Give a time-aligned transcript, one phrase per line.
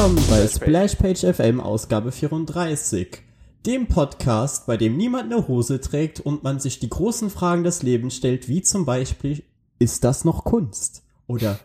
[0.00, 3.18] Willkommen bei Splashpage FM Ausgabe 34,
[3.66, 7.82] dem Podcast, bei dem niemand eine Hose trägt und man sich die großen Fragen des
[7.82, 9.42] Lebens stellt, wie zum Beispiel,
[9.78, 11.02] ist das noch Kunst?
[11.26, 11.60] Oder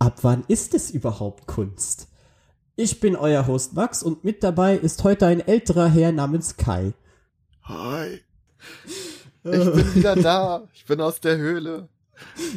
[0.00, 2.08] ab wann ist es überhaupt Kunst?
[2.74, 6.92] Ich bin euer Host Max und mit dabei ist heute ein älterer Herr namens Kai.
[7.62, 8.20] Hi.
[9.44, 10.64] Ich bin wieder da.
[10.74, 11.88] Ich bin aus der Höhle.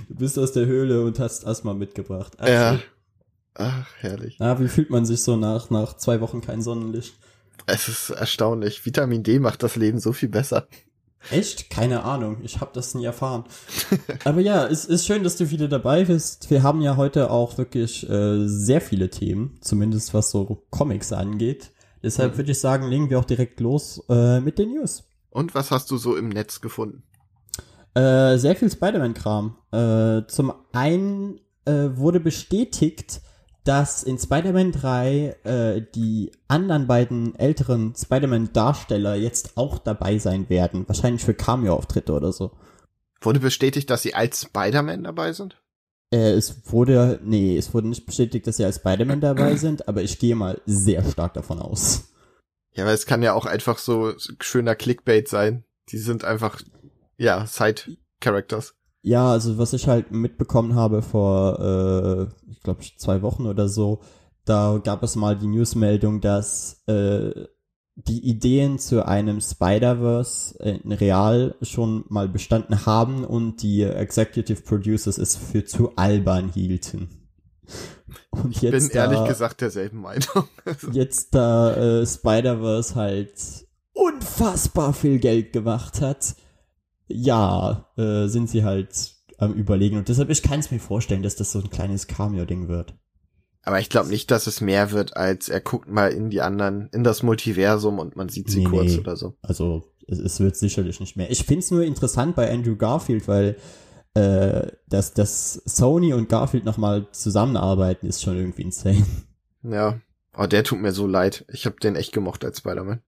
[0.09, 2.33] Du bist aus der Höhle und hast Asthma mitgebracht.
[2.39, 2.79] Ach, ja.
[3.55, 4.37] Ach, herrlich.
[4.39, 7.15] Ah, wie fühlt man sich so nach, nach zwei Wochen kein Sonnenlicht?
[7.65, 8.85] Es ist erstaunlich.
[8.85, 10.67] Vitamin D macht das Leben so viel besser.
[11.31, 11.69] Echt?
[11.69, 12.39] Keine Ahnung.
[12.43, 13.45] Ich habe das nie erfahren.
[14.25, 16.49] Aber ja, es ist schön, dass du wieder dabei bist.
[16.49, 21.71] Wir haben ja heute auch wirklich äh, sehr viele Themen, zumindest was so Comics angeht.
[22.01, 22.37] Deshalb mhm.
[22.37, 25.03] würde ich sagen, legen wir auch direkt los äh, mit den News.
[25.29, 27.03] Und was hast du so im Netz gefunden?
[27.93, 29.55] Äh, sehr viel Spider-Man-Kram.
[29.71, 33.21] Äh, zum einen äh, wurde bestätigt,
[33.63, 40.87] dass in Spider-Man 3 äh, die anderen beiden älteren Spider-Man-Darsteller jetzt auch dabei sein werden.
[40.87, 42.51] Wahrscheinlich für Cameo-Auftritte oder so.
[43.21, 45.61] Wurde bestätigt, dass sie als Spider-Man dabei sind?
[46.11, 50.01] Äh, es wurde, nee, es wurde nicht bestätigt, dass sie als Spider-Man dabei sind, aber
[50.01, 52.09] ich gehe mal sehr stark davon aus.
[52.73, 55.63] Ja, weil es kann ja auch einfach so schöner Clickbait sein.
[55.89, 56.61] Die sind einfach,
[57.17, 58.75] ja, Side-Characters.
[59.03, 63.99] Ja, also was ich halt mitbekommen habe vor, äh, ich glaube, zwei Wochen oder so,
[64.45, 67.31] da gab es mal die Newsmeldung, dass äh,
[67.95, 75.17] die Ideen zu einem Spider-Verse in Real schon mal bestanden haben und die Executive Producers
[75.17, 77.09] es für zu albern hielten.
[78.31, 80.49] Und ich bin da, ehrlich gesagt derselben Meinung.
[80.91, 83.33] jetzt da äh, Spider-Verse halt
[83.93, 86.35] unfassbar viel Geld gemacht hat,
[87.07, 89.97] ja, äh, sind sie halt am überlegen.
[89.97, 92.95] Und deshalb, ich kann es mir vorstellen, dass das so ein kleines Cameo-Ding wird.
[93.63, 96.89] Aber ich glaube nicht, dass es mehr wird, als er guckt mal in die anderen,
[96.91, 98.99] in das Multiversum und man sieht sie nee, kurz nee.
[98.99, 99.37] oder so.
[99.41, 101.31] Also es, es wird sicherlich nicht mehr.
[101.31, 103.55] Ich find's nur interessant bei Andrew Garfield, weil
[104.15, 109.05] äh, dass, dass Sony und Garfield nochmal zusammenarbeiten, ist schon irgendwie insane.
[109.63, 110.01] Ja,
[110.33, 111.45] aber oh, der tut mir so leid.
[111.47, 113.01] Ich habe den echt gemocht als Spider-Man.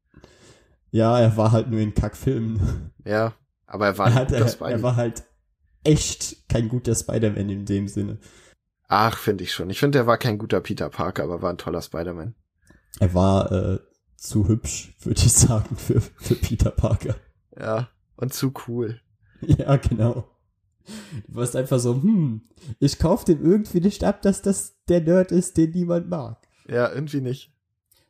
[0.91, 2.91] Ja, er war halt nur in Kackfilmen.
[3.03, 3.33] Ja,
[3.67, 5.23] aber er war er, hat, er, er war halt
[5.83, 8.19] echt kein guter Spider-Man in dem Sinne.
[8.87, 9.69] Ach, finde ich schon.
[9.69, 12.35] Ich finde, er war kein guter Peter Parker, aber war ein toller Spider-Man.
[12.99, 13.79] Er war äh,
[14.15, 17.15] zu hübsch, würde ich sagen, für, für Peter Parker.
[17.57, 18.99] Ja, und zu cool.
[19.41, 20.25] Ja, genau.
[21.27, 22.41] Du warst einfach so, hm,
[22.79, 26.47] ich kauf dem irgendwie nicht ab, dass das der Nerd ist, den niemand mag.
[26.67, 27.53] Ja, irgendwie nicht.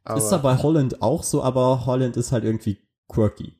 [0.03, 2.79] Aber ist da bei Holland auch so, aber Holland ist halt irgendwie
[3.09, 3.57] quirky.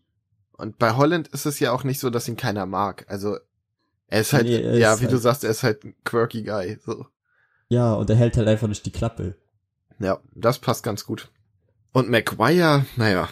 [0.57, 3.05] Und bei Holland ist es ja auch nicht so, dass ihn keiner mag.
[3.09, 3.37] Also
[4.07, 5.95] er ist halt, nee, er ja, ist wie halt du sagst, er ist halt ein
[6.03, 6.77] quirky Guy.
[6.85, 7.05] So.
[7.67, 9.35] Ja, und er hält halt einfach nicht die Klappe.
[9.99, 11.31] Ja, das passt ganz gut.
[11.91, 13.29] Und McGuire, naja,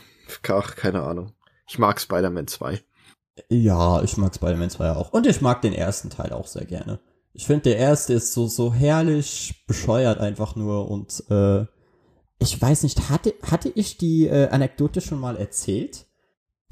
[0.47, 1.33] ach, keine Ahnung.
[1.67, 2.81] Ich mag Spider-Man 2.
[3.49, 5.11] Ja, ich mag Spider-Man 2 auch.
[5.11, 6.99] Und ich mag den ersten Teil auch sehr gerne.
[7.33, 11.65] Ich finde, der erste ist so, so herrlich bescheuert einfach nur und äh,
[12.39, 16.05] ich weiß nicht, hatte, hatte ich die äh, Anekdote schon mal erzählt,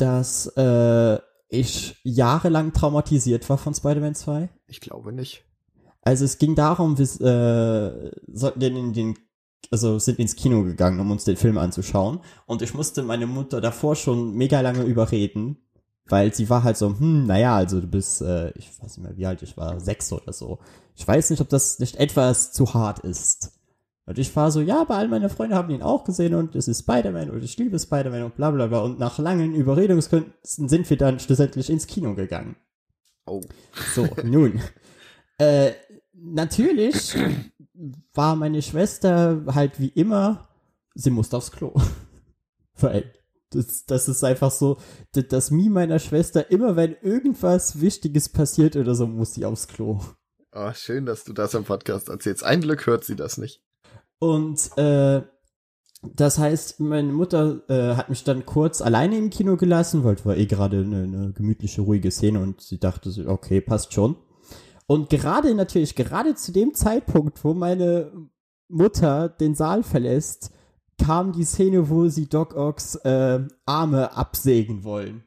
[0.01, 1.19] dass äh,
[1.49, 4.49] ich jahrelang traumatisiert war von Spider-Man 2?
[4.67, 5.43] Ich glaube nicht.
[6.01, 9.15] Also es ging darum, wir äh, sollten den den
[9.69, 12.19] also sind ins Kino gegangen, um uns den Film anzuschauen.
[12.45, 15.57] Und ich musste meine Mutter davor schon mega lange überreden,
[16.07, 19.17] weil sie war halt so, hm, naja, also du bist, äh, ich weiß nicht mehr,
[19.17, 20.59] wie alt ich war, sechs oder so.
[20.95, 23.60] Ich weiß nicht, ob das nicht etwas zu hart ist.
[24.05, 26.67] Und ich war so, ja, aber all meine Freunde haben ihn auch gesehen und es
[26.67, 28.79] ist Spider-Man und ich liebe Spider-Man und bla bla bla.
[28.79, 32.55] Und nach langen Überredungskünsten sind wir dann schlussendlich ins Kino gegangen.
[33.25, 33.41] Oh.
[33.93, 34.59] So, nun.
[35.37, 35.73] äh,
[36.13, 37.15] natürlich
[38.13, 40.49] war meine Schwester halt wie immer,
[40.95, 41.73] sie musste aufs Klo.
[42.79, 43.13] Weil
[43.51, 44.77] das, das ist einfach so,
[45.11, 49.67] das, das Mie meiner Schwester, immer wenn irgendwas Wichtiges passiert oder so, muss sie aufs
[49.67, 49.99] Klo.
[50.53, 52.43] Oh, schön, dass du das im Podcast erzählst.
[52.43, 53.61] Ein Glück hört sie das nicht.
[54.21, 55.23] Und äh,
[56.03, 60.25] das heißt, meine Mutter äh, hat mich dann kurz alleine im Kino gelassen, weil es
[60.27, 64.15] war eh gerade eine, eine gemütliche, ruhige Szene und sie dachte, okay, passt schon.
[64.85, 68.11] Und gerade natürlich, gerade zu dem Zeitpunkt, wo meine
[68.67, 70.51] Mutter den Saal verlässt,
[71.03, 75.23] kam die Szene, wo sie Doc Ocks äh, Arme absägen wollen.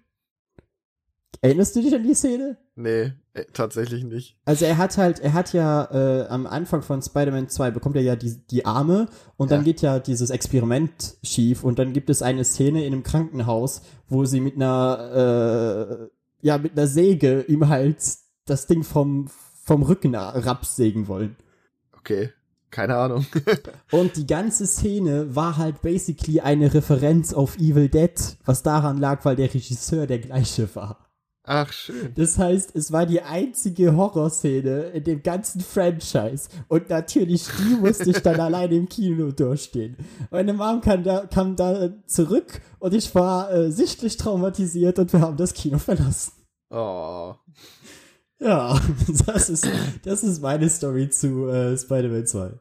[1.44, 2.56] Erinnerst du dich an die Szene?
[2.74, 4.38] Nee, äh, tatsächlich nicht.
[4.46, 8.02] Also er hat halt, er hat ja äh, am Anfang von Spider-Man 2 bekommt er
[8.02, 9.56] ja die, die Arme und ja.
[9.58, 13.82] dann geht ja dieses Experiment schief und dann gibt es eine Szene in einem Krankenhaus,
[14.08, 16.08] wo sie mit einer,
[16.40, 17.98] äh, ja, mit einer Säge ihm halt
[18.46, 19.28] das Ding vom,
[19.64, 21.36] vom Rücken rapsägen wollen.
[21.98, 22.30] Okay.
[22.70, 23.26] keine Ahnung.
[23.90, 28.14] und die ganze Szene war halt basically eine Referenz auf Evil Dead,
[28.46, 31.04] was daran lag, weil der Regisseur der gleiche war.
[31.46, 32.12] Ach, schön.
[32.14, 36.48] Das heißt, es war die einzige Horrorszene in dem ganzen Franchise.
[36.68, 39.94] Und natürlich, die musste ich dann alleine im Kino durchstehen.
[40.30, 45.20] Meine Mom kam da, kam da zurück und ich war äh, sichtlich traumatisiert und wir
[45.20, 46.32] haben das Kino verlassen.
[46.70, 47.34] Oh.
[48.40, 48.80] Ja,
[49.26, 49.68] das ist,
[50.02, 52.52] das ist meine Story zu äh, Spider-Man 2.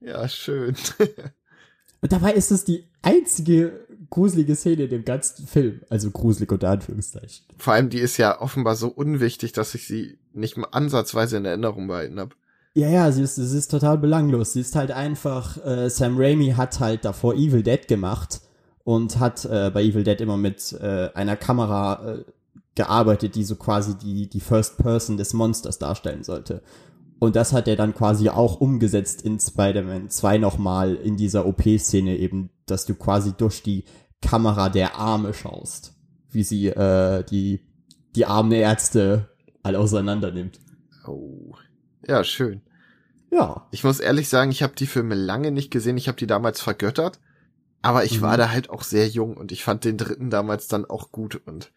[0.00, 0.76] Ja, schön.
[2.02, 5.80] und dabei ist es die einzige gruselige Szene in dem ganzen Film.
[5.88, 7.44] Also gruselig unter Anführungszeichen.
[7.56, 11.44] Vor allem, die ist ja offenbar so unwichtig, dass ich sie nicht mal ansatzweise in
[11.44, 12.34] Erinnerung behalten habe.
[12.74, 14.52] Ja, ja, sie ist, sie ist total belanglos.
[14.52, 18.42] Sie ist halt einfach, äh, Sam Raimi hat halt davor Evil Dead gemacht
[18.84, 22.24] und hat äh, bei Evil Dead immer mit äh, einer Kamera äh,
[22.74, 26.62] gearbeitet, die so quasi die, die First Person des Monsters darstellen sollte.
[27.18, 32.18] Und das hat er dann quasi auch umgesetzt in Spider-Man 2 nochmal in dieser OP-Szene
[32.18, 33.84] eben, dass du quasi durch die
[34.20, 35.94] Kamera der Arme schaust,
[36.30, 37.60] wie sie äh, die,
[38.14, 39.30] die armen Ärzte
[39.62, 40.60] all auseinander nimmt.
[41.06, 41.54] Oh.
[42.06, 42.62] Ja, schön.
[43.30, 43.66] Ja.
[43.70, 45.96] Ich muss ehrlich sagen, ich habe die Filme lange nicht gesehen.
[45.96, 47.20] Ich habe die damals vergöttert.
[47.82, 48.22] Aber ich mhm.
[48.22, 51.40] war da halt auch sehr jung und ich fand den dritten damals dann auch gut.
[51.46, 51.72] Und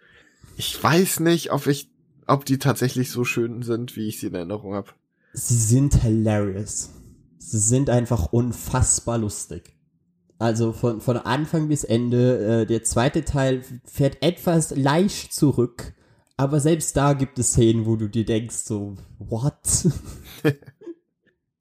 [0.57, 1.91] ich weiß nicht, ob ich,
[2.25, 4.91] ob die tatsächlich so schön sind, wie ich sie in Erinnerung habe.
[5.33, 6.89] Sie sind hilarious.
[7.37, 9.75] Sie sind einfach unfassbar lustig.
[10.39, 12.61] Also von, von Anfang bis Ende.
[12.61, 15.93] Äh, der zweite Teil fährt etwas leicht zurück.
[16.37, 19.53] Aber selbst da gibt es Szenen, wo du dir denkst, so, what?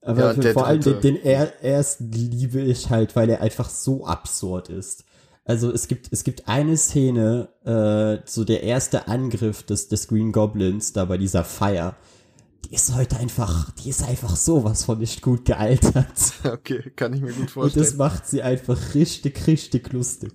[0.03, 4.07] aber ja, vor allem den, den er, ersten liebe ich halt, weil er einfach so
[4.07, 5.05] absurd ist.
[5.45, 10.31] Also es gibt, es gibt eine Szene, äh, so der erste Angriff des, des Green
[10.31, 11.97] Goblins da bei dieser Feier
[12.69, 16.07] die ist heute einfach, die ist einfach sowas von nicht gut gealtert.
[16.45, 17.85] Okay, kann ich mir gut vorstellen.
[17.85, 20.33] Und das macht sie einfach richtig, richtig lustig.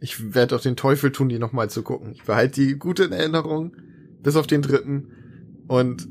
[0.00, 2.12] Ich werde auch den Teufel tun, die nochmal zu gucken.
[2.12, 3.72] Ich behalte die gute in Erinnerung,
[4.22, 5.08] bis auf den dritten.
[5.68, 6.08] Und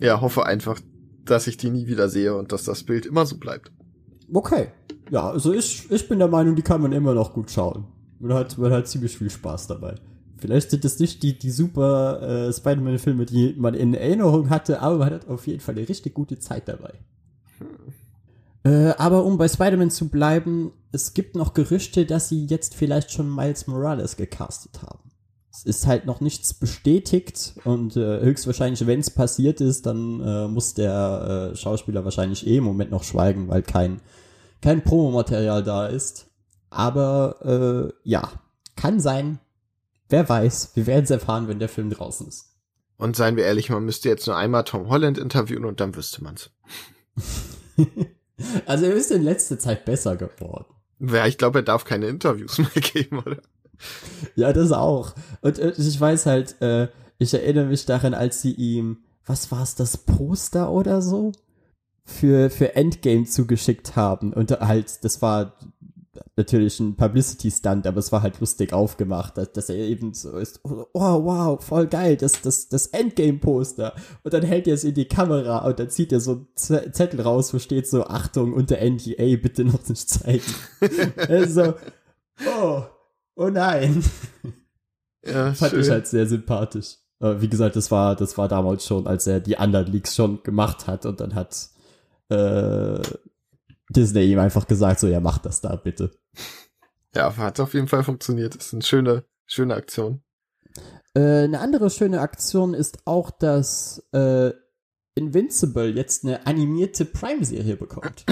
[0.00, 0.80] ja, hoffe einfach,
[1.24, 3.70] dass ich die nie wieder sehe und dass das Bild immer so bleibt.
[4.32, 4.68] Okay.
[5.10, 7.84] Ja, also ich, ich bin der Meinung, die kann man immer noch gut schauen.
[8.18, 9.96] Man hat, man hat ziemlich viel Spaß dabei.
[10.40, 14.98] Vielleicht sind es nicht die, die super äh, Spider-Man-Filme, die man in Erinnerung hatte, aber
[14.98, 16.94] man hat auf jeden Fall eine richtig gute Zeit dabei.
[17.58, 17.68] Hm.
[18.62, 23.10] Äh, aber um bei Spider-Man zu bleiben, es gibt noch Gerüchte, dass sie jetzt vielleicht
[23.10, 25.10] schon Miles Morales gecastet haben.
[25.52, 30.48] Es ist halt noch nichts bestätigt und äh, höchstwahrscheinlich, wenn es passiert ist, dann äh,
[30.48, 34.00] muss der äh, Schauspieler wahrscheinlich eh im Moment noch schweigen, weil kein,
[34.62, 36.28] kein Promomaterial da ist.
[36.70, 38.30] Aber äh, ja,
[38.76, 39.40] kann sein,
[40.10, 42.56] Wer weiß, wir werden es erfahren, wenn der Film draußen ist.
[42.96, 46.22] Und seien wir ehrlich, man müsste jetzt nur einmal Tom Holland interviewen und dann wüsste
[46.22, 46.50] man's.
[48.66, 50.66] also er ist in letzter Zeit besser geworden.
[50.98, 53.40] Ja, ich glaube, er darf keine Interviews mehr geben, oder?
[54.34, 55.14] Ja, das auch.
[55.40, 59.76] Und ich weiß halt, äh, ich erinnere mich daran, als sie ihm, was war es,
[59.76, 61.32] das Poster oder so?
[62.04, 64.32] Für, für Endgame zugeschickt haben.
[64.32, 65.56] Und halt, das war
[66.36, 70.60] natürlich ein Publicity-Stunt, aber es war halt lustig aufgemacht, dass, dass er eben so ist,
[70.64, 73.94] oh wow, voll geil, das, das, das Endgame-Poster.
[74.22, 77.20] Und dann hält er es in die Kamera und dann zieht er so einen Zettel
[77.20, 80.54] raus, wo steht so, Achtung, unter NDA bitte noch nicht zeigen.
[81.28, 81.74] also,
[82.46, 82.82] oh,
[83.36, 84.02] oh nein.
[85.24, 85.80] Ja, Fand schön.
[85.80, 86.96] ich halt sehr sympathisch.
[87.18, 90.42] Aber wie gesagt, das war, das war damals schon, als er die anderen Leaks schon
[90.42, 91.68] gemacht hat und dann hat
[92.30, 93.00] äh,
[93.90, 96.12] Disney ihm einfach gesagt, so, ja, mach das da bitte.
[97.14, 98.54] Ja, hat auf jeden Fall funktioniert.
[98.54, 100.22] Das ist eine schöne, schöne Aktion.
[101.14, 104.52] Äh, eine andere schöne Aktion ist auch, dass äh,
[105.14, 108.24] Invincible jetzt eine animierte Prime-Serie bekommt.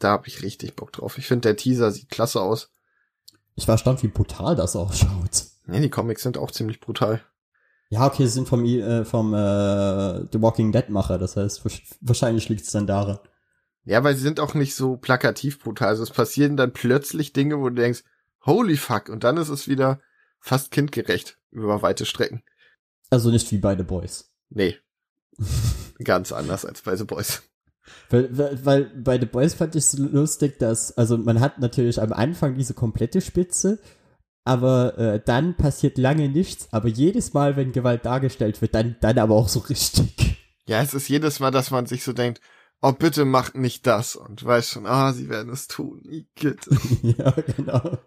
[0.00, 1.18] Da habe ich richtig Bock drauf.
[1.18, 2.70] Ich finde, der Teaser sieht klasse aus.
[3.54, 5.46] Ich war erstaunt, wie brutal das ausschaut.
[5.66, 7.20] Nee, die Comics sind auch ziemlich brutal.
[7.90, 11.64] Ja, okay, sie sind vom, äh, vom äh, The Walking Dead Macher, das heißt,
[12.00, 13.18] wahrscheinlich liegt es dann daran.
[13.88, 15.88] Ja, weil sie sind auch nicht so plakativ brutal.
[15.88, 18.04] Also es passieren dann plötzlich Dinge, wo du denkst,
[18.44, 19.98] holy fuck, und dann ist es wieder
[20.40, 22.42] fast kindgerecht über weite Strecken.
[23.08, 24.30] Also nicht wie bei The Boys.
[24.50, 24.76] Nee.
[26.04, 27.42] Ganz anders als bei The Boys.
[28.10, 31.98] Weil, weil, weil bei The Boys fand ich es lustig, dass, also man hat natürlich
[31.98, 33.78] am Anfang diese komplette Spitze,
[34.44, 39.18] aber äh, dann passiert lange nichts, aber jedes Mal, wenn Gewalt dargestellt wird, dann, dann
[39.18, 40.36] aber auch so richtig.
[40.66, 42.42] Ja, es ist jedes Mal, dass man sich so denkt,
[42.82, 46.02] oh bitte macht nicht das und weiß schon, ah, sie werden es tun.
[46.34, 46.70] Bitte.
[47.02, 47.98] ja, genau.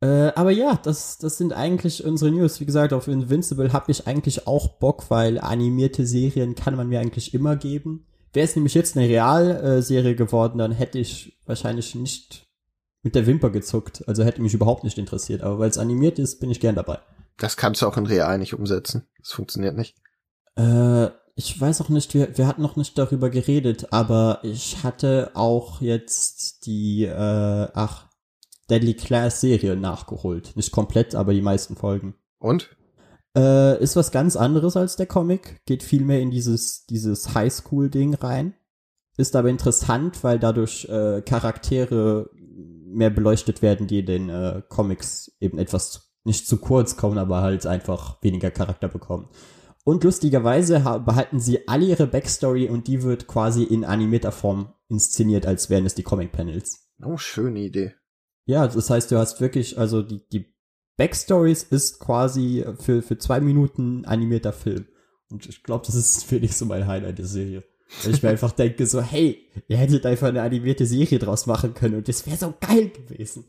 [0.00, 2.60] Äh, aber ja, das, das sind eigentlich unsere News.
[2.60, 7.00] Wie gesagt, auf Invincible habe ich eigentlich auch Bock, weil animierte Serien kann man mir
[7.00, 8.06] eigentlich immer geben.
[8.32, 12.48] Wäre es nämlich jetzt eine Realserie geworden, dann hätte ich wahrscheinlich nicht
[13.02, 14.02] mit der Wimper gezuckt.
[14.08, 15.42] Also hätte mich überhaupt nicht interessiert.
[15.42, 16.98] Aber weil es animiert ist, bin ich gern dabei.
[17.36, 19.06] Das kannst du auch in real nicht umsetzen.
[19.18, 19.96] Das funktioniert nicht.
[20.56, 25.30] Äh, ich weiß auch nicht, wir, wir hatten noch nicht darüber geredet, aber ich hatte
[25.34, 28.08] auch jetzt die, äh, ach,
[28.68, 30.56] Deadly Class Serie nachgeholt.
[30.56, 32.14] Nicht komplett, aber die meisten Folgen.
[32.38, 32.76] Und?
[33.36, 38.14] Äh, ist was ganz anderes als der Comic, geht viel mehr in dieses, dieses Highschool-Ding
[38.14, 38.54] rein.
[39.16, 45.32] Ist aber interessant, weil dadurch äh, Charaktere mehr beleuchtet werden, die in den äh, Comics
[45.40, 49.28] eben etwas nicht zu kurz kommen, aber halt einfach weniger Charakter bekommen.
[49.84, 55.44] Und lustigerweise behalten sie alle ihre Backstory und die wird quasi in animierter Form inszeniert,
[55.46, 56.88] als wären es die Comic-Panels.
[57.04, 57.94] Oh, schöne Idee.
[58.44, 60.54] Ja, das heißt, du hast wirklich, also die, die
[60.96, 64.86] Backstories ist quasi für, für zwei Minuten animierter Film.
[65.30, 67.64] Und ich glaube, das ist für dich so mein Highlight der Serie.
[68.04, 71.74] Weil ich mir einfach denke so, hey, ihr hättet einfach eine animierte Serie draus machen
[71.74, 73.46] können und das wäre so geil gewesen.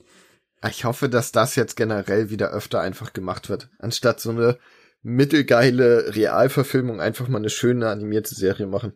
[0.68, 3.70] Ich hoffe, dass das jetzt generell wieder öfter einfach gemacht wird.
[3.80, 4.58] Anstatt so eine
[5.04, 8.94] mittelgeile Realverfilmung einfach mal eine schöne animierte Serie machen.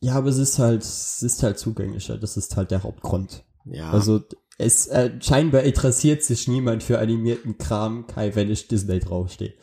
[0.00, 2.16] Ja, aber es ist halt, es ist halt zugänglicher.
[2.16, 3.44] Das ist halt der Hauptgrund.
[3.64, 3.90] Ja.
[3.90, 4.22] Also
[4.56, 9.54] es äh, scheinbar interessiert sich niemand für animierten Kram, Kai, wenn ich Disney draufstehe.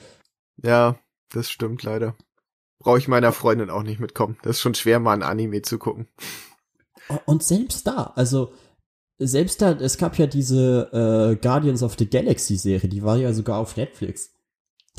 [0.61, 0.99] Ja,
[1.33, 2.15] das stimmt leider.
[2.79, 4.37] Brauche ich meiner Freundin auch nicht mitkommen.
[4.43, 6.07] Das ist schon schwer, mal ein Anime zu gucken.
[7.25, 8.51] Und selbst da, also
[9.17, 13.31] selbst da, es gab ja diese äh, Guardians of the Galaxy Serie, die war ja
[13.33, 14.34] sogar auf Netflix.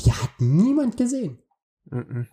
[0.01, 1.39] Die hat niemand gesehen.
[1.89, 2.25] -mm.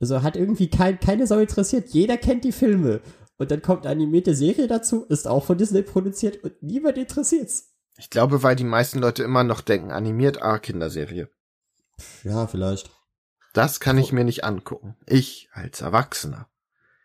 [0.00, 1.90] Also hat irgendwie kein, keine Sau interessiert.
[1.90, 3.00] Jeder kennt die Filme.
[3.36, 7.70] Und dann kommt eine animierte Serie dazu, ist auch von Disney produziert und niemand interessiert's.
[7.96, 11.28] Ich glaube, weil die meisten Leute immer noch denken, animiert, ah, Kinderserie.
[12.22, 12.90] Ja, vielleicht.
[13.52, 14.96] Das kann ich mir nicht angucken.
[15.06, 16.48] Ich als Erwachsener.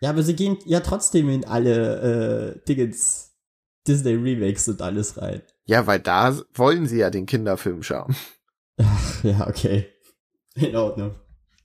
[0.02, 3.34] Ja, aber sie gehen ja trotzdem in alle äh, Dingens,
[3.88, 5.42] Disney Remakes und alles rein.
[5.64, 8.16] Ja, weil da wollen sie ja den Kinderfilm schauen.
[8.78, 9.88] Ach, ja, okay.
[10.56, 11.16] In Ordnung.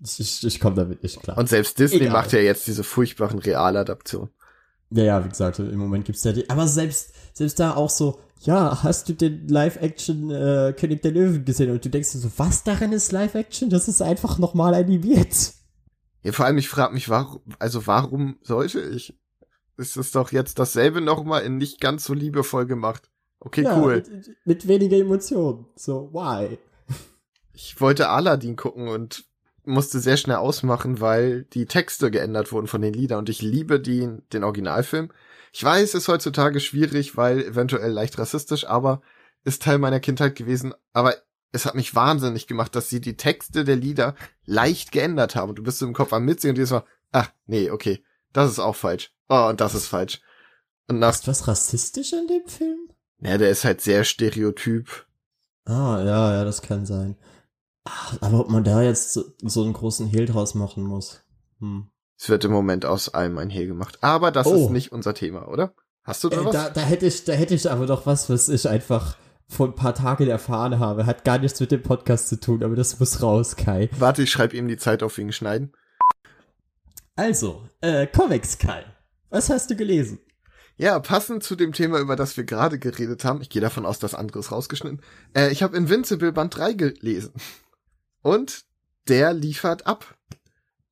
[0.03, 1.37] Ich, ich komme damit nicht klar.
[1.37, 2.13] Und selbst Disney Egal.
[2.13, 4.31] macht ja jetzt diese furchtbaren Realadaptionen.
[4.91, 6.49] Ja, ja, wie gesagt, im Moment gibt's ja die.
[6.51, 11.45] Aber selbst, selbst da auch so, ja, hast du den Live-Action äh, König der Löwen
[11.45, 11.71] gesehen?
[11.71, 13.71] Und du denkst dir so, was darin ist Live-Action?
[13.71, 15.53] Das ist einfach nochmal animiert.
[16.23, 19.19] Ja, vor allem, ich frage mich, warum, also warum sollte ich?
[19.77, 23.11] Ist es doch jetzt dasselbe nochmal in nicht ganz so liebevoll gemacht.
[23.39, 24.03] Okay, ja, cool.
[24.11, 25.67] Mit, mit weniger Emotionen.
[25.77, 26.59] So, why?
[27.53, 29.25] Ich wollte Aladdin gucken und
[29.65, 33.81] musste sehr schnell ausmachen, weil die Texte geändert wurden von den Liedern und ich liebe
[33.81, 35.11] die, den Originalfilm.
[35.53, 39.03] Ich weiß, es ist heutzutage schwierig, weil eventuell leicht rassistisch, aber
[39.45, 40.75] ist Teil meiner Kindheit gewesen.
[40.93, 41.15] Aber
[41.53, 44.15] es hat mich wahnsinnig gemacht, dass sie die Texte der Lieder
[44.45, 45.55] leicht geändert haben.
[45.55, 48.59] Du bist so im Kopf am Mitsingen und dir so, ach, nee, okay, das ist
[48.61, 49.13] auch falsch.
[49.29, 50.21] Oh, und das ist falsch.
[50.89, 52.79] Und nach, Ist was rassistisch an dem Film?
[53.19, 55.07] ja, der ist halt sehr stereotyp.
[55.65, 57.17] Ah, ja, ja, das kann sein.
[57.93, 61.23] Ach, aber ob man da jetzt so, so einen großen Hehl draus machen muss.
[61.59, 61.89] Hm.
[62.19, 63.99] Es wird im Moment aus allem ein Hehl gemacht.
[64.03, 64.67] Aber das Oh.
[64.67, 65.75] ist nicht unser Thema, oder?
[66.05, 66.53] Hast du da Äh, was?
[66.53, 69.17] da, da hätte ich, da hätte ich aber doch was, was ich einfach
[69.49, 71.07] vor ein paar Tagen erfahren habe.
[71.07, 73.89] Hat gar nichts mit dem Podcast zu tun, aber das muss raus, Kai.
[73.99, 75.73] Warte, ich schreibe ihm die Zeit auf wegen Schneiden.
[77.17, 78.85] Also, äh, Comics, Kai.
[79.31, 80.21] Was hast du gelesen?
[80.77, 83.99] Ja, passend zu dem Thema, über das wir gerade geredet haben, ich gehe davon aus,
[83.99, 85.03] dass anderes rausgeschnitten,
[85.37, 87.35] äh, ich habe Invincible Band 3 gelesen.
[88.23, 88.65] Und
[89.09, 90.17] der liefert ab.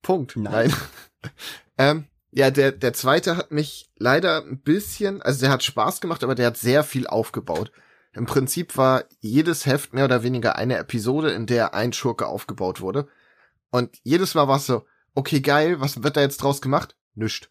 [0.02, 0.36] Punkt.
[0.36, 0.70] Nein.
[0.70, 1.32] Nein.
[1.78, 6.22] ähm, ja, der, der zweite hat mich leider ein bisschen, also der hat Spaß gemacht,
[6.22, 7.72] aber der hat sehr viel aufgebaut.
[8.12, 12.80] Im Prinzip war jedes Heft mehr oder weniger eine Episode, in der ein Schurke aufgebaut
[12.80, 13.08] wurde.
[13.70, 16.96] Und jedes Mal war es so, okay, geil, was wird da jetzt draus gemacht?
[17.14, 17.50] Nischt.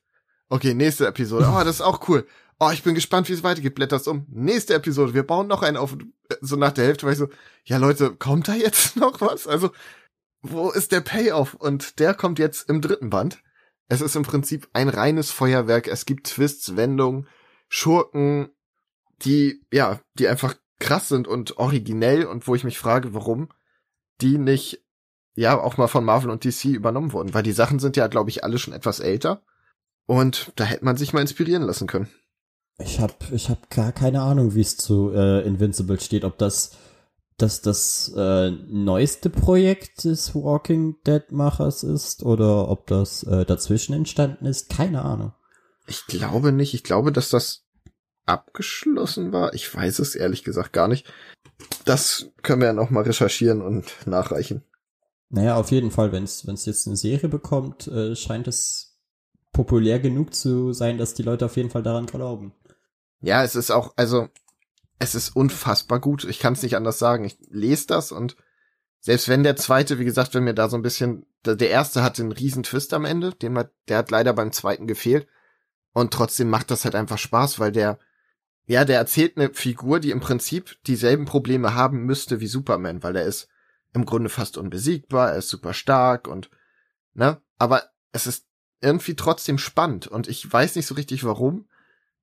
[0.50, 1.50] Okay, nächste Episode.
[1.52, 2.26] Oh, das ist auch cool.
[2.60, 3.76] Oh, ich bin gespannt, wie es weitergeht.
[3.76, 4.26] Blätterst um.
[4.30, 5.14] Nächste Episode.
[5.14, 5.96] Wir bauen noch einen auf.
[6.42, 7.30] So nach der Hälfte war ich so,
[7.64, 9.48] ja Leute, kommt da jetzt noch was?
[9.48, 9.72] Also,
[10.42, 11.54] wo ist der Payoff?
[11.54, 13.44] Und der kommt jetzt im dritten Band.
[13.90, 15.88] Es ist im Prinzip ein reines Feuerwerk.
[15.88, 17.28] Es gibt Twists, Wendungen,
[17.70, 18.50] Schurken,
[19.22, 23.50] die, ja, die einfach krass sind und originell und wo ich mich frage, warum
[24.22, 24.84] die nicht,
[25.36, 27.34] ja, auch mal von Marvel und DC übernommen wurden.
[27.34, 29.44] Weil die Sachen sind ja, glaube ich, alle schon etwas älter.
[30.08, 32.10] Und da hätte man sich mal inspirieren lassen können.
[32.80, 36.24] Ich hab, ich hab gar keine Ahnung, wie es zu äh, Invincible steht.
[36.24, 36.72] Ob das,
[37.38, 43.94] das das äh, neueste Projekt des Walking Dead Machers ist oder ob das äh, dazwischen
[43.94, 44.70] entstanden ist.
[44.70, 45.34] Keine Ahnung.
[45.88, 46.74] Ich glaube nicht.
[46.76, 47.64] Ich glaube, dass das
[48.28, 49.54] abgeschlossen war.
[49.54, 51.12] Ich weiß es ehrlich gesagt gar nicht.
[51.86, 54.64] Das können wir ja noch mal recherchieren und nachreichen.
[55.30, 58.98] Naja, auf jeden Fall, wenn es jetzt eine Serie bekommt, äh, scheint es
[59.52, 62.54] populär genug zu sein, dass die Leute auf jeden Fall daran glauben.
[63.22, 64.30] Ja, es ist auch, also,
[65.00, 66.24] es ist unfassbar gut.
[66.24, 67.24] Ich kann es nicht anders sagen.
[67.26, 68.36] Ich lese das und
[69.00, 72.18] selbst wenn der zweite, wie gesagt, wenn mir da so ein bisschen, der erste hat
[72.18, 75.28] den riesen Twist am Ende, den man, der hat leider beim zweiten gefehlt.
[75.94, 78.00] Und trotzdem macht das halt einfach Spaß, weil der,
[78.66, 83.16] ja, der erzählt eine Figur, die im Prinzip dieselben Probleme haben müsste wie Superman, weil
[83.16, 83.48] er ist
[83.94, 86.50] im Grunde fast unbesiegbar, er ist super stark und,
[87.14, 88.46] ne, aber es ist
[88.82, 91.68] irgendwie trotzdem spannend und ich weiß nicht so richtig warum,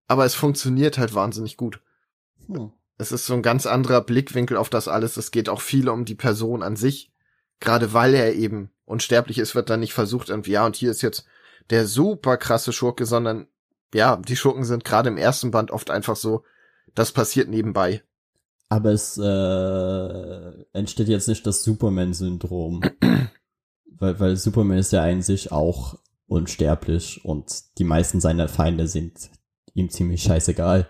[0.06, 1.80] aber es funktioniert halt wahnsinnig gut.
[2.46, 2.72] Hm.
[2.96, 5.16] Es ist so ein ganz anderer Blickwinkel auf das alles.
[5.16, 7.12] Es geht auch viel um die Person an sich.
[7.60, 11.02] Gerade weil er eben unsterblich ist, wird dann nicht versucht, irgendwie, ja, und hier ist
[11.02, 11.24] jetzt
[11.70, 13.46] der super krasse Schurke, sondern
[13.92, 16.44] ja, die Schurken sind gerade im ersten Band oft einfach so,
[16.94, 18.02] das passiert nebenbei.
[18.68, 22.82] Aber es äh, entsteht jetzt nicht das Superman-Syndrom.
[23.98, 29.30] weil, weil Superman ist ja eigentlich auch unsterblich und die meisten seiner Feinde sind
[29.74, 30.88] ihm ziemlich scheißegal.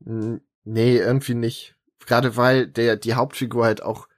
[0.00, 1.76] Nee, irgendwie nicht.
[2.06, 4.08] Gerade weil der, die Hauptfigur halt auch,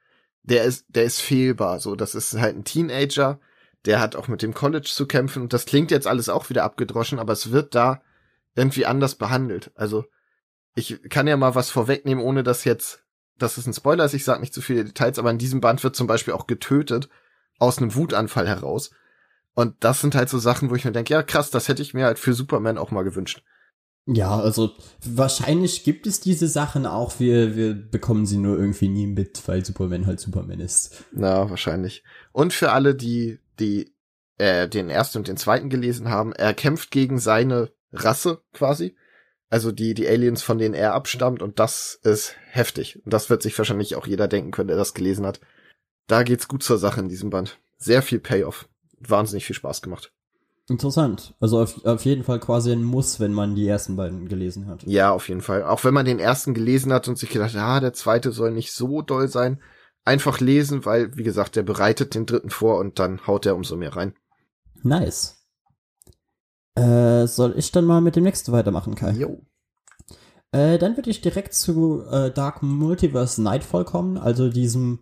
[0.43, 1.81] der ist, der ist fehlbar.
[1.81, 3.41] So, das ist halt ein Teenager,
[3.85, 6.65] der hat auch mit dem College zu kämpfen und das klingt jetzt alles auch wieder
[6.65, 8.03] abgedroschen, aber es wird da
[8.55, 9.73] irgendwie anders behandelt.
[9.75, 10.05] Also,
[10.75, 13.05] ich kann ja mal was vorwegnehmen, ohne dass jetzt,
[13.39, 15.83] das ist ein Spoiler ist, ich sag nicht zu viele Details, aber in diesem Band
[15.85, 17.09] wird zum Beispiel auch getötet
[17.59, 18.91] aus einem Wutanfall heraus.
[19.55, 21.95] Und das sind halt so Sachen, wo ich mir denke, ja krass, das hätte ich
[21.95, 23.43] mir halt für Superman auch mal gewünscht.
[24.07, 29.07] Ja, also wahrscheinlich gibt es diese Sachen auch, wir, wir bekommen sie nur irgendwie nie
[29.07, 31.05] mit, weil Superman halt Superman ist.
[31.13, 32.05] Na, wahrscheinlich.
[32.33, 33.95] Und für alle, die, die
[34.37, 38.95] äh, den ersten und den zweiten gelesen haben, er kämpft gegen seine Rasse quasi.
[39.49, 43.03] Also die, die Aliens, von denen er abstammt, und das ist heftig.
[43.05, 45.41] Und das wird sich wahrscheinlich auch jeder denken können, der das gelesen hat.
[46.09, 47.59] Da geht's gut zur Sache in diesem Band.
[47.79, 48.69] Sehr viel Payoff.
[48.99, 50.13] Wahnsinnig viel Spaß gemacht.
[50.69, 51.35] Interessant.
[51.41, 54.83] Also auf, auf jeden Fall quasi ein Muss, wenn man die ersten beiden gelesen hat.
[54.85, 55.63] Ja, auf jeden Fall.
[55.65, 58.73] Auch wenn man den ersten gelesen hat und sich gedacht, ja, der zweite soll nicht
[58.73, 59.61] so doll sein.
[60.07, 63.77] Einfach lesen, weil, wie gesagt, der bereitet den dritten vor und dann haut er umso
[63.77, 64.15] mehr rein.
[64.83, 65.47] Nice.
[66.75, 69.13] Äh, soll ich dann mal mit dem nächsten weitermachen, Kai?
[69.13, 69.43] Jo.
[70.51, 75.01] Äh, dann würde ich direkt zu äh, Dark Multiverse Nightfall kommen, also diesem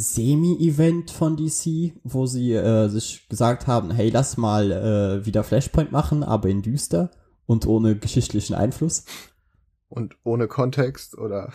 [0.00, 5.92] Semi-Event von DC, wo sie äh, sich gesagt haben, hey, lass mal äh, wieder Flashpoint
[5.92, 7.10] machen, aber in düster
[7.46, 9.04] und ohne geschichtlichen Einfluss.
[9.88, 11.52] Und ohne Kontext oder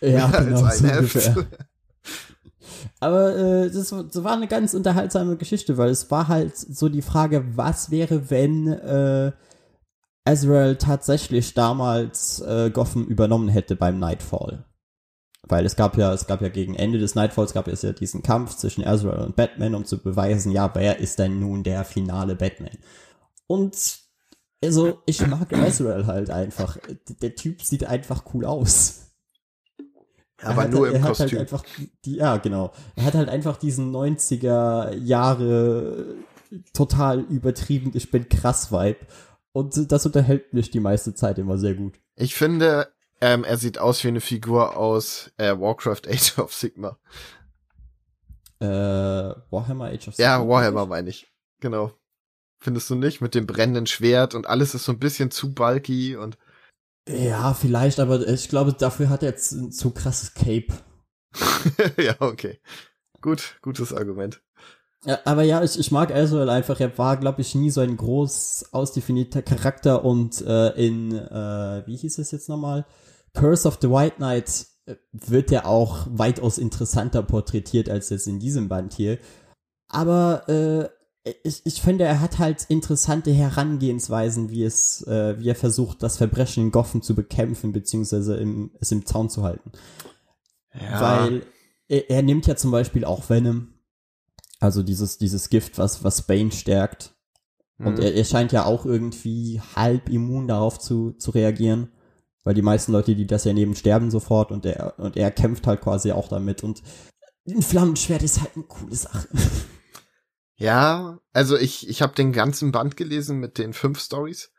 [0.00, 1.44] ja, genau, als ein so
[3.00, 7.02] Aber äh, das, das war eine ganz unterhaltsame Geschichte, weil es war halt so die
[7.02, 9.32] Frage, was wäre, wenn äh,
[10.24, 14.64] Azrael tatsächlich damals äh, Gotham übernommen hätte beim Nightfall.
[15.48, 18.22] Weil es gab ja, es gab ja gegen Ende des Nightfalls gab es ja diesen
[18.22, 22.36] Kampf zwischen Azrael und Batman, um zu beweisen, ja, wer ist denn nun der finale
[22.36, 22.76] Batman?
[23.46, 24.00] Und
[24.62, 26.78] also, ich mag Azrael halt einfach.
[27.22, 29.12] Der Typ sieht einfach cool aus.
[30.42, 31.26] Aber hat, nur im er Kostüm.
[31.26, 31.64] Hat halt einfach
[32.04, 32.72] die, ja, genau.
[32.96, 36.16] Er hat halt einfach diesen 90er Jahre
[36.72, 38.98] total übertrieben, ich bin krass Vibe.
[39.52, 41.98] Und das unterhält mich die meiste Zeit immer sehr gut.
[42.14, 42.88] Ich finde,
[43.20, 46.98] ähm, er sieht aus wie eine Figur aus äh, Warcraft Age of Sigma.
[48.60, 50.30] Äh, Warhammer Age of Sigma.
[50.30, 51.32] Ja, Warhammer meine ich.
[51.60, 51.92] Genau.
[52.60, 53.20] Findest du nicht?
[53.20, 56.38] Mit dem brennenden Schwert und alles ist so ein bisschen zu bulky und.
[57.08, 60.66] Ja, vielleicht, aber ich glaube, dafür hat er jetzt ein zu krasses Cape.
[61.96, 62.60] ja, okay.
[63.20, 64.42] Gut, gutes Argument.
[65.04, 66.80] Ja, aber ja, ich, ich mag Azrael einfach.
[66.80, 71.96] Er war, glaube ich, nie so ein groß ausdefinierter Charakter und äh, in, äh, wie
[71.96, 72.84] hieß es jetzt nochmal?
[73.34, 78.40] Curse of the White Knight äh, wird er auch weitaus interessanter porträtiert als jetzt in
[78.40, 79.18] diesem Band hier.
[79.88, 80.88] Aber äh,
[81.42, 86.16] ich, ich finde, er hat halt interessante Herangehensweisen, wie es, äh, wie er versucht, das
[86.16, 89.72] Verbrechen in Gotham zu bekämpfen, beziehungsweise im, es im Zaun zu halten.
[90.72, 91.00] Ja.
[91.00, 91.42] Weil
[91.88, 93.74] er, er nimmt ja zum Beispiel auch Venom,
[94.60, 97.14] also dieses, dieses Gift, was, was Bane stärkt.
[97.78, 98.02] Und mhm.
[98.02, 101.92] er, er scheint ja auch irgendwie halb immun darauf zu, zu reagieren.
[102.48, 105.66] Weil die meisten Leute, die das ja nehmen, sterben sofort und er, und er kämpft
[105.66, 106.64] halt quasi auch damit.
[106.64, 106.82] Und
[107.46, 109.28] ein Flammenschwert ist halt eine coole Sache.
[110.60, 114.50] Ja, also ich, ich habe den ganzen Band gelesen mit den fünf Stories.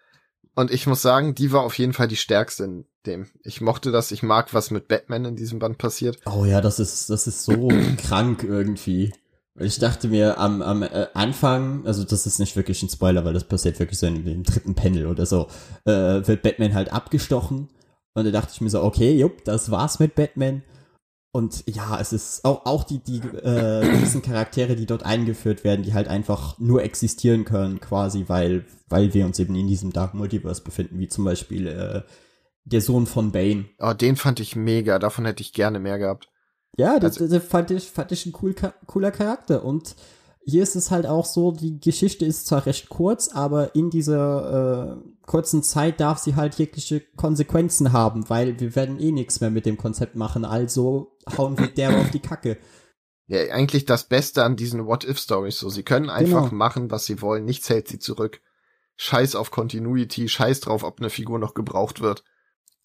[0.56, 3.28] Und ich muss sagen, die war auf jeden Fall die stärkste in dem.
[3.44, 6.18] Ich mochte das, ich mag, was mit Batman in diesem Band passiert.
[6.26, 9.12] Oh ja, das ist, das ist so krank irgendwie.
[9.60, 13.34] Ich dachte mir am, am äh, Anfang, also das ist nicht wirklich ein Spoiler, weil
[13.34, 15.48] das passiert wirklich so in, im dritten Panel oder so,
[15.84, 15.92] äh,
[16.26, 17.68] wird Batman halt abgestochen.
[18.20, 20.64] Und da dachte ich mir so, okay, jupp, das war's mit Batman.
[21.32, 25.84] Und ja, es ist auch, auch die, die äh, gewissen Charaktere, die dort eingeführt werden,
[25.84, 30.16] die halt einfach nur existieren können, quasi, weil, weil wir uns eben in diesem Dark
[30.16, 32.02] Multiverse befinden, wie zum Beispiel äh,
[32.66, 33.66] der Sohn von Bane.
[33.80, 36.30] Oh, den fand ich mega, davon hätte ich gerne mehr gehabt.
[36.78, 38.56] Ja, das, also, das fand ich, fand ich ein cool,
[38.88, 39.64] cooler Charakter.
[39.64, 39.96] Und
[40.46, 44.98] hier ist es halt auch so, die Geschichte ist zwar recht kurz, aber in dieser
[44.98, 49.52] äh, kurzen Zeit darf sie halt jegliche Konsequenzen haben, weil wir werden eh nichts mehr
[49.52, 52.58] mit dem Konzept machen, also hauen wir der auf die Kacke.
[53.28, 55.70] Ja, eigentlich das Beste an diesen What-If-Stories so.
[55.70, 56.56] Sie können einfach genau.
[56.56, 58.42] machen, was sie wollen, nichts hält sie zurück.
[58.96, 62.24] Scheiß auf Continuity, scheiß drauf, ob eine Figur noch gebraucht wird.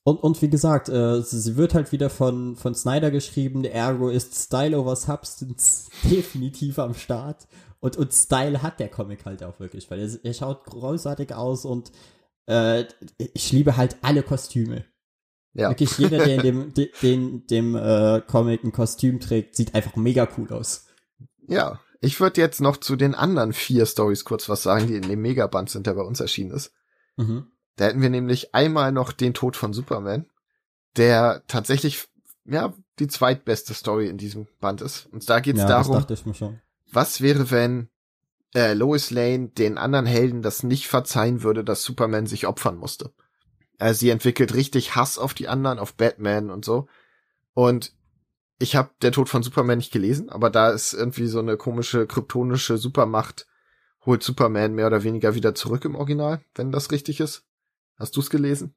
[0.03, 4.35] Und, und wie gesagt, äh, sie wird halt wieder von, von Snyder geschrieben, ergo ist
[4.35, 7.49] Style over Substance definitiv am Start.
[7.81, 11.65] Und, und Style hat der Comic halt auch wirklich, weil er, er schaut großartig aus
[11.65, 11.91] und
[12.47, 12.85] äh,
[13.19, 14.85] ich liebe halt alle Kostüme.
[15.53, 15.71] Ja.
[15.71, 19.97] Wirklich jeder, der in dem, de, den, dem äh, Comic ein Kostüm trägt, sieht einfach
[19.97, 20.87] mega cool aus.
[21.47, 25.09] Ja, ich würde jetzt noch zu den anderen vier Stories kurz was sagen, die in
[25.09, 26.73] dem Megaband sind, der bei uns erschienen ist.
[27.17, 27.47] Mhm.
[27.77, 30.27] Da hätten wir nämlich einmal noch den Tod von Superman,
[30.97, 32.09] der tatsächlich,
[32.45, 35.07] ja, die zweitbeste Story in diesem Band ist.
[35.13, 36.05] Und da geht es ja, darum,
[36.93, 37.89] was wäre, wenn
[38.55, 43.13] äh, Lois Lane den anderen Helden das nicht verzeihen würde, dass Superman sich opfern musste.
[43.79, 46.87] Also sie entwickelt richtig Hass auf die anderen, auf Batman und so.
[47.53, 47.93] Und
[48.59, 52.07] ich habe der Tod von Superman nicht gelesen, aber da ist irgendwie so eine komische
[52.07, 53.47] kryptonische Supermacht
[54.07, 57.45] holt Superman mehr oder weniger wieder zurück im Original, wenn das richtig ist.
[57.99, 58.75] Hast du es gelesen?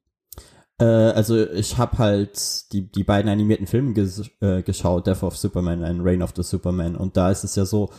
[0.79, 5.37] Äh, also ich habe halt die, die beiden animierten Filme ges äh, geschaut, Death of
[5.37, 6.95] Superman und Reign of the Superman.
[6.95, 7.91] Und da ist es ja so,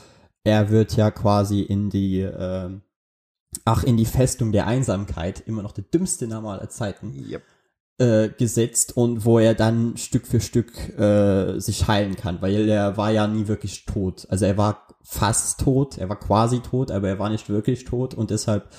[0.49, 2.71] er wird ja quasi in die, äh,
[3.65, 7.43] ach, in die Festung der Einsamkeit, immer noch der dümmste Name aller Zeiten, yep.
[7.99, 12.97] äh, gesetzt und wo er dann Stück für Stück äh, sich heilen kann, weil er
[12.97, 14.27] war ja nie wirklich tot.
[14.31, 18.15] Also er war fast tot, er war quasi tot, aber er war nicht wirklich tot
[18.15, 18.71] und deshalb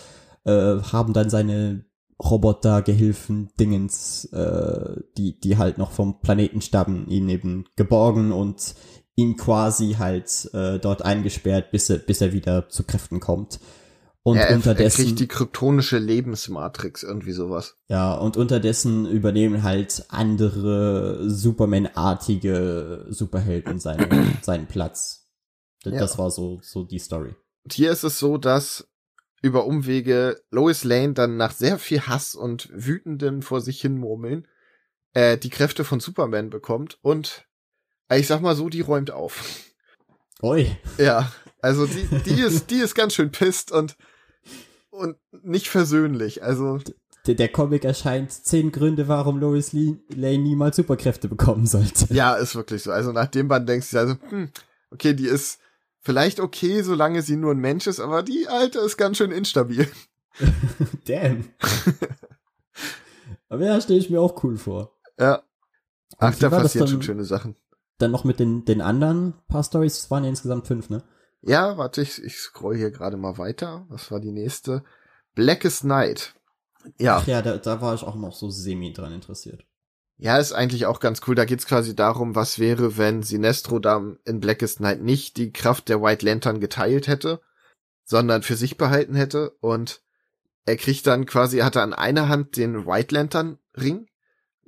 [0.45, 1.85] äh, haben dann seine
[2.21, 8.75] Roboter, Gehilfen, Dingens, äh, die, die halt noch vom Planeten stammen, ihn eben geborgen und
[9.19, 13.59] ihn quasi halt äh, dort eingesperrt, bis er, bis er wieder zu Kräften kommt.
[14.23, 15.01] Und er, unterdessen.
[15.01, 17.75] Er kriegt die kryptonische Lebensmatrix, irgendwie sowas.
[17.87, 25.27] Ja, und unterdessen übernehmen halt andere Superman-artige Superhelden seinen, seinen Platz.
[25.83, 26.17] Das ja.
[26.17, 27.35] war so, so die Story.
[27.63, 28.87] Und hier ist es so, dass
[29.41, 34.47] über Umwege Lois Lane dann nach sehr viel Hass und wütenden vor sich hin murmeln
[35.13, 37.48] äh, die Kräfte von Superman bekommt und
[38.17, 39.43] ich sag mal so, die räumt auf.
[40.41, 40.75] Oi.
[40.97, 43.95] Ja, also die, die ist, die ist ganz schön pisst und
[44.89, 46.43] und nicht versöhnlich.
[46.43, 46.79] Also
[47.25, 52.13] der, der Comic erscheint zehn Gründe, warum Lois Lane niemals Superkräfte bekommen sollte.
[52.13, 52.91] Ja, ist wirklich so.
[52.91, 54.49] Also nach dem Band denkst du also, hm,
[54.91, 55.59] okay, die ist
[56.01, 59.87] vielleicht okay, solange sie nur ein Mensch ist, aber die alte ist ganz schön instabil.
[61.05, 61.49] Damn.
[63.49, 64.97] aber ja, stelle ich mir auch cool vor.
[65.19, 65.43] Ja.
[66.17, 67.55] Ach, da passieren schon schöne Sachen.
[67.99, 71.03] Dann noch mit den, den anderen paar Stories, es waren ja insgesamt fünf, ne?
[71.41, 73.85] Ja, warte, ich, ich scroll hier gerade mal weiter.
[73.89, 74.83] Was war die nächste?
[75.35, 76.33] Blackest Night.
[76.97, 77.17] Ja.
[77.17, 79.65] Ach ja, da, da war ich auch noch so semi dran interessiert.
[80.17, 81.35] Ja, ist eigentlich auch ganz cool.
[81.35, 85.87] Da geht's quasi darum, was wäre, wenn Sinestro da in Blackest Night nicht die Kraft
[85.87, 87.39] der White Lantern geteilt hätte,
[88.03, 90.01] sondern für sich behalten hätte und
[90.65, 94.08] er kriegt dann quasi, er hatte an einer Hand den White Lantern Ring,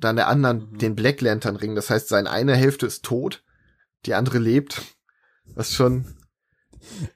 [0.03, 0.77] dann der anderen mhm.
[0.77, 1.75] den Black Lantern Ring.
[1.75, 3.43] Das heißt, seine eine Hälfte ist tot,
[4.05, 4.81] die andere lebt.
[5.55, 6.05] Was schon.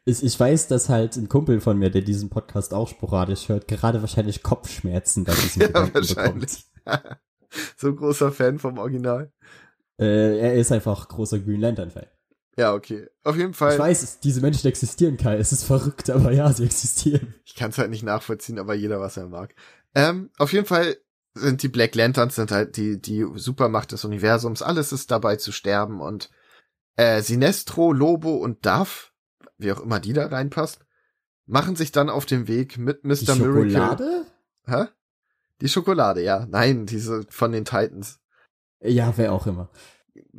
[0.06, 3.68] Ich, ich weiß, dass halt ein Kumpel von mir, der diesen Podcast auch sporadisch hört,
[3.68, 6.66] gerade wahrscheinlich Kopfschmerzen bei diesem ja, Gedanken wahrscheinlich.
[6.84, 7.18] bekommt.
[7.78, 9.32] so großer Fan vom Original.
[9.98, 12.08] Äh, er ist einfach großer Green Lantern-Fan.
[12.58, 13.08] Ja, okay.
[13.24, 13.74] Auf jeden Fall.
[13.74, 15.38] Ich weiß, diese Menschen existieren, Kai.
[15.38, 17.34] Es ist verrückt, aber ja, sie existieren.
[17.46, 19.56] Ich kann es halt nicht nachvollziehen, aber jeder, was er mag.
[19.94, 20.96] Ähm, auf jeden Fall
[21.36, 24.62] sind die Black Lanterns sind halt die, die Supermacht des Universums.
[24.62, 26.32] Alles ist dabei zu sterben und
[26.96, 29.14] äh, Sinestro, Lobo und Duff,
[29.58, 30.80] wie auch immer die da reinpasst,
[31.46, 33.16] machen sich dann auf den Weg mit Mr.
[33.16, 34.04] Die Schokolade?
[34.04, 34.26] Miracle.
[34.66, 34.86] Hä?
[35.62, 36.48] Die Schokolade, ja.
[36.50, 38.20] Nein, diese von den Titans.
[38.82, 39.70] Ja, wer auch immer.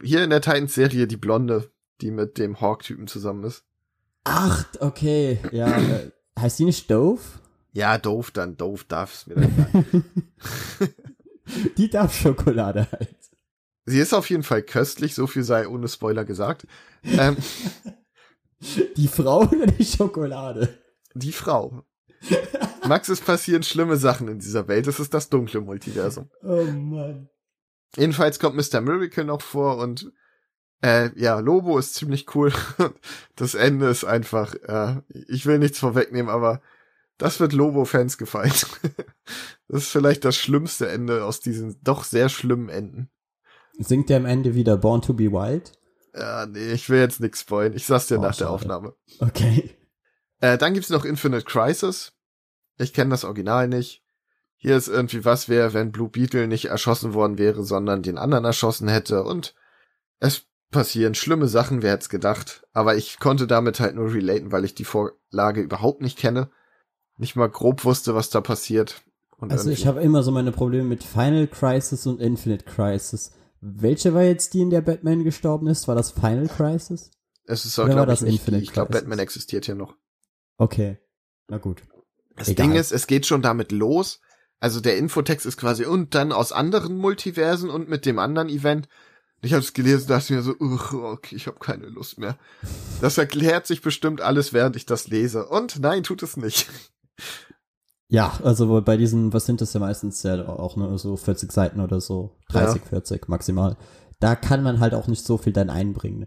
[0.02, 3.64] Hier in der Titans-Serie die Blonde, die mit dem Hawk-Typen zusammen ist.
[4.24, 5.38] Ach, okay.
[5.52, 7.20] Ja, äh, heißt die nicht Dove?
[7.76, 8.56] Ja, Dove dann.
[8.56, 9.94] Dove darf's mir dann
[11.76, 13.14] Die darf Schokolade halt.
[13.84, 16.66] Sie ist auf jeden Fall köstlich, so viel sei ohne Spoiler gesagt.
[17.04, 17.36] Ähm,
[18.96, 20.78] die Frau oder die Schokolade?
[21.12, 21.84] Die Frau.
[22.88, 24.86] Max, es passieren schlimme Sachen in dieser Welt.
[24.86, 26.30] Es ist das dunkle Multiversum.
[26.42, 27.28] Oh Mann.
[27.94, 28.80] Jedenfalls kommt Mr.
[28.80, 30.10] Miracle noch vor und
[30.82, 32.54] Äh, ja, Lobo ist ziemlich cool.
[33.36, 36.62] Das Ende ist einfach, äh, ich will nichts vorwegnehmen, aber
[37.18, 38.52] das wird Lobo-Fans gefallen.
[39.68, 43.10] Das ist vielleicht das schlimmste Ende aus diesen doch sehr schlimmen Enden.
[43.78, 45.72] Singt der am Ende wieder Born to be Wild?
[46.14, 47.74] Ja, nee, ich will jetzt nichts spoilen.
[47.74, 48.50] Ich sag's dir Oh, nach der schade.
[48.50, 48.94] Aufnahme.
[49.18, 49.76] Okay.
[50.38, 52.12] Äh, dann gibt's noch Infinite Crisis.
[52.78, 54.04] Ich kenne das Original nicht.
[54.54, 58.44] Hier ist irgendwie was wäre, wenn Blue Beetle nicht erschossen worden wäre, sondern den anderen
[58.44, 59.54] erschossen hätte und
[60.20, 62.66] es passieren schlimme Sachen, wer hätte es gedacht.
[62.72, 66.50] Aber ich konnte damit halt nur relaten, weil ich die Vorlage überhaupt nicht kenne.
[67.18, 69.02] Nicht mal grob wusste, was da passiert.
[69.38, 73.32] Und Also ich irgendwie- habe immer so meine Probleme mit Final Crisis und Infinite Crisis.
[73.60, 75.88] Welche war jetzt die, in der Batman gestorben ist?
[75.88, 77.10] War das Final Crisis?
[77.48, 78.64] es ist oder war glaube ich nicht Infinite die.
[78.64, 79.02] Ich glaube, Crisis?
[79.02, 79.94] Batman existiert hier noch.
[80.58, 80.98] Okay.
[81.48, 81.82] Na gut.
[82.36, 82.66] Das Egal.
[82.68, 84.20] Ding ist, es geht schon damit los.
[84.58, 88.88] Also der Infotext ist quasi und dann aus anderen Multiversen und mit dem anderen Event.
[89.42, 92.36] Ich habe es gelesen, dachte mir so, "Ugh, okay, ich habe keine Lust mehr.
[93.00, 95.46] Das erklärt sich bestimmt alles, während ich das lese.
[95.46, 96.66] Und nein, tut es nicht.
[98.08, 101.80] Ja, also bei diesen, was sind das ja meistens ja auch nur so 40 Seiten
[101.80, 103.76] oder so, 30, 40 maximal.
[104.20, 106.26] Da kann man halt auch nicht so viel dann einbringen.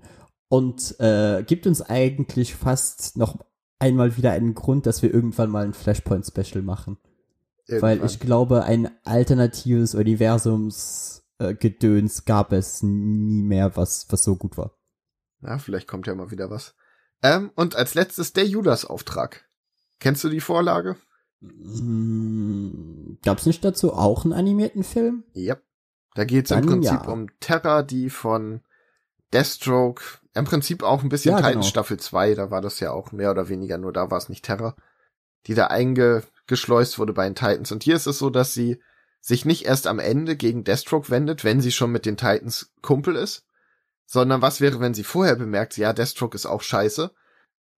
[0.49, 3.37] Und äh, gibt uns eigentlich fast noch
[3.79, 6.97] einmal wieder einen Grund, dass wir irgendwann mal ein Flashpoint-Special machen.
[7.67, 8.09] Weil Irgendwann.
[8.09, 14.57] ich glaube, ein alternatives Universumsgedöns äh, Gedöns gab es nie mehr, was, was so gut
[14.57, 14.75] war.
[15.39, 16.75] Na, vielleicht kommt ja mal wieder was.
[17.21, 19.48] Ähm, und als letztes der Judas-Auftrag.
[19.99, 20.95] Kennst du die Vorlage?
[21.41, 25.23] Hm, Gab es nicht dazu auch einen animierten Film?
[25.33, 25.57] Ja.
[26.15, 27.11] Da geht's im Dann Prinzip ja.
[27.11, 28.61] um Terra, die von
[29.33, 31.67] Deathstroke, im Prinzip auch ein bisschen Ja, Titans genau.
[31.67, 34.43] Staffel 2, da war das ja auch mehr oder weniger, nur da war es nicht
[34.43, 34.75] Terra,
[35.47, 37.71] die da eingeschleust wurde bei den Titans.
[37.71, 38.81] Und hier ist es so, dass sie
[39.21, 43.15] sich nicht erst am Ende gegen Deathstroke wendet, wenn sie schon mit den Titans Kumpel
[43.15, 43.45] ist,
[44.05, 47.11] sondern was wäre, wenn sie vorher bemerkt, ja, Deathstroke ist auch scheiße.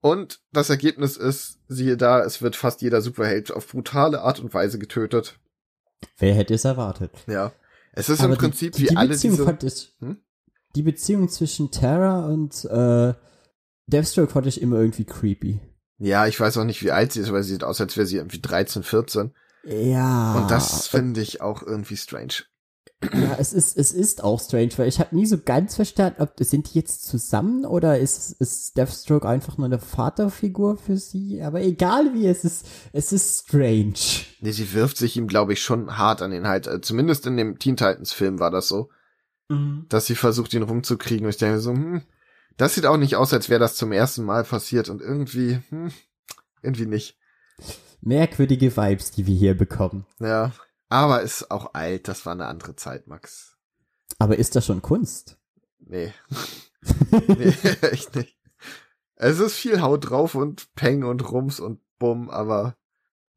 [0.01, 4.53] Und das Ergebnis ist, siehe da, es wird fast jeder Superheld auf brutale Art und
[4.53, 5.39] Weise getötet.
[6.17, 7.11] Wer hätte es erwartet?
[7.27, 7.51] Ja.
[7.93, 9.45] Es ist Aber im Prinzip die, wie die alle Beziehung diese...
[9.45, 10.17] fand ich, Hm?
[10.75, 13.13] die Beziehung zwischen Terra und äh,
[13.87, 15.59] Deathstroke fand ich immer irgendwie creepy.
[15.97, 18.07] Ja, ich weiß auch nicht, wie alt sie ist, aber sie sieht aus, als wäre
[18.07, 19.35] sie irgendwie 13, 14.
[19.65, 20.35] Ja.
[20.35, 22.33] Und das finde ich auch irgendwie strange.
[23.13, 26.33] Ja, es ist es ist auch strange, weil ich habe nie so ganz verstanden, ob
[26.39, 31.41] sind die jetzt zusammen oder ist ist Deathstroke einfach nur eine Vaterfigur für sie?
[31.41, 33.93] Aber egal wie es ist, es ist strange.
[34.39, 36.67] Nee, sie wirft sich ihm, glaube ich, schon hart an den Hals.
[36.67, 38.89] Äh, Zumindest in dem Teen Titans Film war das so,
[39.89, 41.25] dass sie versucht, ihn rumzukriegen.
[41.25, 42.03] Und ich denke so, hm,
[42.57, 44.89] das sieht auch nicht aus, als wäre das zum ersten Mal passiert.
[44.89, 45.91] Und irgendwie, hm,
[46.61, 47.17] irgendwie nicht.
[48.01, 50.05] Merkwürdige Vibes, die wir hier bekommen.
[50.19, 50.53] Ja.
[50.91, 52.09] Aber ist auch alt.
[52.09, 53.55] Das war eine andere Zeit, Max.
[54.19, 55.37] Aber ist das schon Kunst?
[55.79, 56.13] Nee.
[57.27, 58.37] nee, echt nicht.
[59.15, 62.75] Es ist viel Haut drauf und Peng und Rums und Bumm, aber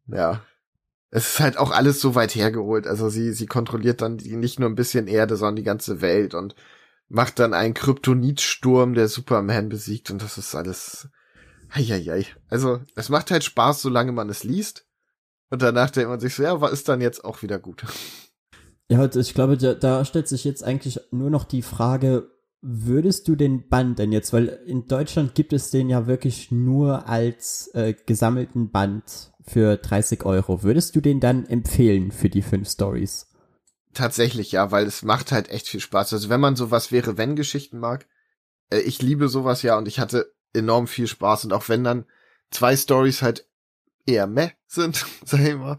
[0.09, 0.43] ja.
[1.11, 2.89] Es ist halt auch alles so weit hergeholt.
[2.89, 6.35] Also sie, sie kontrolliert dann die, nicht nur ein bisschen Erde, sondern die ganze Welt
[6.35, 6.57] und
[7.09, 11.09] macht dann einen Kryptonitsturm, der Superman besiegt und das ist alles.
[11.71, 12.27] Eieiei.
[12.49, 14.87] Also, es macht halt Spaß, solange man es liest.
[15.55, 17.85] Und danach denkt man sich so, ja, was ist dann jetzt auch wieder gut?
[18.89, 22.29] Ja, ich glaube, da, da stellt sich jetzt eigentlich nur noch die Frage,
[22.61, 27.09] würdest du den Band denn jetzt, weil in Deutschland gibt es den ja wirklich nur
[27.09, 30.65] als äh, gesammelten Band für 30 Euro.
[30.65, 33.29] Würdest du den dann empfehlen für die fünf Stories?
[33.93, 36.15] Tatsächlich, ja, weil es macht halt echt viel Spaß.
[36.15, 38.09] Also wenn man sowas wäre, wenn Geschichten mag,
[38.71, 42.07] äh, ich liebe sowas ja und ich hatte enorm viel Spaß und auch wenn dann
[42.51, 43.47] zwei Stories halt
[44.07, 45.79] eher meh sind, sag ich mal,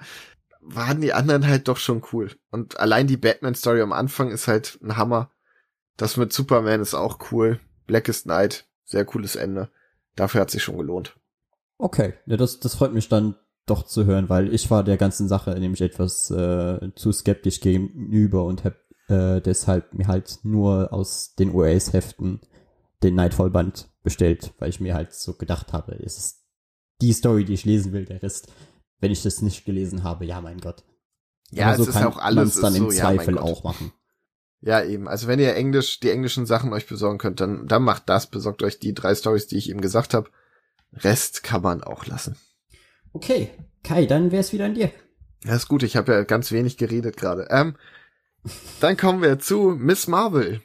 [0.61, 2.31] waren die anderen halt doch schon cool.
[2.51, 5.31] Und allein die Batman-Story am Anfang ist halt ein Hammer.
[5.97, 7.59] Das mit Superman ist auch cool.
[7.87, 9.69] Blackest Night, sehr cooles Ende.
[10.15, 11.15] Dafür hat sich schon gelohnt.
[11.77, 13.35] Okay, ja, das, das freut mich dann
[13.65, 18.45] doch zu hören, weil ich war der ganzen Sache nämlich etwas äh, zu skeptisch gegenüber
[18.45, 18.75] und habe
[19.07, 22.41] äh, deshalb mir halt nur aus den US-Heften
[23.03, 26.44] den Nightfall-Band bestellt, weil ich mir halt so gedacht habe, es ist
[27.01, 28.47] die Story, die ich lesen will, der Rest,
[28.99, 30.83] wenn ich das nicht gelesen habe, ja mein Gott.
[31.51, 33.43] Ja, Aber es ist auch alles dann im so, ja, mein Zweifel Gott.
[33.43, 33.91] auch machen.
[34.61, 35.07] Ja, eben.
[35.07, 38.63] Also wenn ihr Englisch, die englischen Sachen euch besorgen könnt, dann, dann macht das, besorgt
[38.63, 40.29] euch die drei Stories, die ich eben gesagt habe.
[40.93, 42.35] Rest kann man auch lassen.
[43.13, 43.51] Okay,
[43.83, 44.91] Kai, dann wär's wieder an dir.
[45.43, 47.47] Ja, ist gut, ich habe ja ganz wenig geredet gerade.
[47.51, 47.75] Ähm,
[48.79, 50.61] dann kommen wir zu Miss Marvel.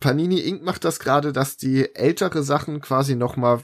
[0.00, 0.62] Panini Inc.
[0.62, 3.62] macht das gerade, dass die ältere Sachen quasi nochmal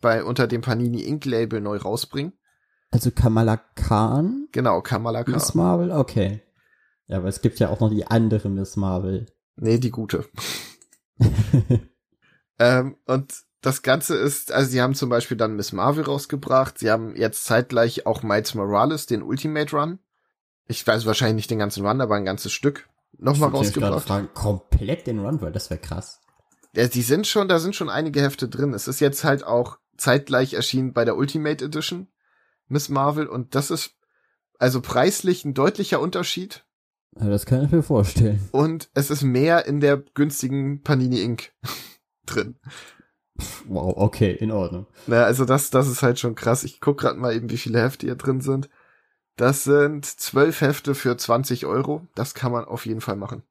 [0.00, 1.24] bei unter dem Panini Inc.
[1.24, 2.32] Label neu rausbringen.
[2.90, 5.34] Also Kamala Khan, Genau, Kamala Khan.
[5.34, 6.42] Miss Marvel, okay.
[7.06, 9.26] Ja, aber es gibt ja auch noch die andere Miss Marvel.
[9.56, 10.24] Nee, die gute.
[12.58, 16.78] ähm, und das Ganze ist, also sie haben zum Beispiel dann Miss Marvel rausgebracht.
[16.78, 19.98] Sie haben jetzt zeitgleich auch Miles Morales, den Ultimate Run.
[20.66, 24.06] Ich weiß wahrscheinlich nicht den ganzen Run, aber ein ganzes Stück nochmal rausgebracht.
[24.06, 26.20] Fragen, komplett den Run, weil das wäre krass.
[26.74, 28.74] Ja, die sind schon, da sind schon einige Hefte drin.
[28.74, 32.08] Es ist jetzt halt auch zeitgleich erschienen bei der Ultimate Edition
[32.68, 33.96] Miss Marvel und das ist
[34.58, 36.64] also preislich ein deutlicher Unterschied.
[37.18, 38.48] Ja, das kann ich mir vorstellen.
[38.52, 41.52] Und es ist mehr in der günstigen Panini Ink
[42.26, 42.56] drin.
[43.66, 44.86] Wow, okay, in Ordnung.
[45.06, 46.64] Na, also das, das ist halt schon krass.
[46.64, 48.68] Ich guck gerade mal eben, wie viele Hefte hier drin sind.
[49.36, 52.06] Das sind zwölf Hefte für 20 Euro.
[52.16, 53.44] Das kann man auf jeden Fall machen.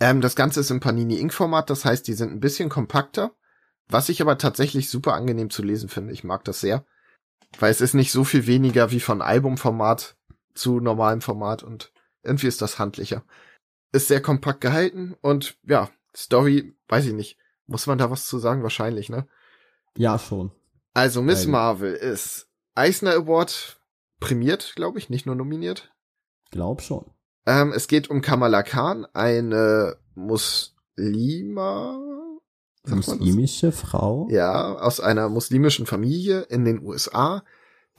[0.00, 3.32] Ähm, das Ganze ist im Panini Ink Format, das heißt, die sind ein bisschen kompakter.
[3.88, 6.12] Was ich aber tatsächlich super angenehm zu lesen finde.
[6.12, 6.84] Ich mag das sehr.
[7.58, 10.16] Weil es ist nicht so viel weniger wie von Albumformat
[10.54, 13.24] zu normalem Format und irgendwie ist das handlicher.
[13.92, 17.38] Ist sehr kompakt gehalten und ja, Story, weiß ich nicht.
[17.66, 18.62] Muss man da was zu sagen?
[18.62, 19.26] Wahrscheinlich, ne?
[19.96, 20.52] Ja, schon.
[20.94, 21.52] Also Miss Eigentlich.
[21.52, 23.80] Marvel ist Eisner Award
[24.20, 25.92] prämiert, glaube ich, nicht nur nominiert.
[26.50, 27.10] Glaub schon.
[27.46, 31.98] Ähm, es geht um Kamala Khan, eine Muslima.
[32.96, 34.28] Muslimische Frau?
[34.30, 37.42] Ja, aus einer muslimischen Familie in den USA,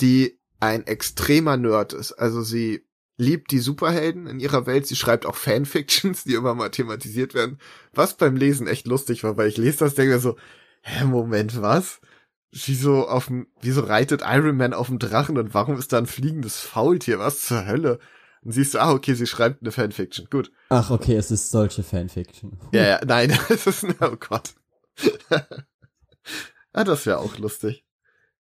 [0.02, 2.14] die ein extremer Nerd ist.
[2.14, 2.86] Also sie
[3.18, 4.88] liebt die Superhelden in ihrer Welt.
[4.88, 7.60] Sie schreibt auch Fanfictions, die immer mal thematisiert werden.
[7.94, 10.38] Was beim Lesen echt lustig war, weil ich lese das, denke so,
[10.82, 12.00] hä, Moment, was?
[12.52, 16.08] Wieso auf dem, wieso reitet Iron Man auf dem Drachen und warum ist da ein
[16.08, 17.20] fliegendes Faultier?
[17.20, 18.00] Was zur Hölle?
[18.42, 20.28] Und siehst du, ah, okay, sie schreibt eine Fanfiction.
[20.32, 20.52] Gut.
[20.70, 22.58] Ach, okay, es ist solche Fanfiction.
[22.72, 24.54] Ja, ja, nein, es ist, oh Gott.
[26.74, 27.86] ah, das wäre auch lustig.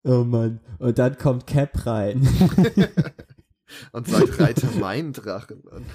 [0.04, 0.60] Oh Mann.
[0.78, 2.26] Und dann kommt Cap rein.
[3.92, 5.86] und sagt, reite mein Drachen an.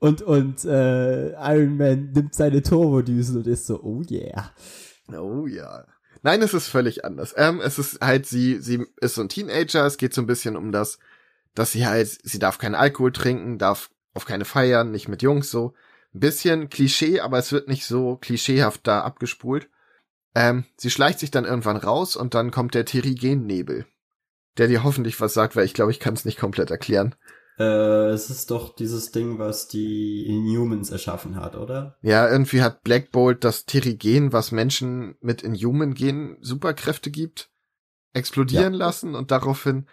[0.00, 4.52] und und äh, Iron Man nimmt seine Turbodüsen und ist so, oh yeah.
[5.08, 5.86] Oh ja.
[6.22, 7.34] Nein, es ist völlig anders.
[7.36, 10.56] Ähm, es ist halt, sie, sie ist so ein Teenager, es geht so ein bisschen
[10.56, 10.98] um das,
[11.54, 15.50] dass sie halt, sie darf keinen Alkohol trinken, darf auf keine feiern, nicht mit Jungs
[15.50, 15.74] so.
[16.14, 19.68] Ein bisschen Klischee, aber es wird nicht so klischeehaft da abgespult.
[20.34, 23.86] Ähm, sie schleicht sich dann irgendwann raus und dann kommt der Terrigen-Nebel
[24.58, 27.14] der dir hoffentlich was sagt, weil ich glaube, ich kann es nicht komplett erklären.
[27.58, 31.96] Äh, es ist doch dieses Ding, was die Inhumans erschaffen hat, oder?
[32.02, 37.50] Ja, irgendwie hat Black Bolt das Terrigen, was Menschen mit Inhuman-Gen Superkräfte gibt,
[38.14, 38.78] explodieren ja.
[38.78, 39.86] lassen und daraufhin,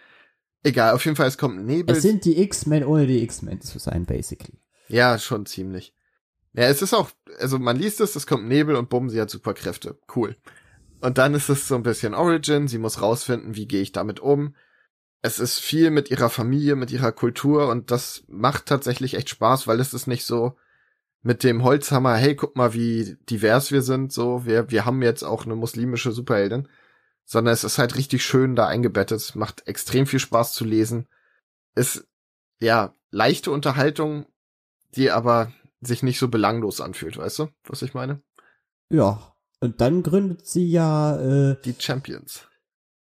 [0.62, 1.96] egal, auf jeden Fall, es kommt ein Nebel.
[1.96, 4.58] Es sind die X-Men ohne die X-Men zu sein, basically.
[4.88, 5.94] Ja, schon ziemlich.
[6.52, 9.30] Ja, es ist auch, also man liest es, es kommt Nebel und bumm, sie hat
[9.30, 9.98] Superkräfte.
[10.14, 10.36] Cool.
[11.00, 14.20] Und dann ist es so ein bisschen Origin, sie muss rausfinden, wie gehe ich damit
[14.20, 14.54] um.
[15.22, 19.66] Es ist viel mit ihrer Familie, mit ihrer Kultur und das macht tatsächlich echt Spaß,
[19.66, 20.56] weil es ist nicht so
[21.22, 25.22] mit dem Holzhammer, hey, guck mal, wie divers wir sind, so, wir, wir haben jetzt
[25.22, 26.68] auch eine muslimische Superheldin,
[27.24, 31.06] sondern es ist halt richtig schön da eingebettet, macht extrem viel Spaß zu lesen.
[31.74, 32.08] Ist,
[32.58, 34.26] ja, leichte Unterhaltung,
[34.94, 38.22] die aber sich nicht so belanglos anfühlt, weißt du, was ich meine?
[38.90, 42.46] Ja, und dann gründet sie ja äh, die Champions.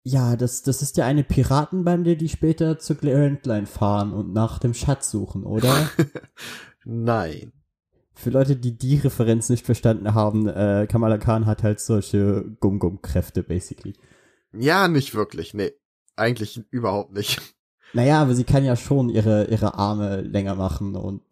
[0.02, 4.74] Ja, das, das ist ja eine Piratenbande, die später zu Grand fahren und nach dem
[4.74, 5.88] Schatz suchen, oder?
[6.84, 7.52] Nein.
[8.12, 13.42] Für Leute, die die Referenz nicht verstanden haben, äh, Kamala Khan hat halt solche Gum-Gum-Kräfte,
[13.42, 13.94] basically.
[14.52, 15.72] Ja, nicht wirklich, nee.
[16.16, 17.40] Eigentlich überhaupt nicht.
[17.94, 21.22] Naja, aber sie kann ja schon ihre, ihre Arme länger machen und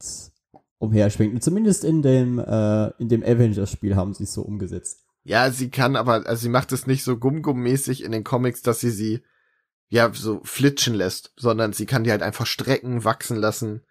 [0.82, 1.40] umherschwenken.
[1.40, 5.06] Zumindest in dem, äh, in dem Avengers-Spiel haben sie es so umgesetzt.
[5.22, 8.80] Ja, sie kann aber, also sie macht es nicht so Gum-Gum-mäßig in den Comics, dass
[8.80, 9.22] sie sie
[9.88, 13.82] ja so flitschen lässt, sondern sie kann die halt einfach strecken, wachsen lassen.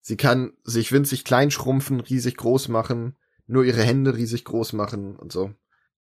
[0.00, 3.16] Sie kann sich winzig klein schrumpfen, riesig groß machen,
[3.46, 5.52] nur ihre Hände riesig groß machen und so.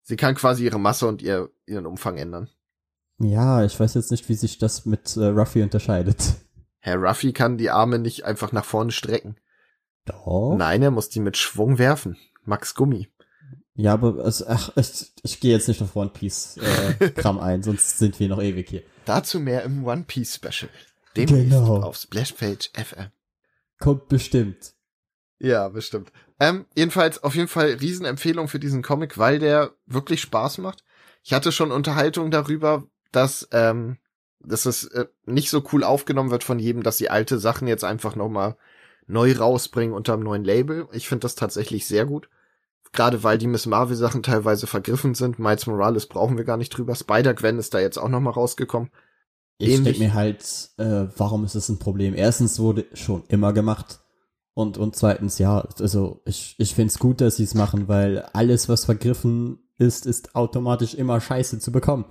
[0.03, 2.49] Sie kann quasi ihre Masse und ihr, ihren Umfang ändern.
[3.19, 6.35] Ja, ich weiß jetzt nicht, wie sich das mit äh, Ruffy unterscheidet.
[6.79, 9.35] Herr Ruffy kann die Arme nicht einfach nach vorne strecken.
[10.05, 10.55] Doch.
[10.57, 12.17] Nein, er muss die mit Schwung werfen.
[12.43, 13.07] Max Gummi.
[13.75, 17.63] Ja, aber es, ach, ich, ich gehe jetzt nicht auf One Piece äh, Kram ein,
[17.63, 18.83] sonst sind wir noch ewig hier.
[19.05, 20.69] Dazu mehr im One Piece Special.
[21.15, 21.81] Demnächst genau.
[21.81, 23.07] auf Splashpage FM.
[23.79, 24.73] Kommt bestimmt.
[25.39, 26.11] Ja, bestimmt.
[26.39, 30.83] Ähm, jedenfalls, auf jeden Fall Riesenempfehlung für diesen Comic, weil der wirklich Spaß macht.
[31.23, 33.97] Ich hatte schon Unterhaltung darüber, dass, ähm,
[34.39, 37.83] dass es äh, nicht so cool aufgenommen wird von jedem, dass sie alte Sachen jetzt
[37.83, 38.55] einfach nochmal
[39.07, 40.87] neu rausbringen unter einem neuen Label.
[40.91, 42.29] Ich finde das tatsächlich sehr gut.
[42.93, 45.39] Gerade weil die Miss Marvel Sachen teilweise vergriffen sind.
[45.39, 46.93] Miles Morales brauchen wir gar nicht drüber.
[46.95, 48.89] Spider-Gwen ist da jetzt auch nochmal rausgekommen.
[49.57, 50.43] Ich denke mir halt,
[50.77, 52.15] äh, warum ist es ein Problem?
[52.15, 53.99] Erstens wurde schon immer gemacht.
[54.53, 58.67] Und, und zweitens, ja, also ich, ich find's gut, dass sie es machen, weil alles,
[58.67, 62.05] was vergriffen ist, ist automatisch immer scheiße zu bekommen.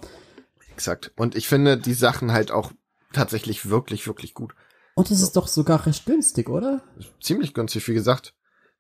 [0.73, 1.13] Exakt.
[1.17, 2.73] Und ich finde die Sachen halt auch
[3.13, 4.55] tatsächlich wirklich, wirklich gut.
[4.95, 6.83] Und es ist doch sogar recht günstig, oder?
[7.21, 8.35] Ziemlich günstig, wie gesagt.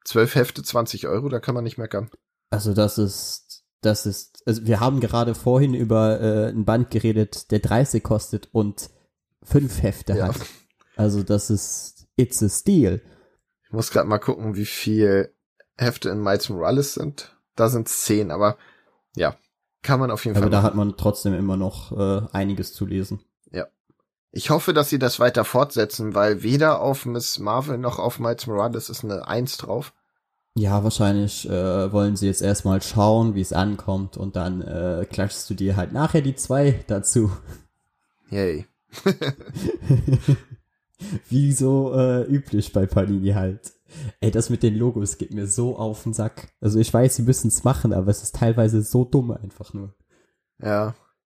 [0.04, 2.10] Zwölf Hefte, 20 Euro, da kann man nicht meckern.
[2.50, 7.50] Also das ist, das ist, also wir haben gerade vorhin über äh, ein Band geredet,
[7.50, 8.90] der 30 kostet und
[9.42, 10.28] fünf Hefte Ja.
[10.28, 10.36] hat.
[10.96, 13.00] Also das ist, it's a steal.
[13.64, 15.34] Ich muss gerade mal gucken, wie viel
[15.78, 17.36] Hefte in Miles Morales sind.
[17.56, 18.58] Da sind zehn, aber
[19.16, 19.36] ja,
[19.82, 20.66] kann man auf jeden Aber Fall da machen.
[20.66, 23.20] hat man trotzdem immer noch äh, einiges zu lesen.
[24.32, 28.46] Ich hoffe, dass sie das weiter fortsetzen, weil weder auf Miss Marvel noch auf Miles
[28.46, 29.92] Morales ist eine Eins drauf.
[30.54, 35.48] Ja, wahrscheinlich äh, wollen sie jetzt erstmal schauen, wie es ankommt und dann äh, klatschst
[35.50, 37.30] du dir halt nachher die zwei dazu.
[38.30, 38.66] Yay.
[41.28, 43.72] Wie so äh, üblich bei Panini halt.
[44.20, 46.52] Ey, das mit den Logos geht mir so auf den Sack.
[46.60, 49.94] Also ich weiß, sie müssen es machen, aber es ist teilweise so dumm einfach nur.
[50.62, 50.94] Ja.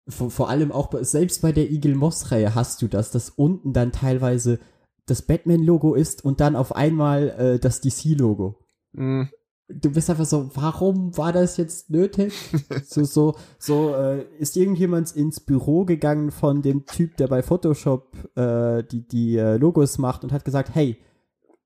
[0.07, 3.29] Vor, vor allem auch bei, selbst bei der Eagle Moss Reihe hast du das, dass
[3.29, 4.59] unten dann teilweise
[5.05, 8.59] das Batman Logo ist und dann auf einmal äh, das DC Logo.
[8.95, 9.29] Hm,
[9.69, 12.33] Du bist einfach so, warum war das jetzt nötig?
[12.85, 18.13] so, so, so, äh, ist irgendjemand ins Büro gegangen von dem Typ, der bei Photoshop
[18.35, 20.97] äh, die, die äh, Logos macht und hat gesagt, hey,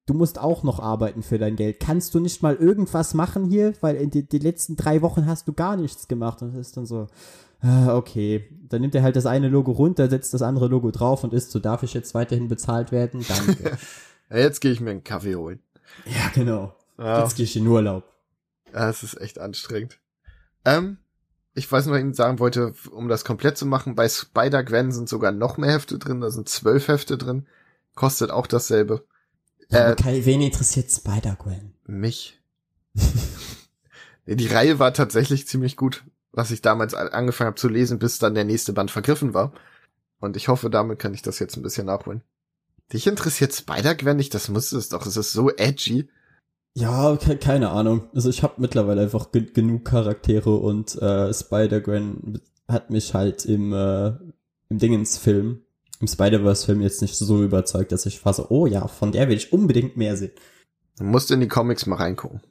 [0.06, 1.80] du musst auch noch arbeiten für dein Geld.
[1.80, 3.74] Kannst du nicht mal irgendwas machen hier?
[3.82, 6.42] Weil in die, die letzten drei Wochen hast du gar nichts gemacht.
[6.44, 7.08] Und das ist dann so,
[7.64, 8.50] okay.
[8.70, 11.52] Dann nimmt er halt das eine Logo runter, setzt das andere Logo drauf und ist
[11.52, 13.26] so, darf ich jetzt weiterhin bezahlt werden?
[13.28, 13.78] Danke.
[14.30, 15.60] ja, jetzt gehe ich mir einen Kaffee holen.
[16.06, 16.74] ja, genau.
[16.98, 18.04] Ja, Jetzt gehe ich in Urlaub.
[18.74, 20.00] ja, es ist echt anstrengend.
[20.66, 20.98] Ähm,
[21.54, 24.92] ich weiß noch, was ich Ihnen sagen wollte, um das komplett zu machen, bei Spider-Gwen
[24.92, 27.46] sind sogar noch mehr Hefte drin, da sind zwölf Hefte drin.
[27.96, 29.06] Kostet auch dasselbe.
[29.70, 31.74] Ja, Äh, Kai, wen interessiert Spider-Gwen?
[31.86, 32.42] Mich.
[34.26, 36.04] Die Reihe war tatsächlich ziemlich gut,
[36.38, 39.54] was ich damals angefangen habe zu lesen, bis dann der nächste Band vergriffen war.
[40.20, 42.22] Und ich hoffe, damit kann ich das jetzt ein bisschen nachholen.
[42.94, 44.36] Dich interessiert Spider-Gwen nicht?
[44.36, 45.08] Das muss es doch.
[45.08, 46.08] Es ist so edgy.
[46.76, 48.08] Ja, ke keine Ahnung.
[48.14, 53.74] Also ich habe mittlerweile einfach ge genug Charaktere und äh, Spider-Gwen hat mich halt im,
[53.74, 54.10] äh,
[54.70, 55.62] im Dingens-Film,
[56.00, 59.52] im Spider-Verse-Film jetzt nicht so überzeugt, dass ich fasse, oh ja, von der will ich
[59.54, 60.34] unbedingt mehr sehen.
[61.00, 62.42] Du musst in die Comics mal reingucken.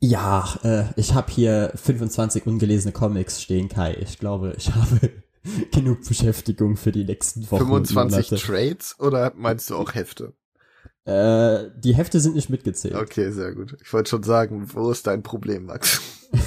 [0.00, 3.94] Ja, äh, ich habe hier 25 ungelesene Comics stehen, Kai.
[4.00, 5.10] Ich glaube, ich habe
[5.72, 7.64] genug Beschäftigung für die nächsten Wochen.
[7.70, 8.46] und 25 Monate.
[8.46, 10.34] Trades oder meinst du auch Hefte?
[11.04, 12.94] Äh, die Hefte sind nicht mitgezählt.
[12.94, 13.76] Okay, sehr gut.
[13.82, 16.00] Ich wollte schon sagen, wo ist dein Problem, Max?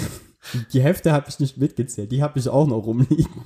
[0.73, 3.45] Die Hefte habe ich nicht mitgezählt, die habe ich auch noch rumliegen.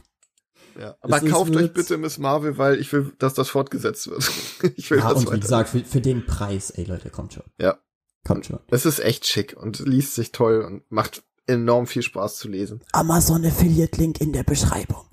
[0.80, 0.96] Ja.
[1.02, 4.30] Aber Es kauft euch bitte Miss Marvel, weil ich will, dass das fortgesetzt wird.
[4.78, 5.40] ich will Ja, das und wie weiter.
[5.40, 7.44] gesagt, für, für den Preis, ey Leute, kommt schon.
[7.60, 7.78] Ja.
[8.26, 8.60] Kommt schon.
[8.70, 12.82] Es ist echt schick und liest sich toll und macht enorm viel Spaß zu lesen.
[12.92, 15.06] Amazon Affiliate Link in der Beschreibung.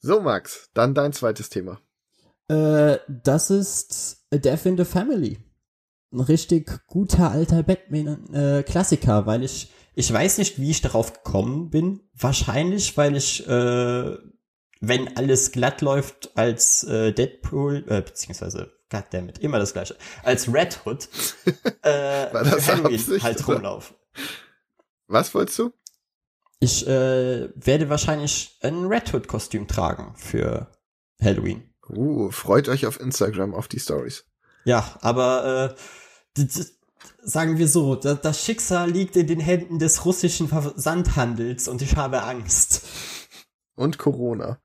[0.00, 1.80] So, Max, dann dein zweites Thema.
[2.48, 5.38] Äh, das ist A Death in the Family.
[6.12, 12.02] Ein richtig guter alter Batman-Klassiker, weil ich, ich weiß nicht, wie ich darauf gekommen bin.
[12.14, 14.16] Wahrscheinlich, weil ich, äh,
[14.80, 20.80] wenn alles glatt läuft, als äh, Deadpool, äh, beziehungsweise, goddammit, immer das gleiche, als Red
[20.84, 21.08] Hood,
[21.82, 23.54] äh, das Absicht, halt oder?
[23.54, 23.94] rumlaufe.
[25.08, 25.72] Was wolltest du?
[26.58, 30.70] Ich äh, werde wahrscheinlich ein Red Hood-Kostüm tragen für
[31.20, 31.74] Halloween.
[31.88, 34.24] Uh, freut euch auf Instagram auf die Stories.
[34.64, 35.76] Ja, aber
[36.36, 36.44] äh,
[37.22, 41.96] sagen wir so, da, das Schicksal liegt in den Händen des russischen Versandhandels und ich
[41.96, 42.86] habe Angst.
[43.76, 44.58] Und Corona.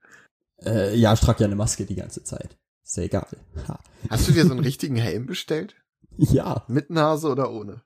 [0.63, 2.57] Äh, ja, ich trage ja eine Maske die ganze Zeit.
[2.91, 3.27] Ist ja egal.
[3.69, 3.79] Ha.
[4.09, 5.75] Hast du dir so einen richtigen Helm bestellt?
[6.17, 7.83] Ja, Mit Nase oder ohne?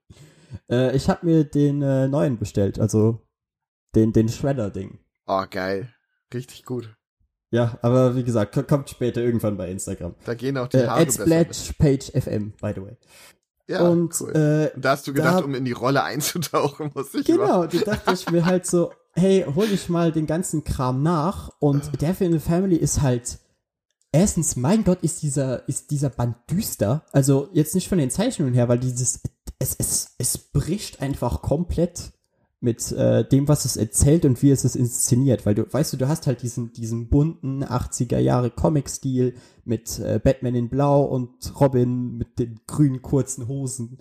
[0.67, 3.21] äh, ich habe mir den äh, neuen bestellt, also
[3.93, 4.97] den, den Shredder-Ding.
[5.27, 5.93] Oh, geil.
[6.33, 6.95] Richtig gut.
[7.51, 10.15] Ja, aber wie gesagt, ko- kommt später irgendwann bei Instagram.
[10.25, 11.49] Da gehen auch die Äh, Haare besser mit.
[11.49, 12.97] Adsplash Page FM, by the way.
[13.67, 14.31] Ja, und cool.
[14.35, 17.37] äh, Und da hast du gedacht, da- um in die Rolle einzutauchen, muss ich machen.
[17.37, 21.51] Genau, da dachte ich mir halt so, hey, hol ich mal den ganzen Kram nach
[21.59, 23.37] und Death in the Family ist halt
[24.15, 28.53] erstens, mein Gott, ist dieser ist dieser Band düster, also jetzt nicht von den Zeichnungen
[28.53, 29.21] her, weil dieses
[29.59, 32.13] es es es bricht einfach komplett
[32.61, 35.97] mit äh, dem, was es erzählt und wie es es inszeniert, weil du weißt du,
[35.97, 39.35] du hast halt diesen diesen bunten 80er Jahre Comic-Stil
[39.65, 43.99] mit äh, Batman in Blau und Robin mit den grünen kurzen Hosen.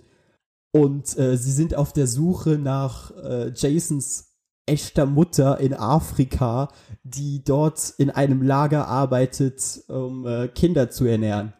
[0.71, 4.34] Und äh, sie sind auf der Suche nach äh, Jasons
[4.65, 6.69] echter Mutter in Afrika,
[7.03, 11.53] die dort in einem Lager arbeitet, um äh, Kinder zu ernähren.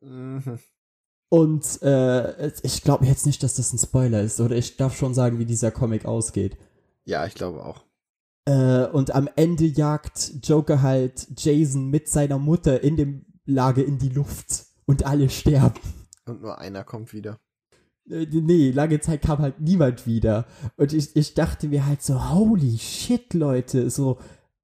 [0.00, 0.58] Mhm.
[1.28, 5.12] Und äh, ich glaube jetzt nicht, dass das ein Spoiler ist, oder ich darf schon
[5.12, 6.56] sagen, wie dieser Comic ausgeht.
[7.04, 7.84] Ja, ich glaube auch.
[8.44, 13.98] Äh, und am Ende jagt Joker halt Jason mit seiner Mutter in dem Lager in
[13.98, 15.80] die Luft und alle sterben.
[16.26, 17.38] Und nur einer kommt wieder.
[18.10, 20.46] Äh, nee, lange Zeit kam halt niemand wieder.
[20.76, 24.18] Und ich, ich dachte mir halt so, holy shit, Leute, so,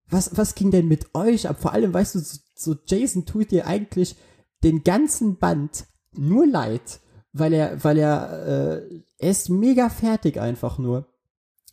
[0.09, 1.61] was, was ging denn mit euch ab?
[1.61, 4.17] Vor allem, weißt du, so, so Jason tut dir eigentlich
[4.63, 7.01] den ganzen Band nur leid,
[7.33, 11.07] weil er, weil er, äh, er ist mega fertig einfach nur.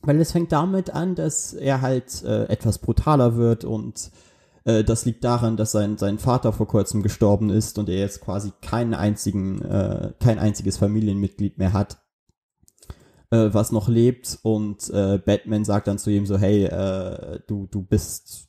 [0.01, 4.11] Weil es fängt damit an, dass er halt äh, etwas brutaler wird und
[4.65, 8.21] äh, das liegt daran, dass sein, sein Vater vor kurzem gestorben ist und er jetzt
[8.21, 11.97] quasi keinen einzigen, äh, kein einziges Familienmitglied mehr hat,
[13.31, 17.67] äh, was noch lebt und äh, Batman sagt dann zu ihm so, hey, äh, du,
[17.67, 18.47] du bist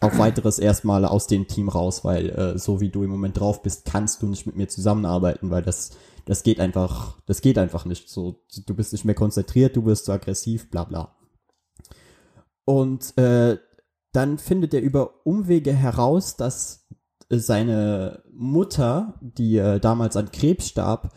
[0.00, 3.62] auf weiteres erstmal aus dem Team raus, weil äh, so wie du im Moment drauf
[3.62, 5.90] bist, kannst du nicht mit mir zusammenarbeiten, weil das
[6.24, 8.44] das geht einfach, das geht einfach nicht so.
[8.66, 11.16] Du bist nicht mehr konzentriert, du wirst zu aggressiv, bla bla.
[12.64, 13.58] Und äh,
[14.12, 16.88] dann findet er über Umwege heraus, dass
[17.28, 21.14] seine Mutter, die äh, damals an Krebs starb,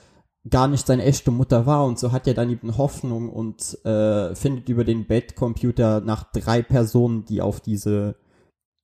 [0.49, 4.35] gar nicht seine echte Mutter war und so hat er dann eben Hoffnung und äh,
[4.35, 8.15] findet über den Bettcomputer nach drei Personen, die auf diese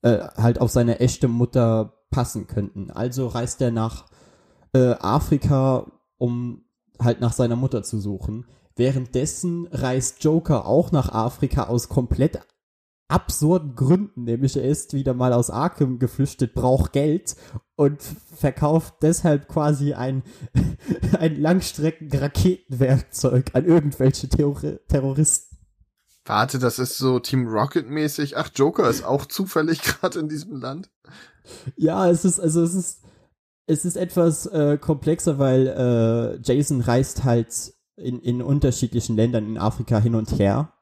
[0.01, 2.91] äh, halt auf seine echte Mutter passen könnten.
[2.91, 4.05] Also reist er nach
[4.73, 6.63] äh, Afrika, um
[6.99, 8.45] halt nach seiner Mutter zu suchen.
[8.75, 12.39] Währenddessen reist Joker auch nach Afrika aus komplett
[13.09, 17.35] absurden Gründen, nämlich er ist wieder mal aus Arkham geflüchtet, braucht Geld
[17.75, 20.23] und verkauft deshalb quasi ein,
[21.19, 25.57] ein Langstrecken-Raketenwerkzeug an irgendwelche Theor Terroristen.
[26.25, 28.37] Warte, das ist so Team Rocket mäßig.
[28.37, 30.91] Ach, Joker ist auch zufällig gerade in diesem Land.
[31.75, 33.01] Ja, es ist, also es ist,
[33.65, 39.57] es ist etwas äh, komplexer, weil äh, Jason reist halt in, in unterschiedlichen Ländern in
[39.57, 40.75] Afrika hin und her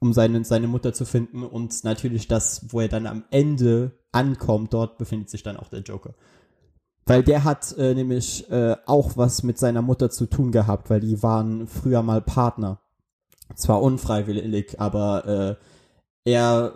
[0.00, 4.72] um seine, seine Mutter zu finden und natürlich das, wo er dann am Ende ankommt,
[4.72, 6.14] dort befindet sich dann auch der Joker.
[7.06, 11.00] Weil der hat äh, nämlich äh, auch was mit seiner Mutter zu tun gehabt, weil
[11.00, 12.80] die waren früher mal Partner.
[13.54, 15.56] Zwar unfreiwillig, aber äh,
[16.24, 16.72] er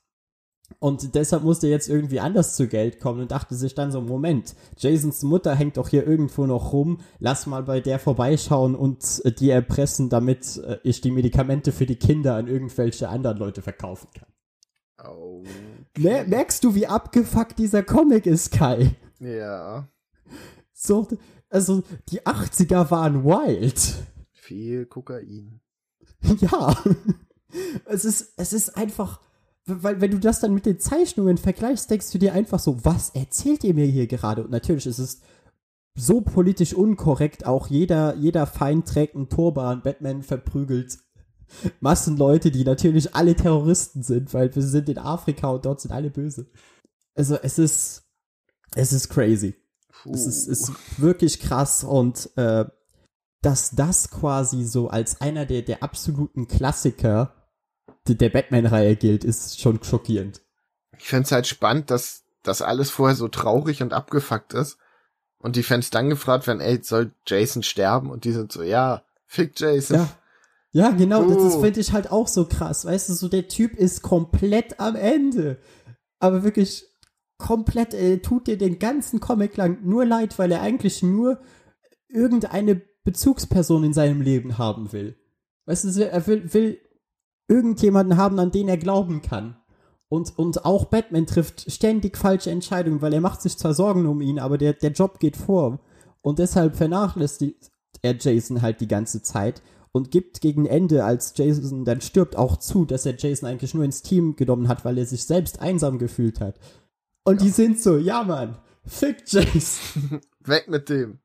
[0.77, 4.01] und deshalb musste er jetzt irgendwie anders zu Geld kommen und dachte sich dann so,
[4.01, 9.21] Moment, Jasons Mutter hängt doch hier irgendwo noch rum, lass mal bei der vorbeischauen und
[9.25, 13.61] äh, die erpressen, damit äh, ich die Medikamente für die Kinder an irgendwelche anderen Leute
[13.61, 14.29] verkaufen kann.
[15.01, 16.25] Okay.
[16.27, 18.95] Merkst du, wie abgefuckt dieser Comic ist, Kai?
[19.19, 19.87] Ja.
[20.73, 21.07] So,
[21.49, 23.95] also die 80er waren wild.
[24.31, 25.61] Viel Kokain.
[26.41, 26.75] Ja.
[27.85, 29.21] Es ist, es ist einfach
[29.69, 33.11] weil wenn du das dann mit den Zeichnungen vergleichst, denkst du dir einfach so, was
[33.11, 34.43] erzählt ihr mir hier gerade?
[34.43, 35.21] Und natürlich ist es
[35.95, 40.99] so politisch unkorrekt, auch jeder, jeder Feind trägt einen Turban, Batman verprügelt
[41.79, 46.09] Massenleute, die natürlich alle Terroristen sind, weil wir sind in Afrika und dort sind alle
[46.09, 46.47] böse.
[47.15, 48.03] Also es ist,
[48.75, 49.55] es ist crazy.
[49.89, 50.13] Puh.
[50.13, 52.65] Es ist, ist wirklich krass und äh,
[53.41, 57.38] dass das quasi so als einer der, der absoluten Klassiker
[58.07, 60.41] der Batman-Reihe gilt, ist schon schockierend.
[60.97, 64.77] Ich find's halt spannend, dass das alles vorher so traurig und abgefuckt ist.
[65.41, 68.09] Und die Fans dann gefragt werden, ey, soll Jason sterben?
[68.09, 69.97] Und die sind so, ja, fick Jason.
[69.97, 70.09] Ja,
[70.71, 71.33] ja genau, uh.
[71.33, 72.85] das, das finde ich halt auch so krass.
[72.85, 75.59] Weißt du, so der Typ ist komplett am Ende.
[76.19, 76.85] Aber wirklich
[77.37, 81.39] komplett, er tut dir den ganzen Comic lang nur leid, weil er eigentlich nur
[82.09, 85.15] irgendeine Bezugsperson in seinem Leben haben will.
[85.65, 86.81] Weißt du, er will, will
[87.49, 89.57] irgendjemanden haben, an den er glauben kann.
[90.07, 94.21] Und, und auch Batman trifft ständig falsche Entscheidungen, weil er macht sich zwar Sorgen um
[94.21, 95.79] ihn, aber der, der Job geht vor.
[96.21, 97.71] Und deshalb vernachlässigt
[98.01, 102.57] er Jason halt die ganze Zeit und gibt gegen Ende, als Jason dann stirbt, auch
[102.57, 105.97] zu, dass er Jason eigentlich nur ins Team genommen hat, weil er sich selbst einsam
[105.97, 106.59] gefühlt hat.
[107.23, 107.45] Und ja.
[107.45, 110.21] die sind so, ja Mann, fick Jason.
[110.39, 111.19] Weg mit dem.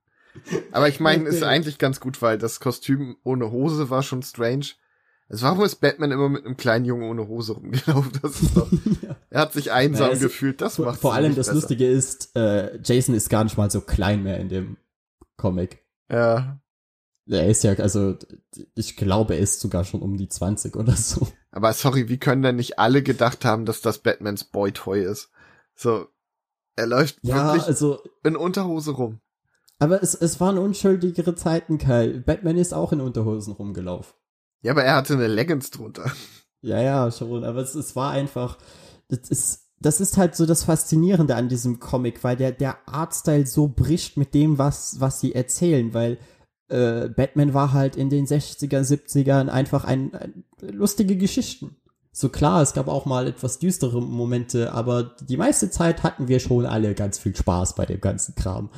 [0.73, 4.67] Aber ich meine, ist eigentlich ganz gut, weil das Kostüm ohne Hose war schon strange.
[5.29, 8.13] Also warum ist Batman immer mit einem kleinen Jungen ohne Hose rumgelaufen?
[8.23, 8.71] Das ist doch,
[9.03, 9.17] ja.
[9.31, 11.55] Er hat sich einsam naja, gefühlt, das macht Vor allem das besser.
[11.55, 14.77] Lustige ist, äh, Jason ist gar nicht mal so klein mehr in dem
[15.37, 15.83] Comic.
[16.11, 16.61] Ja.
[17.27, 18.17] Er ist ja, also,
[18.75, 21.27] ich glaube, er ist sogar schon um die 20 oder so.
[21.51, 25.31] Aber sorry, wie können denn nicht alle gedacht haben, dass das Batmans Boy-Toy ist?
[25.75, 26.07] So,
[26.77, 29.21] er läuft ja, wirklich also, in Unterhose rum.
[29.79, 32.23] Aber es, es waren unschuldigere Zeiten, Kai.
[32.25, 34.15] Batman ist auch in Unterhosen rumgelaufen.
[34.65, 36.11] Ja, aber er hatte eine Leggings drunter.
[36.63, 38.57] Ja, ja, schon, aber es, es war einfach,
[39.09, 43.47] das ist, das ist halt so das Faszinierende an diesem Comic, weil der, der Artstyle
[43.47, 46.17] so bricht mit dem, was, was sie erzählen, weil
[46.69, 51.77] äh, Batman war halt in den 60er, 70ern einfach ein, ein lustige Geschichten.
[52.11, 56.41] So klar, es gab auch mal etwas düstere Momente, aber die meiste Zeit hatten wir
[56.41, 58.71] schon alle ganz viel Spaß bei dem ganzen Kram.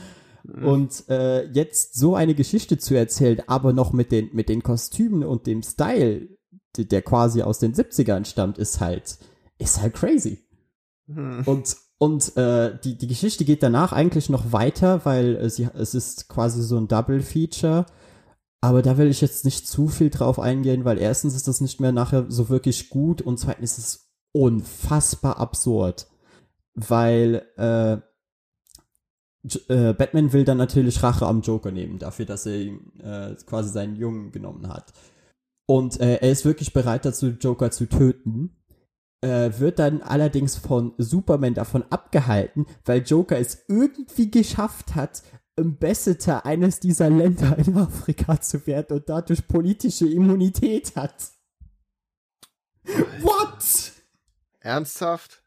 [0.47, 0.65] Mhm.
[0.65, 5.25] Und äh, jetzt so eine Geschichte zu erzählen, aber noch mit den, mit den Kostümen
[5.25, 6.29] und dem Style,
[6.77, 9.19] der quasi aus den 70ern stammt, ist halt,
[9.59, 10.45] ist halt crazy.
[11.09, 11.43] Hm.
[11.47, 15.95] Und, und äh, die, die Geschichte geht danach eigentlich noch weiter, weil äh, sie, es
[15.95, 17.87] ist quasi so ein Double-Feature.
[18.61, 21.81] Aber da will ich jetzt nicht zu viel drauf eingehen, weil erstens ist das nicht
[21.81, 26.09] mehr nachher so wirklich gut und zweitens ist es unfassbar absurd.
[26.75, 27.99] Weil äh,
[29.69, 33.71] äh, Batman will dann natürlich Rache am Joker nehmen, dafür, dass er ihm äh, quasi
[33.71, 34.93] seinen Jungen genommen hat.
[35.67, 38.57] Und äh, er ist wirklich bereit dazu, Joker zu töten.
[39.23, 45.23] Äh, wird dann allerdings von Superman davon abgehalten, weil Joker es irgendwie geschafft hat,
[45.59, 51.31] Ambassador eines dieser Länder in Afrika zu werden und dadurch politische Immunität hat.
[53.23, 53.93] What?
[54.61, 55.43] Ernsthaft?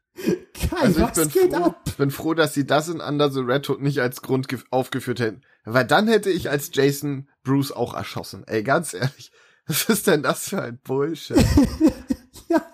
[0.54, 1.96] Kai, also ich bin, froh, ab?
[1.96, 5.42] bin froh, dass sie das in Under the Red Hood nicht als Grund aufgeführt hätten.
[5.64, 8.44] Weil dann hätte ich als Jason Bruce auch erschossen.
[8.46, 9.32] Ey, ganz ehrlich.
[9.66, 11.36] Was ist denn das für ein Bullshit?
[12.48, 12.66] ja.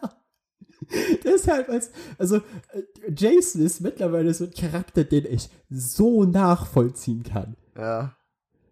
[1.25, 2.83] Deshalb als, also äh,
[3.15, 7.57] Jason ist mittlerweile so ein Charakter, den ich so nachvollziehen kann.
[7.77, 8.17] Ja.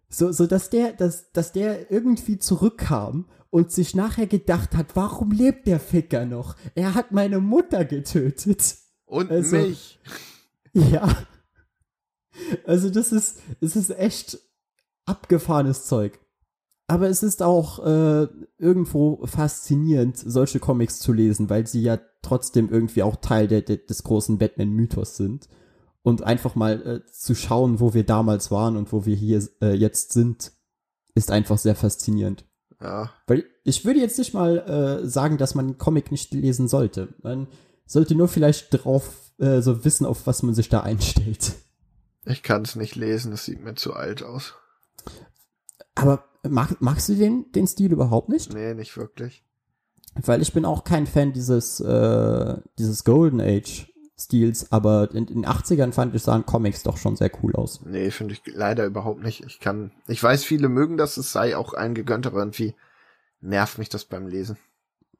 [0.09, 5.31] So, so dass der, dass, dass der irgendwie zurückkam und sich nachher gedacht hat, warum
[5.31, 6.57] lebt der Ficker noch?
[6.75, 8.75] Er hat meine Mutter getötet.
[9.05, 9.97] Und also, mich.
[10.73, 11.07] Ja.
[12.65, 14.37] Also das ist, es ist echt
[15.05, 16.19] abgefahrenes Zeug.
[16.87, 18.27] Aber es ist auch äh,
[18.57, 23.77] irgendwo faszinierend, solche Comics zu lesen, weil sie ja trotzdem irgendwie auch Teil der, der,
[23.77, 25.47] des großen Batman-Mythos sind.
[26.01, 29.73] Und einfach mal äh, zu schauen, wo wir damals waren und wo wir hier äh,
[29.73, 30.51] jetzt sind,
[31.13, 32.45] ist einfach sehr faszinierend.
[32.81, 33.11] Ja.
[33.27, 34.57] Weil ich würde jetzt nicht mal
[35.03, 37.09] äh, sagen, dass man einen Comic nicht lesen sollte.
[37.21, 37.47] Man
[37.85, 41.53] sollte nur vielleicht drauf äh, so wissen, auf was man sich da einstellt.
[42.25, 44.55] Ich kann es nicht lesen, das sieht mir zu alt aus.
[45.93, 48.53] Aber Mag, magst du den, den Stil überhaupt nicht?
[48.53, 49.43] Nee, nicht wirklich.
[50.15, 55.45] Weil ich bin auch kein Fan dieses, äh, dieses Golden Age Stils, aber in den
[55.45, 57.81] 80ern fand ich sahen Comics doch schon sehr cool aus.
[57.85, 59.43] Nee, finde ich leider überhaupt nicht.
[59.45, 62.75] Ich kann, ich weiß, viele mögen das, es sei auch ein gegönnt, aber irgendwie
[63.41, 64.57] nervt mich das beim Lesen.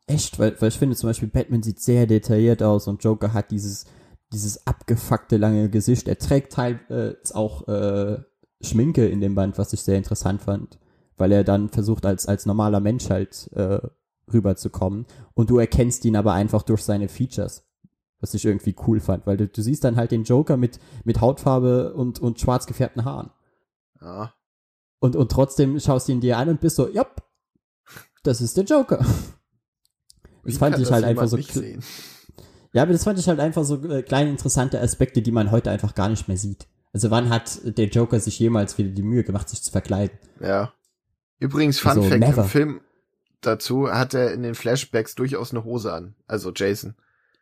[0.08, 0.39] Echt?
[0.39, 3.86] Weil, weil ich finde zum Beispiel Batman sieht sehr detailliert aus und Joker hat dieses,
[4.32, 6.08] dieses abgefuckte lange Gesicht.
[6.08, 8.20] Er trägt teils auch äh,
[8.62, 10.80] Schminke in dem Band, was ich sehr interessant fand
[11.18, 13.80] weil er dann versucht, als, als normaler Mensch halt äh,
[14.32, 15.06] rüberzukommen.
[15.34, 17.64] Und du erkennst ihn aber einfach durch seine Features.
[18.20, 21.22] Was ich irgendwie cool fand, weil du, du siehst dann halt den Joker mit, mit
[21.22, 23.30] Hautfarbe und, und schwarz gefärbten Haaren.
[24.01, 24.34] Ja.
[24.99, 27.05] Und, und trotzdem schaust du ihn dir an und bist so, ja,
[28.24, 28.97] das ist der Joker.
[28.97, 29.07] Das
[30.43, 31.38] Wie fand ich halt einfach so.
[32.74, 35.72] Ja, aber das fand ich halt einfach so äh, kleine interessante Aspekte, die man heute
[35.72, 36.68] einfach gar nicht mehr sieht.
[36.91, 40.18] Also wann hat der Joker sich jemals wieder die Mühe gemacht, sich zu verkleiden?
[40.39, 40.74] Ja.
[41.39, 42.43] Übrigens, Fun also, Fact never.
[42.43, 42.82] im Film
[43.41, 46.16] dazu hat er in den Flashbacks durchaus eine Hose an.
[46.28, 46.95] Also Jason.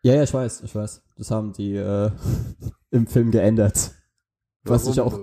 [0.04, 1.01] Ja, ja, ich weiß, ich weiß.
[1.16, 2.12] Das haben die äh,
[2.91, 3.91] im Film geändert.
[4.64, 5.18] Was ich auch,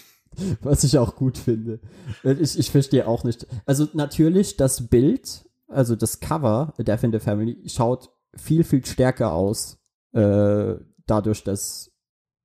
[0.62, 1.80] was ich auch gut finde.
[2.22, 3.46] Ich, ich verstehe auch nicht.
[3.66, 9.32] Also natürlich, das Bild, also das Cover Death in the Family schaut viel, viel stärker
[9.32, 9.78] aus,
[10.12, 10.74] äh,
[11.06, 11.92] dadurch, dass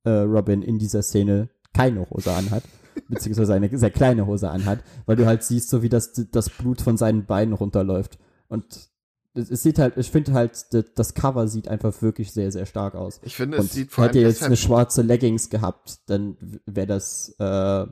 [0.04, 2.64] äh, Robin in dieser Szene keine Hose anhat
[3.10, 6.82] beziehungsweise eine sehr kleine Hose anhat, weil du halt siehst, so wie das, das Blut
[6.82, 8.18] von seinen Beinen runterläuft.
[8.48, 8.90] Und
[9.36, 10.66] es sieht halt, ich finde halt,
[10.96, 13.20] das Cover sieht einfach wirklich sehr, sehr stark aus.
[13.24, 14.10] Ich finde, es Und sieht vor allem.
[14.10, 17.86] Hätte jetzt eine schwarze Leggings gehabt, dann wäre das äh,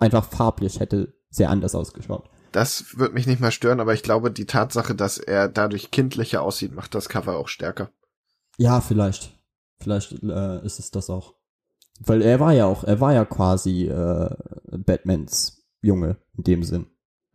[0.00, 2.28] einfach farblich, hätte sehr anders ausgeschaut.
[2.52, 6.42] Das wird mich nicht mehr stören, aber ich glaube, die Tatsache, dass er dadurch kindlicher
[6.42, 7.90] aussieht, macht das Cover auch stärker.
[8.56, 9.38] Ja, vielleicht.
[9.80, 11.34] Vielleicht äh, ist es das auch.
[12.00, 14.30] Weil er war ja auch, er war ja quasi äh,
[14.70, 16.86] Batmans Junge in dem Sinn.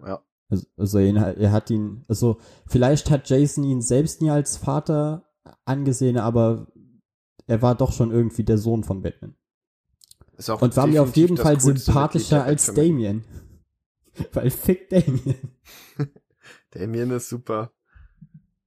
[0.05, 0.21] Ja.
[0.53, 5.25] Also, also er, er hat ihn, also vielleicht hat Jason ihn selbst nie als Vater
[5.65, 6.67] angesehen, aber
[7.47, 9.35] er war doch schon irgendwie der Sohn von Batman.
[10.59, 13.23] Und war mir auf jeden Fall sympathischer als Damien.
[14.33, 15.57] Weil fick Damien.
[16.71, 17.71] Damien ist super.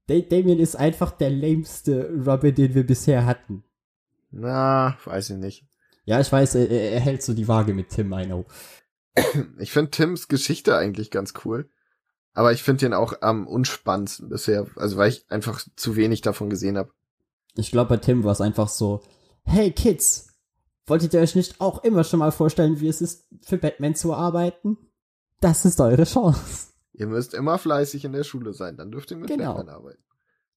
[0.09, 3.63] Da Damien ist einfach der lameste Robin, den wir bisher hatten.
[4.31, 5.67] Na, weiß ich nicht.
[6.05, 8.45] Ja, ich weiß, er, er hält so die Waage mit Tim, I know.
[9.59, 11.71] Ich finde Tims Geschichte eigentlich ganz cool.
[12.37, 16.51] Aber ich finde den auch am unspannendsten bisher, also weil ich einfach zu wenig davon
[16.51, 16.91] gesehen habe.
[17.55, 19.01] Ich glaube, bei Tim war es einfach so,
[19.45, 20.35] hey Kids,
[20.87, 24.13] wolltet ihr euch nicht auch immer schon mal vorstellen, wie es ist, für Batman zu
[24.13, 24.77] arbeiten?
[25.41, 26.75] Das ist eure Chance.
[26.93, 29.55] Ihr müsst immer fleißig in der Schule sein, dann dürft ihr mit Genau.
[29.55, 30.03] Batman arbeiten.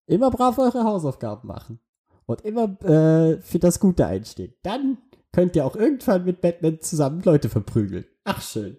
[0.06, 1.80] Immer brav eure Hausaufgaben machen.
[2.26, 4.54] Und immer äh, für das Gute einstehen.
[4.64, 4.98] Dann
[5.32, 8.04] könnt ihr auch irgendwann mit Batman zusammen Leute verprügeln.
[8.26, 8.76] Ach schön.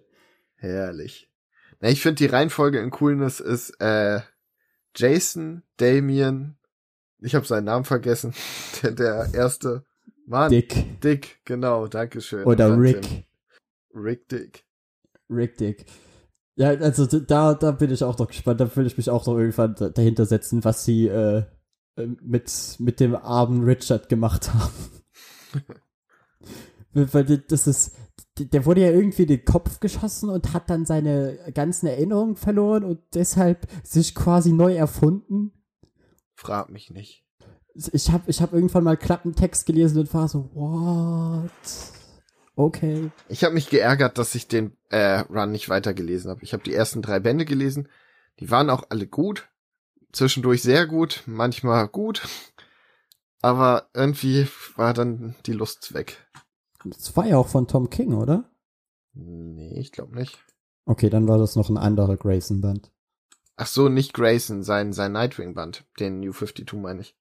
[0.53, 1.30] Herrlich.
[1.81, 4.21] Ich finde die Reihenfolge in Coolness ist äh,
[4.95, 6.57] Jason, Damien,
[7.19, 8.33] ich habe seinen Namen vergessen,
[8.83, 9.85] der, der erste
[10.25, 10.51] Mann.
[10.51, 11.01] Dick.
[11.01, 12.45] Dick, genau, dankeschön.
[12.45, 13.01] Oder Rick.
[13.01, 13.23] Tim.
[13.93, 14.65] Rick Dick.
[15.29, 15.85] Rick Dick.
[16.55, 18.59] Ja, also da, da bin ich auch noch gespannt.
[18.59, 21.43] Da will ich mich auch noch irgendwann da- dahinter setzen, was sie äh,
[21.95, 24.73] äh, mit, mit dem armen Richard gemacht haben.
[26.93, 27.95] Weil das ist,
[28.37, 32.83] der wurde ja irgendwie in den Kopf geschossen und hat dann seine ganzen Erinnerungen verloren
[32.83, 35.51] und deshalb sich quasi neu erfunden.
[36.35, 37.25] Frag mich nicht.
[37.93, 41.51] Ich habe ich hab irgendwann mal Klappentext gelesen und war so, what?
[42.55, 43.11] Okay.
[43.29, 46.43] Ich habe mich geärgert, dass ich den äh, Run nicht weitergelesen habe.
[46.43, 47.87] Ich habe die ersten drei Bände gelesen.
[48.39, 49.49] Die waren auch alle gut.
[50.11, 52.27] Zwischendurch sehr gut, manchmal gut.
[53.41, 56.17] Aber irgendwie war dann die Lust weg.
[56.85, 58.45] Das war ja auch von Tom King, oder?
[59.13, 60.37] Nee, ich glaube nicht.
[60.85, 62.91] Okay, dann war das noch ein anderer Grayson-Band.
[63.57, 65.85] Ach so, nicht Grayson, sein, sein Nightwing-Band.
[65.99, 67.15] Den New 52 meine ich.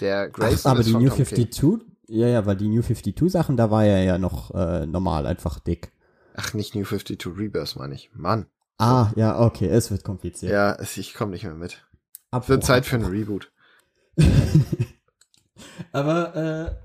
[0.00, 1.52] Der Ach, Grayson aber ist die New Tom King.
[1.52, 5.26] 52, ja, ja, weil die New 52 Sachen, da war er ja noch äh, normal,
[5.26, 5.92] einfach dick.
[6.34, 8.10] Ach, nicht New 52 Rebirth meine ich.
[8.14, 8.46] Mann.
[8.78, 10.50] Ah, ja, okay, es wird kompliziert.
[10.52, 11.86] Ja, ich komme nicht mehr mit.
[12.30, 13.52] Abbruch, Wird Zeit für einen Reboot.
[15.92, 16.83] Aber äh,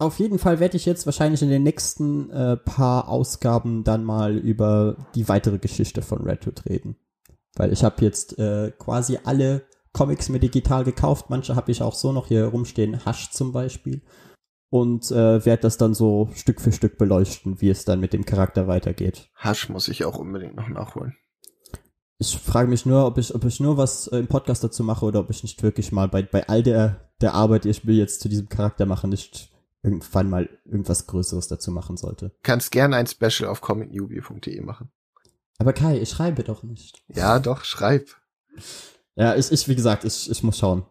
[0.00, 4.36] auf jeden Fall werde ich jetzt wahrscheinlich in den nächsten äh, paar Ausgaben dann mal
[4.36, 6.96] über die weitere Geschichte von Red Hood reden.
[7.54, 11.26] Weil ich habe jetzt äh, quasi alle Comics mir digital gekauft.
[11.28, 13.04] Manche habe ich auch so noch hier rumstehen.
[13.04, 14.00] Hush zum Beispiel.
[14.70, 18.24] Und äh, werde das dann so Stück für Stück beleuchten, wie es dann mit dem
[18.24, 19.28] Charakter weitergeht.
[19.44, 21.14] Hush muss ich auch unbedingt noch nachholen.
[22.18, 25.04] Ich frage mich nur, ob ich, ob ich nur was äh, im Podcast dazu mache
[25.04, 27.96] oder ob ich nicht wirklich mal bei, bei all der, der Arbeit, die ich will
[27.96, 29.49] jetzt zu diesem Charakter machen, nicht
[29.82, 32.32] irgendwann mal irgendwas Größeres dazu machen sollte.
[32.42, 34.90] Kannst gerne ein Special auf comicnewbie.de machen.
[35.58, 37.02] Aber Kai, ich schreibe doch nicht.
[37.08, 38.08] Ja, doch, schreib.
[39.14, 40.86] Ja, ich, ich wie gesagt, ich, ich muss schauen.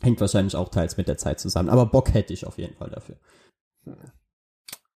[0.00, 1.70] Hängt wahrscheinlich auch teils mit der Zeit zusammen.
[1.70, 3.16] Aber Bock hätte ich auf jeden Fall dafür.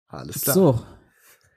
[0.08, 0.56] Alles klar.
[0.56, 0.86] So,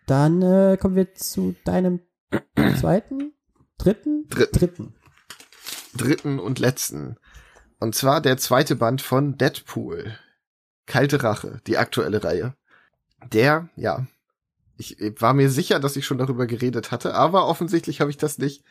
[0.06, 2.00] dann äh, kommen wir zu deinem
[2.78, 3.32] zweiten,
[3.78, 4.58] dritten, Dritten.
[4.58, 4.94] dritten.
[5.94, 7.16] Dritten und letzten.
[7.78, 10.18] Und zwar der zweite Band von Deadpool.
[10.90, 12.54] Kalte Rache, die aktuelle Reihe.
[13.32, 14.06] Der, ja,
[14.76, 18.38] ich war mir sicher, dass ich schon darüber geredet hatte, aber offensichtlich habe ich das
[18.38, 18.64] nicht.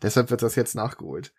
[0.00, 1.34] Deshalb wird das jetzt nachgeholt.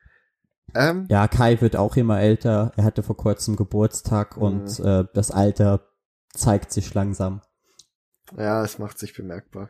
[0.75, 2.71] Ähm, Ja, Kai wird auch immer älter.
[2.75, 4.43] Er hatte vor kurzem Geburtstag Mhm.
[4.43, 5.87] und äh, das Alter
[6.33, 7.41] zeigt sich langsam.
[8.37, 9.69] Ja, es macht sich bemerkbar.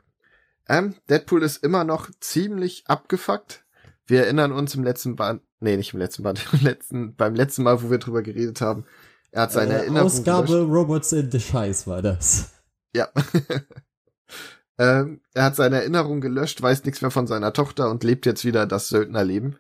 [0.68, 3.64] Ähm, Deadpool ist immer noch ziemlich abgefuckt.
[4.06, 7.64] Wir erinnern uns im letzten Band, nee, nicht im letzten Band, im letzten, beim letzten
[7.64, 8.84] Mal, wo wir drüber geredet haben.
[9.32, 10.72] Er hat seine Äh, Erinnerung Ausgabe gelöscht.
[10.72, 12.50] Robots in the Scheiß war das.
[12.96, 13.10] Ja.
[14.78, 18.46] ähm, er hat seine Erinnerung gelöscht, weiß nichts mehr von seiner Tochter und lebt jetzt
[18.46, 19.58] wieder das Söldnerleben.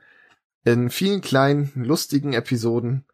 [0.63, 3.05] In vielen kleinen, lustigen Episoden,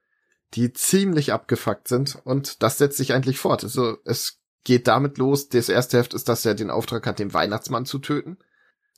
[0.53, 3.63] die ziemlich abgefuckt sind und das setzt sich eigentlich fort.
[3.63, 7.33] Also es geht damit los, das erste Heft ist, dass er den Auftrag hat, den
[7.33, 8.37] Weihnachtsmann zu töten.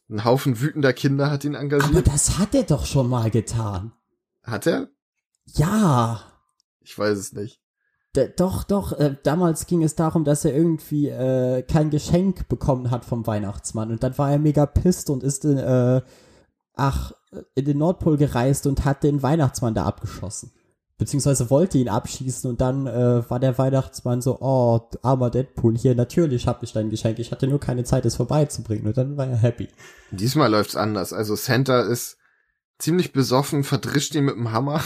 [0.10, 2.08] Ein Haufen wütender Kinder hat ihn Aber engagiert.
[2.08, 3.92] das hat er doch schon mal getan.
[4.44, 4.90] Hat er?
[5.46, 6.22] Ja.
[6.86, 7.60] Ich weiß es nicht.
[8.16, 8.94] D doch, doch.
[8.94, 13.92] Äh, damals ging es darum, dass er irgendwie äh, kein Geschenk bekommen hat vom Weihnachtsmann.
[13.92, 16.02] Und dann war er mega pisst und ist in, äh,
[16.76, 17.12] ach,
[17.56, 20.52] in den Nordpol gereist und hat den Weihnachtsmann da abgeschossen.
[20.98, 25.94] Beziehungsweise wollte ihn abschießen und dann äh, war der Weihnachtsmann so, oh, armer Deadpool, hier,
[25.94, 28.88] natürlich hab ich dein Geschenk, ich hatte nur keine Zeit, es vorbeizubringen.
[28.88, 29.68] Und dann war er happy.
[30.12, 31.12] Diesmal läuft's anders.
[31.12, 32.18] Also Santa ist
[32.78, 34.82] ziemlich besoffen, verdrischt ihn mit dem Hammer.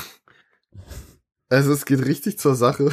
[1.49, 2.91] Also es geht richtig zur Sache.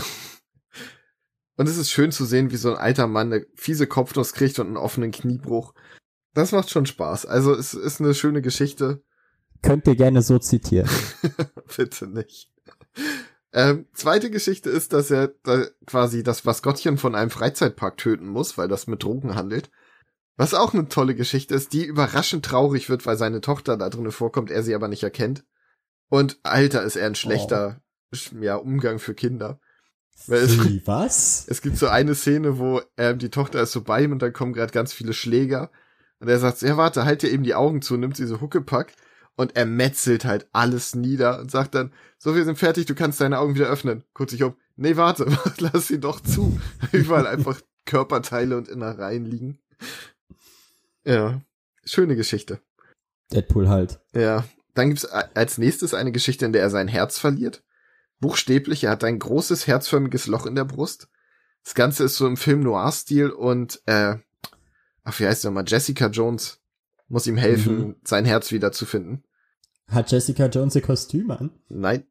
[1.57, 4.59] Und es ist schön zu sehen, wie so ein alter Mann eine fiese Kopfnuss kriegt
[4.59, 5.73] und einen offenen Kniebruch.
[6.35, 7.25] Das macht schon Spaß.
[7.27, 9.03] Also es ist eine schöne Geschichte.
[9.63, 10.89] Könnt ihr gerne so zitieren.
[11.77, 12.53] Bitte nicht.
[13.53, 18.59] Ähm, zweite Geschichte ist, dass er da quasi das Maskottchen von einem Freizeitpark töten muss,
[18.59, 19.71] weil das mit Drogen handelt.
[20.37, 24.13] Was auch eine tolle Geschichte ist, die überraschend traurig wird, weil seine Tochter da drinnen
[24.13, 25.47] vorkommt, er sie aber nicht erkennt.
[26.11, 27.81] Und Alter, ist er ein schlechter sch-
[28.41, 29.61] ja, Umgang für Kinder.
[30.27, 31.47] Weil es, was?
[31.49, 34.33] es gibt so eine Szene, wo ähm, die Tochter ist so bei ihm und dann
[34.33, 35.71] kommen gerade ganz viele Schläger.
[36.21, 38.95] Und er sagt, ja warte, halt dir eben die Augen zu, nimmt sie so Huckepack
[39.37, 43.21] und er metzelt halt alles nieder und sagt dann, so, wir sind fertig, du kannst
[43.21, 44.03] deine Augen wieder öffnen.
[44.15, 45.27] Kurz sich um, nee, warte,
[45.59, 46.59] lass sie doch zu.
[46.93, 49.59] Überall einfach Körperteile und Innereien liegen.
[51.05, 51.41] Ja,
[51.85, 52.61] schöne Geschichte.
[53.33, 54.01] Deadpool halt.
[54.15, 54.45] Ja,
[54.75, 57.63] dann gibt's als nächstes eine Geschichte, in der er sein Herz verliert.
[58.21, 61.09] Buchstäblich, er hat ein großes herzförmiges Loch in der Brust.
[61.65, 64.17] Das Ganze ist so im Film Noir-Stil und, äh,
[65.05, 66.61] ach, wie heißt der mal, Jessica Jones
[67.09, 67.97] muss ihm helfen, mhm.
[68.05, 69.25] sein Herz wiederzufinden.
[69.89, 71.51] Hat Jessica Jones ihr Kostüm an?
[71.69, 72.07] Nein.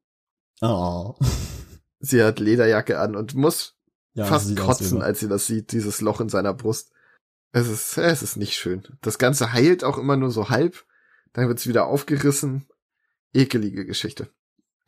[0.62, 1.16] Oh.
[2.00, 3.78] Sie hat Lederjacke an und muss
[4.14, 6.92] ja, fast kotzen, als sie das sieht, dieses Loch in seiner Brust.
[7.52, 8.84] Es ist, es ist nicht schön.
[9.02, 10.86] Das Ganze heilt auch immer nur so halb.
[11.34, 12.68] Dann wird's wieder aufgerissen.
[13.34, 14.30] Ekelige Geschichte.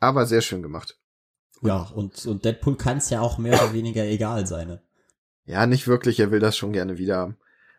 [0.00, 0.98] Aber sehr schön gemacht.
[1.62, 4.68] Ja, und, und Deadpool kann's ja auch mehr oder weniger egal sein.
[4.68, 4.82] Ne?
[5.44, 6.20] Ja, nicht wirklich.
[6.20, 7.36] Er will das schon gerne wieder haben.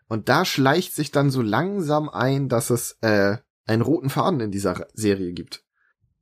[0.08, 4.52] Und da schleicht sich dann so langsam ein, dass es äh, einen roten Faden in
[4.52, 5.64] dieser Serie gibt.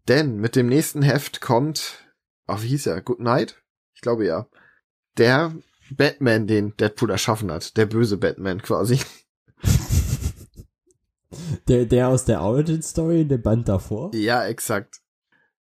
[0.08, 2.06] Denn mit dem nächsten Heft kommt,
[2.48, 3.02] oh, wie hieß er?
[3.02, 3.62] Good Night?
[3.94, 4.48] Ich glaube ja.
[5.18, 5.56] Der
[5.90, 7.78] Batman, den Deadpool erschaffen hat.
[7.78, 9.00] Der böse Batman quasi.
[11.68, 14.12] Der, der aus der Origin Story in dem Band davor?
[14.16, 15.02] Ja, exakt.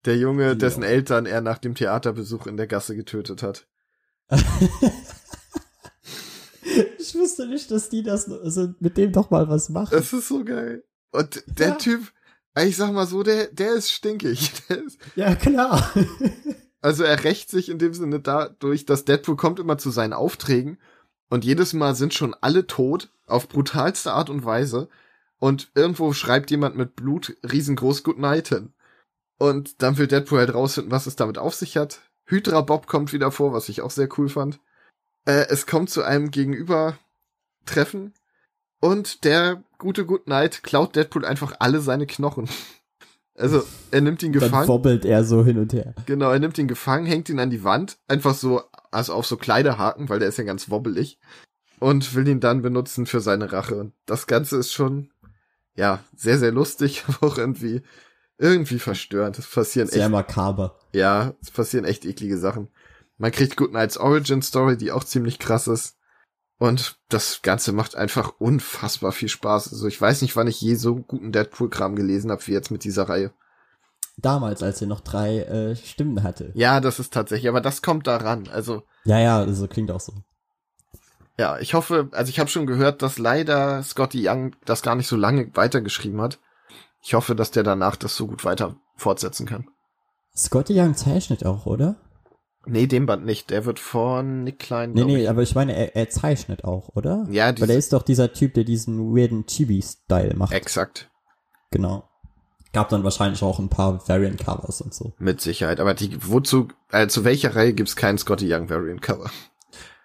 [0.05, 0.55] Der Junge, ja.
[0.55, 3.67] dessen Eltern er nach dem Theaterbesuch in der Gasse getötet hat.
[6.99, 9.91] ich wusste nicht, dass die das also mit dem doch mal was machen.
[9.93, 10.85] Das ist so geil.
[11.13, 11.75] Und der ja.
[11.75, 12.13] Typ,
[12.59, 14.53] ich sag mal so, der, der ist stinkig.
[14.69, 15.93] Der ist, ja, klar.
[16.81, 20.79] also er rächt sich in dem Sinne dadurch, dass Deadpool kommt immer zu seinen Aufträgen
[21.29, 24.89] und jedes Mal sind schon alle tot, auf brutalste Art und Weise.
[25.39, 28.75] Und irgendwo schreibt jemand mit Blut riesengroß Good Night hin.
[29.43, 32.01] Und dann will Deadpool halt rausfinden, was es damit auf sich hat.
[32.27, 34.61] Hydra Bob kommt wieder vor, was ich auch sehr cool fand.
[35.25, 38.15] Äh, es kommt zu einem Gegenübertreffen
[38.81, 42.49] und der gute Good Night klaut Deadpool einfach alle seine Knochen.
[43.35, 44.53] Also, er nimmt ihn gefangen.
[44.53, 45.95] Dann wobbelt er so hin und her.
[46.05, 49.39] Genau, er nimmt ihn gefangen, hängt ihn an die Wand, einfach so, also auf so
[49.39, 51.19] Kleiderhaken, weil der ist ja ganz wobbelig.
[51.81, 53.77] Und will ihn dann benutzen für seine Rache.
[53.77, 55.11] Und das Ganze ist schon,
[55.75, 57.81] ja, sehr, sehr lustig, aber auch irgendwie,
[58.39, 59.39] irgendwie verstörend.
[59.39, 60.03] Es passieren sehr echt.
[60.03, 60.79] Sehr makaber.
[60.93, 62.69] Ja, es passieren echt eklige Sachen.
[63.19, 65.97] Man kriegt Good Nights Origin Story, die auch ziemlich krass ist.
[66.59, 69.73] Und das Ganze macht einfach unfassbar viel Spaß.
[69.73, 72.85] Also ich weiß nicht, wann ich je so guten Deadpool-Kram gelesen habe wie jetzt mit
[72.85, 73.33] dieser Reihe.
[74.17, 76.53] Damals, als er noch drei äh, Stimmen hatte.
[76.55, 78.49] Ja, das ist tatsächlich, aber das kommt daran.
[78.49, 78.83] Also.
[79.05, 80.13] Ja, ja, so also klingt auch so.
[81.39, 85.09] Ja, ich hoffe, also ich habe schon gehört, dass leider Scotty Young das gar nicht
[85.09, 86.39] so lange weitergeschrieben hat.
[87.03, 89.69] Ich hoffe, dass der danach das so gut weiter fortsetzen kann.
[90.37, 91.97] Scotty Young zeichnet auch, oder?
[92.65, 93.51] Nee, dem Band nicht.
[93.51, 94.93] Der wird von Nick Klein.
[94.93, 95.31] Nee, nee, ich.
[95.31, 97.27] aber ich meine, er, er zeichnet auch, oder?
[97.29, 100.53] Ja, Weil er ist doch dieser Typ, der diesen weirden Chibi-Style macht.
[100.53, 101.11] Exakt.
[101.73, 102.09] Genau.
[102.73, 105.13] Gab dann wahrscheinlich auch ein paar Variant-Covers und so.
[105.19, 105.81] Mit Sicherheit.
[105.81, 109.31] Aber die, wozu, äh, zu welcher Reihe gibt's keinen Scotty Young Variant-Cover?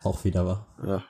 [0.04, 0.68] Auch wieder wahr.
[0.86, 1.04] Ja.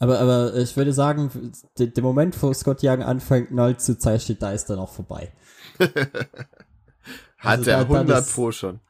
[0.00, 4.52] Aber, aber ich würde sagen, der, Moment, wo Scott Young anfängt, null zu zeichnen, da
[4.52, 5.32] ist dann auch vorbei.
[7.38, 8.80] Hat also er 100 Pro schon.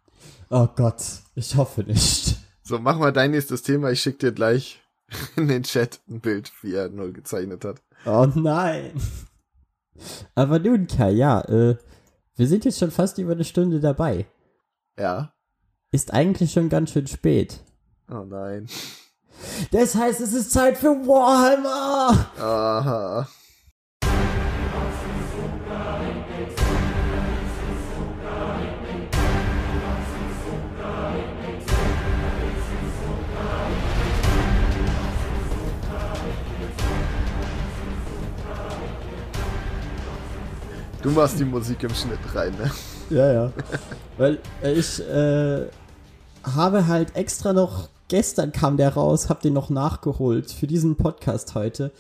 [0.51, 1.03] Oh Gott,
[1.35, 2.37] ich hoffe nicht.
[2.63, 3.91] So, mach mal dein nächstes Thema.
[3.91, 4.81] Ich schick dir gleich
[5.37, 7.81] in den Chat ein Bild, wie er null gezeichnet hat.
[8.05, 8.93] Oh nein.
[10.35, 11.77] Aber nun, Kai, ja, äh,
[12.37, 14.27] wir sind jetzt schon fast über eine Stunde dabei.
[14.99, 15.33] Ja.
[15.91, 17.61] Ist eigentlich schon ganz schön spät.
[18.11, 18.69] Oh nein.
[19.71, 22.27] Das heißt, es ist Zeit für Warhammer.
[22.41, 23.29] Aha.
[41.03, 42.71] Du machst die Musik im Schnitt rein, ne?
[43.09, 43.53] Ja, ja.
[44.19, 45.67] Weil ich äh,
[46.45, 51.55] habe halt extra noch, gestern kam der raus, hab den noch nachgeholt für diesen Podcast
[51.55, 51.93] heute.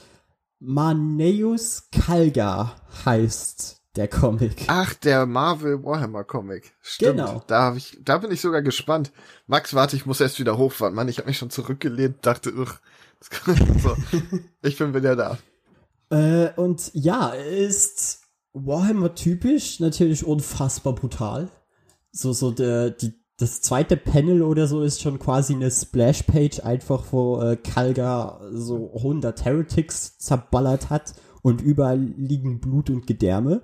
[0.59, 4.65] Maneus Kalga heißt der Comic.
[4.69, 6.73] Ach, der Marvel Warhammer Comic.
[6.81, 7.19] Stimmt.
[7.19, 7.43] Genau.
[7.47, 9.13] Da, hab ich, da bin ich sogar gespannt.
[9.47, 10.95] Max, warte, ich muss erst wieder hochfahren.
[10.95, 12.79] Mann, ich habe mich schon zurückgelehnt, dachte, ugh,
[13.83, 13.97] so,
[14.63, 15.39] ich bin wieder da.
[16.11, 21.49] Äh, und ja, ist Warhammer typisch, natürlich unfassbar brutal.
[22.13, 27.05] So, so der, die, das zweite Panel oder so ist schon quasi eine Splash-Page, einfach
[27.13, 33.63] wo äh, Kalga so 100 Heretics zerballert hat und überall liegen Blut und Gedärme.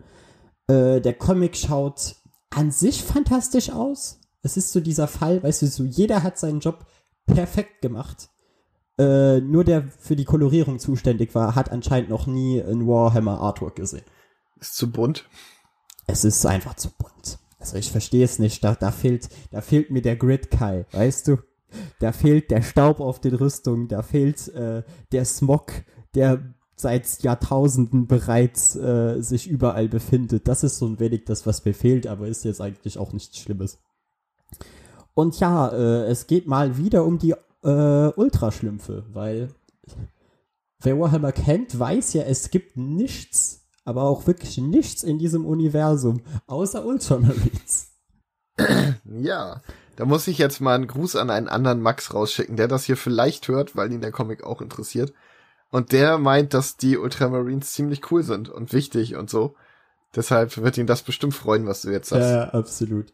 [0.68, 2.14] Äh, der Comic schaut
[2.50, 4.20] an sich fantastisch aus.
[4.42, 6.86] Es ist so dieser Fall, weißt du, so jeder hat seinen Job
[7.26, 8.28] perfekt gemacht.
[8.96, 13.74] Äh, nur der für die Kolorierung zuständig war, hat anscheinend noch nie ein Warhammer Artwork
[13.74, 14.04] gesehen.
[14.60, 15.28] Ist zu bunt.
[16.06, 17.38] es ist einfach zu bunt.
[17.64, 18.62] Also ich verstehe es nicht.
[18.62, 21.38] Da, da fehlt, da fehlt mir der Grid Kai, weißt du?
[21.98, 25.72] Da fehlt der Staub auf den Rüstungen, da fehlt äh, der Smog,
[26.14, 30.46] der seit Jahrtausenden bereits äh, sich überall befindet.
[30.46, 33.38] Das ist so ein wenig das, was mir fehlt, aber ist jetzt eigentlich auch nichts
[33.38, 33.78] Schlimmes.
[35.14, 39.48] Und ja, äh, es geht mal wieder um die äh, Ultraschlümpfe, weil
[40.80, 46.22] wer Warhammer kennt, weiß ja, es gibt nichts, aber auch wirklich nichts in diesem Universum,
[46.46, 47.90] außer Ultramarines.
[49.04, 49.62] Ja,
[49.96, 52.96] da muss ich jetzt mal einen Gruß an einen anderen Max rausschicken, der das hier
[52.96, 55.12] vielleicht hört, weil ihn der Comic auch interessiert.
[55.70, 59.56] Und der meint, dass die Ultramarines ziemlich cool sind und wichtig und so.
[60.14, 62.30] Deshalb wird ihn das bestimmt freuen, was du jetzt sagst.
[62.30, 63.12] Ja, absolut.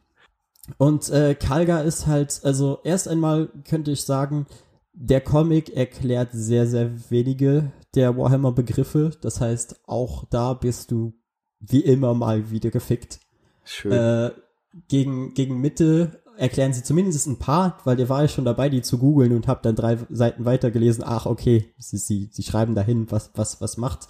[0.77, 4.47] Und äh, Kalga ist halt, also erst einmal könnte ich sagen,
[4.93, 9.11] der Comic erklärt sehr, sehr wenige der Warhammer-Begriffe.
[9.21, 11.15] Das heißt, auch da bist du
[11.61, 13.21] wie immer mal wieder gefickt.
[13.65, 13.93] Schön.
[13.93, 14.31] Äh,
[14.89, 18.83] gegen, gegen Mitte erklären sie zumindest ein paar, weil der war ja schon dabei, die
[18.83, 21.05] zu googeln und habe dann drei Seiten weitergelesen.
[21.07, 24.09] Ach, okay, sie, sie, sie schreiben dahin, was, was, was macht.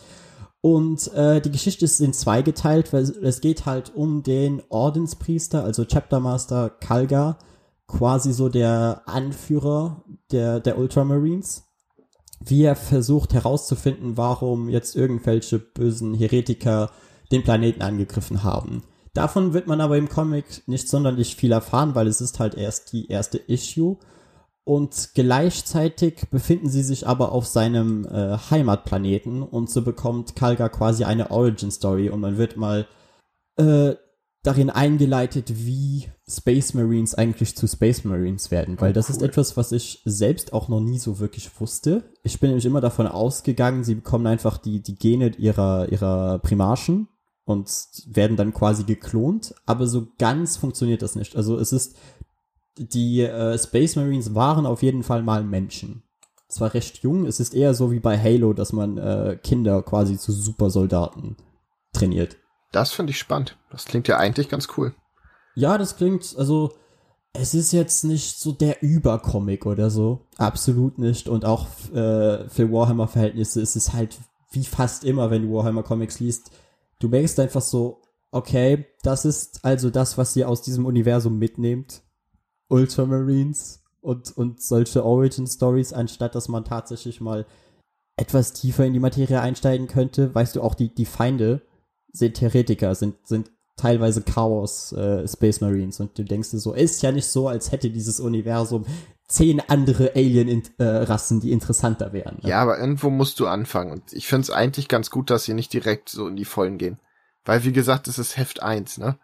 [0.61, 5.65] Und äh, die Geschichte ist in zwei geteilt, weil es geht halt um den Ordenspriester,
[5.65, 7.39] also Chaptermaster Kalga,
[7.87, 11.65] quasi so der Anführer der, der Ultramarines,
[12.45, 16.91] wie er versucht herauszufinden, warum jetzt irgendwelche bösen Heretiker
[17.31, 18.83] den Planeten angegriffen haben.
[19.13, 22.93] Davon wird man aber im Comic nicht sonderlich viel erfahren, weil es ist halt erst
[22.93, 23.99] die erste Issue.
[24.65, 31.05] Und gleichzeitig befinden sie sich aber auf seinem äh, Heimatplaneten und so bekommt Kalga quasi
[31.05, 32.87] eine Origin Story und man wird mal
[33.57, 33.95] äh,
[34.43, 39.17] darin eingeleitet, wie Space Marines eigentlich zu Space Marines werden, weil oh, das cool.
[39.17, 42.11] ist etwas, was ich selbst auch noch nie so wirklich wusste.
[42.23, 47.09] Ich bin nämlich immer davon ausgegangen, sie bekommen einfach die, die Gene ihrer, ihrer Primarchen
[47.45, 47.71] und
[48.07, 51.37] werden dann quasi geklont, aber so ganz funktioniert das nicht.
[51.37, 51.97] Also es ist,
[52.79, 56.03] die äh, Space Marines waren auf jeden Fall mal Menschen.
[56.49, 60.17] Zwar recht jung, es ist eher so wie bei Halo, dass man äh, Kinder quasi
[60.17, 61.37] zu Supersoldaten
[61.93, 62.39] trainiert.
[62.73, 63.57] Das finde ich spannend.
[63.71, 64.95] Das klingt ja eigentlich ganz cool.
[65.55, 66.73] Ja, das klingt, also
[67.33, 70.27] es ist jetzt nicht so der Übercomic oder so.
[70.37, 71.29] Absolut nicht.
[71.29, 74.19] Und auch äh, für Warhammer-Verhältnisse ist es halt
[74.53, 76.51] wie fast immer, wenn du Warhammer-Comics liest,
[76.99, 78.03] du merkst einfach so,
[78.33, 82.03] okay, das ist also das, was ihr aus diesem Universum mitnehmt.
[82.69, 87.47] Ultramarines und, und solche Origin-Stories, anstatt dass man tatsächlich mal
[88.17, 90.35] etwas tiefer in die Materie einsteigen könnte.
[90.35, 91.63] Weißt du, auch die, die Feinde
[92.13, 97.03] sind Theoretiker, sind, sind teilweise Chaos äh, Space Marines und du denkst dir so, ist
[97.03, 98.85] ja nicht so, als hätte dieses Universum
[99.27, 102.39] zehn andere Alien-Rassen, äh, die interessanter wären.
[102.43, 102.51] Ne?
[102.51, 105.55] Ja, aber irgendwo musst du anfangen und ich finde es eigentlich ganz gut, dass sie
[105.55, 106.99] nicht direkt so in die Vollen gehen.
[107.45, 109.17] Weil, wie gesagt, es ist Heft 1, ne?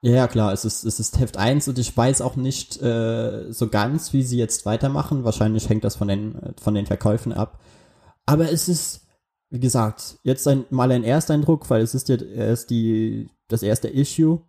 [0.00, 3.68] Ja, klar, es ist, es ist Heft 1 und ich weiß auch nicht äh, so
[3.68, 5.24] ganz, wie sie jetzt weitermachen.
[5.24, 7.58] Wahrscheinlich hängt das von den, von den Verkäufen ab.
[8.24, 9.07] Aber es ist,
[9.50, 13.88] wie gesagt, jetzt ein, mal ein Ersteindruck, weil es ist ja erst die, das erste
[13.88, 14.42] Issue.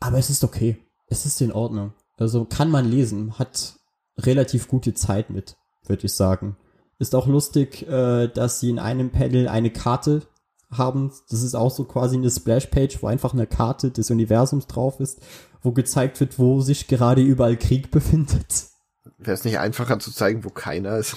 [0.00, 0.76] Aber es ist okay.
[1.08, 1.94] Es ist in Ordnung.
[2.18, 3.76] Also kann man lesen, hat
[4.18, 5.56] relativ gute Zeit mit,
[5.86, 6.56] würde ich sagen.
[6.98, 10.22] Ist auch lustig, äh, dass sie in einem Panel eine Karte
[10.70, 11.12] haben.
[11.30, 15.20] Das ist auch so quasi eine Splashpage, wo einfach eine Karte des Universums drauf ist,
[15.62, 18.66] wo gezeigt wird, wo sich gerade überall Krieg befindet.
[19.18, 21.16] Wäre es nicht einfacher zu zeigen, wo keiner ist?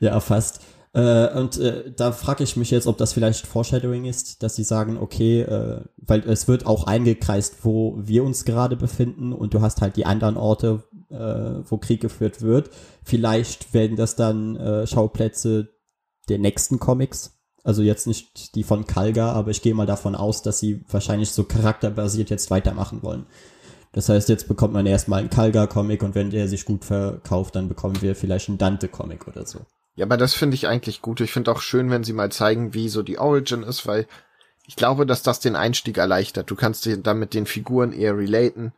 [0.00, 0.60] Ja, fast.
[0.98, 4.64] Äh, und äh, da frage ich mich jetzt, ob das vielleicht Foreshadowing ist, dass sie
[4.64, 9.60] sagen, okay, äh, weil es wird auch eingekreist, wo wir uns gerade befinden und du
[9.60, 12.70] hast halt die anderen Orte, äh, wo Krieg geführt wird.
[13.04, 15.68] Vielleicht werden das dann äh, Schauplätze
[16.28, 17.38] der nächsten Comics.
[17.62, 21.30] Also jetzt nicht die von Kalga, aber ich gehe mal davon aus, dass sie wahrscheinlich
[21.30, 23.26] so charakterbasiert jetzt weitermachen wollen.
[23.92, 27.68] Das heißt, jetzt bekommt man erstmal einen Kalga-Comic und wenn der sich gut verkauft, dann
[27.68, 29.60] bekommen wir vielleicht einen Dante-Comic oder so.
[29.98, 31.20] Ja, aber das finde ich eigentlich gut.
[31.20, 34.06] Ich finde auch schön, wenn sie mal zeigen, wie so die Origin ist, weil
[34.64, 36.48] ich glaube, dass das den Einstieg erleichtert.
[36.48, 38.72] Du kannst dir dann mit den Figuren eher relaten.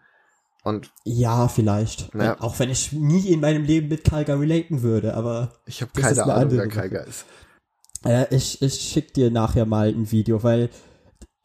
[0.65, 2.15] Und ja, vielleicht.
[2.15, 2.41] Ja.
[2.41, 6.25] Auch wenn ich nie in meinem Leben mit Kalga relaten würde, aber ich habe keine
[6.25, 7.27] Ahnung, wer Kalga ist.
[8.03, 10.71] Äh, ich ich schick dir nachher mal ein Video, weil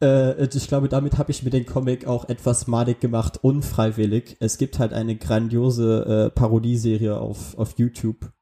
[0.02, 4.38] äh, ich glaube, damit habe ich mir den Comic auch etwas madig gemacht, unfreiwillig.
[4.40, 8.32] Es gibt halt eine grandiose äh, Parodieserie auf auf YouTube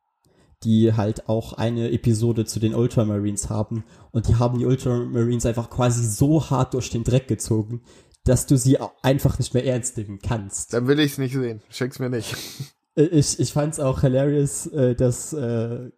[0.65, 3.85] die halt auch eine Episode zu den Ultramarines haben.
[4.11, 7.83] Und die haben die Ultramarines einfach quasi so hart durch den Dreck gezogen,
[8.25, 10.73] dass du sie einfach nicht mehr ernst nehmen kannst.
[10.73, 11.63] Dann will ich es nicht sehen.
[11.69, 12.35] Schick's mir nicht.
[12.97, 15.91] Äh, ich, ich fand's auch hilarious, äh, dass äh,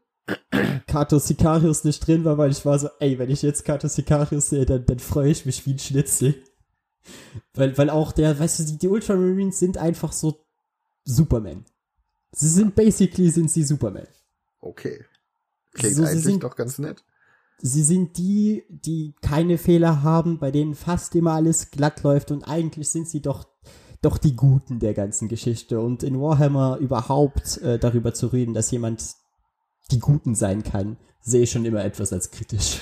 [0.86, 4.50] Kato Sicarius nicht drin war, weil ich war so, ey, wenn ich jetzt Kato Sicarius
[4.50, 6.34] sehe, dann, dann freue ich mich wie ein Schnitzel.
[7.54, 10.44] weil, weil auch der, weißt du, die, die Ultramarines sind einfach so
[11.04, 11.64] Superman.
[12.32, 14.08] Sie sind basically sind sie Superman.
[14.60, 15.04] Okay.
[15.72, 17.04] Klingt So, eigentlich sind- doch ganz nett.
[17.58, 22.44] Sie sind die, die keine Fehler haben, bei denen fast immer alles glatt läuft und
[22.44, 23.46] eigentlich sind sie doch,
[24.02, 25.80] doch die Guten der ganzen Geschichte.
[25.80, 29.02] Und in Warhammer überhaupt äh, darüber zu reden, dass jemand
[29.90, 32.80] die Guten sein kann, sehe ich schon immer etwas als kritisch.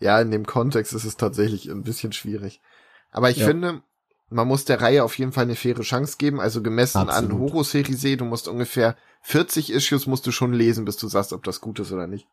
[0.00, 2.62] Ja, in dem Kontext ist es tatsächlich ein bisschen schwierig.
[3.10, 3.46] Aber ich Ja.
[3.46, 3.82] finde,
[4.30, 6.40] man muss der Reihe auf jeden Fall eine faire Chance geben.
[6.40, 7.40] Also gemessen an Absolut.
[7.52, 11.62] Horror-Serie, du musst ungefähr 40 Issues musst du schon lesen, bis du sagst, ob das
[11.62, 12.28] gut ist oder nicht.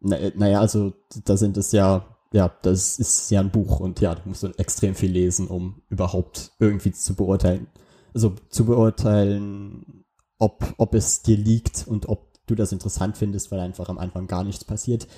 [0.00, 0.92] Na, äh, naja, also
[1.24, 4.94] da sind es ja, ja, das ist ja ein Buch und ja, du musst extrem
[4.94, 7.68] viel lesen, um überhaupt irgendwie zu beurteilen.
[8.12, 10.04] Also zu beurteilen,
[10.38, 14.26] ob, ob es dir liegt und ob du das interessant findest, weil einfach am Anfang
[14.26, 15.08] gar nichts passiert.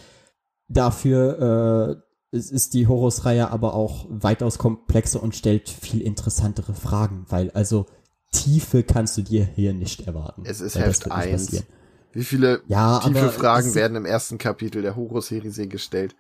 [0.69, 2.01] Dafür
[2.33, 7.87] äh, ist die Horus-Reihe aber auch weitaus komplexer und stellt viel interessantere Fragen, weil also
[8.33, 10.43] Tiefe kannst du dir hier nicht erwarten.
[10.45, 11.47] Es ist Heft wird nicht 1.
[11.47, 11.67] passieren.
[12.13, 16.15] Wie viele Ja, tiefe Fragen es- werden im ersten Kapitel der Horror-Serie gestellt?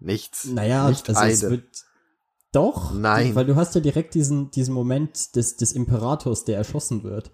[0.00, 0.44] Nichts.
[0.46, 1.50] Naja, nicht also es eine.
[1.52, 1.64] wird
[2.52, 3.34] doch, Nein.
[3.34, 7.30] weil du hast ja direkt diesen, diesen Moment des, des Imperators, der erschossen wird.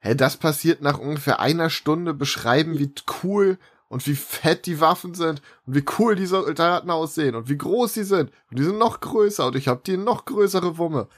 [0.00, 2.92] Hä, das passiert nach ungefähr einer Stunde beschreiben, wie
[3.22, 7.58] cool und wie fett die Waffen sind und wie cool die Soldaten aussehen und wie
[7.58, 8.30] groß sie sind.
[8.50, 11.08] Und die sind noch größer und ich habe die noch größere Wumme.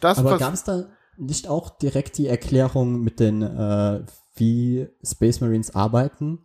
[0.00, 0.84] Das Aber pass- gab es da
[1.18, 4.04] nicht auch direkt die Erklärung mit den, äh,
[4.34, 6.40] wie Space Marines arbeiten?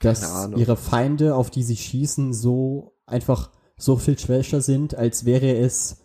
[0.00, 5.56] Dass ihre Feinde, auf die sie schießen, so einfach so viel schwächer sind, als wäre
[5.56, 5.98] es,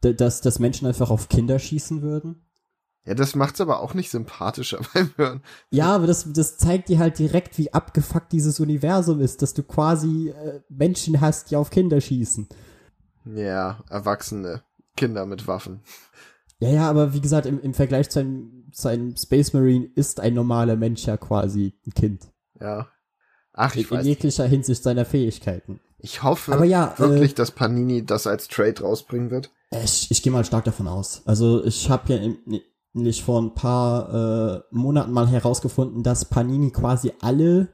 [0.00, 2.44] dass, dass Menschen einfach auf Kinder schießen würden?
[3.06, 5.42] Ja, das macht's aber auch nicht sympathischer beim Hören.
[5.70, 9.62] Ja, aber das, das zeigt dir halt direkt, wie abgefuckt dieses Universum ist, dass du
[9.62, 12.48] quasi äh, Menschen hast, die auf Kinder schießen.
[13.26, 14.62] Ja, erwachsene
[14.96, 15.82] Kinder mit Waffen.
[16.60, 20.20] Ja, ja, aber wie gesagt, im, im Vergleich zu einem, zu einem Space Marine ist
[20.20, 22.28] ein normaler Mensch ja quasi ein Kind.
[22.60, 22.88] Ja.
[23.52, 24.06] Ach, ich in weiß.
[24.06, 25.80] jeglicher Hinsicht seiner Fähigkeiten.
[25.98, 29.50] Ich hoffe Aber ja, wirklich, äh, dass Panini das als Trade rausbringen wird.
[29.70, 31.22] Ich, ich gehe mal stark davon aus.
[31.24, 32.60] Also ich habe ja
[32.92, 37.68] nämlich vor ein paar äh, Monaten mal herausgefunden, dass Panini quasi alle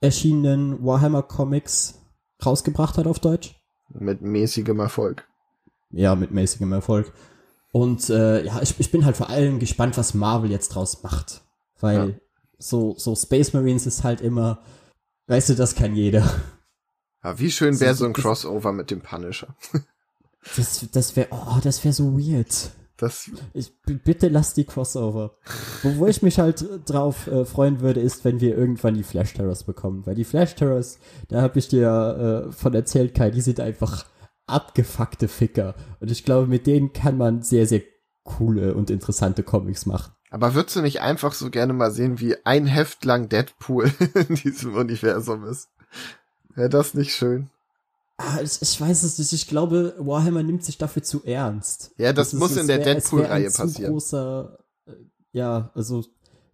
[0.00, 2.00] erschienenen Warhammer Comics
[2.44, 3.54] rausgebracht hat auf Deutsch.
[3.88, 5.26] Mit mäßigem Erfolg.
[5.90, 7.12] Ja, mit mäßigem Erfolg.
[7.72, 11.42] Und äh, ja, ich, ich bin halt vor allem gespannt, was Marvel jetzt draus macht.
[11.80, 12.14] Weil Ja.
[12.58, 14.62] so, so Space Marines ist halt immer,
[15.26, 16.24] weißt du, das kann jeder.
[17.22, 19.48] Ja, wie schön wäre So- so ein Crossover mit dem Punisher.
[20.56, 22.70] Das, das wäre, oh, das wäre so weird.
[22.98, 25.32] Das, Ich, bitte lass die Crossover.
[25.82, 29.34] Wo, wo ich mich halt drauf äh, freuen würde, ist, wenn wir irgendwann die Flash
[29.34, 30.06] Terrors bekommen.
[30.06, 30.98] Weil die Flash Terrors,
[31.28, 34.06] da habe ich dir äh, von erzählt, Kai, die sind einfach
[34.46, 35.74] abgefuckte Ficker.
[36.00, 37.82] Und ich glaube, mit denen kann man sehr, sehr
[38.24, 40.12] coole und interessante Comics machen.
[40.30, 43.92] aber würdest du nicht einfach so gerne mal sehen, wie ein Heft lang Deadpool
[44.28, 45.68] in diesem Universum ist?
[46.54, 47.50] Wäre das nicht schön?
[48.18, 49.32] Ah, ich, ich weiß es nicht.
[49.34, 51.92] Ich glaube, Warhammer nimmt sich dafür zu ernst.
[51.98, 53.92] Ja, das ist- muss es in der Deadpool-Reihe passieren.
[53.92, 54.92] Großer, äh,
[55.32, 56.02] ja, also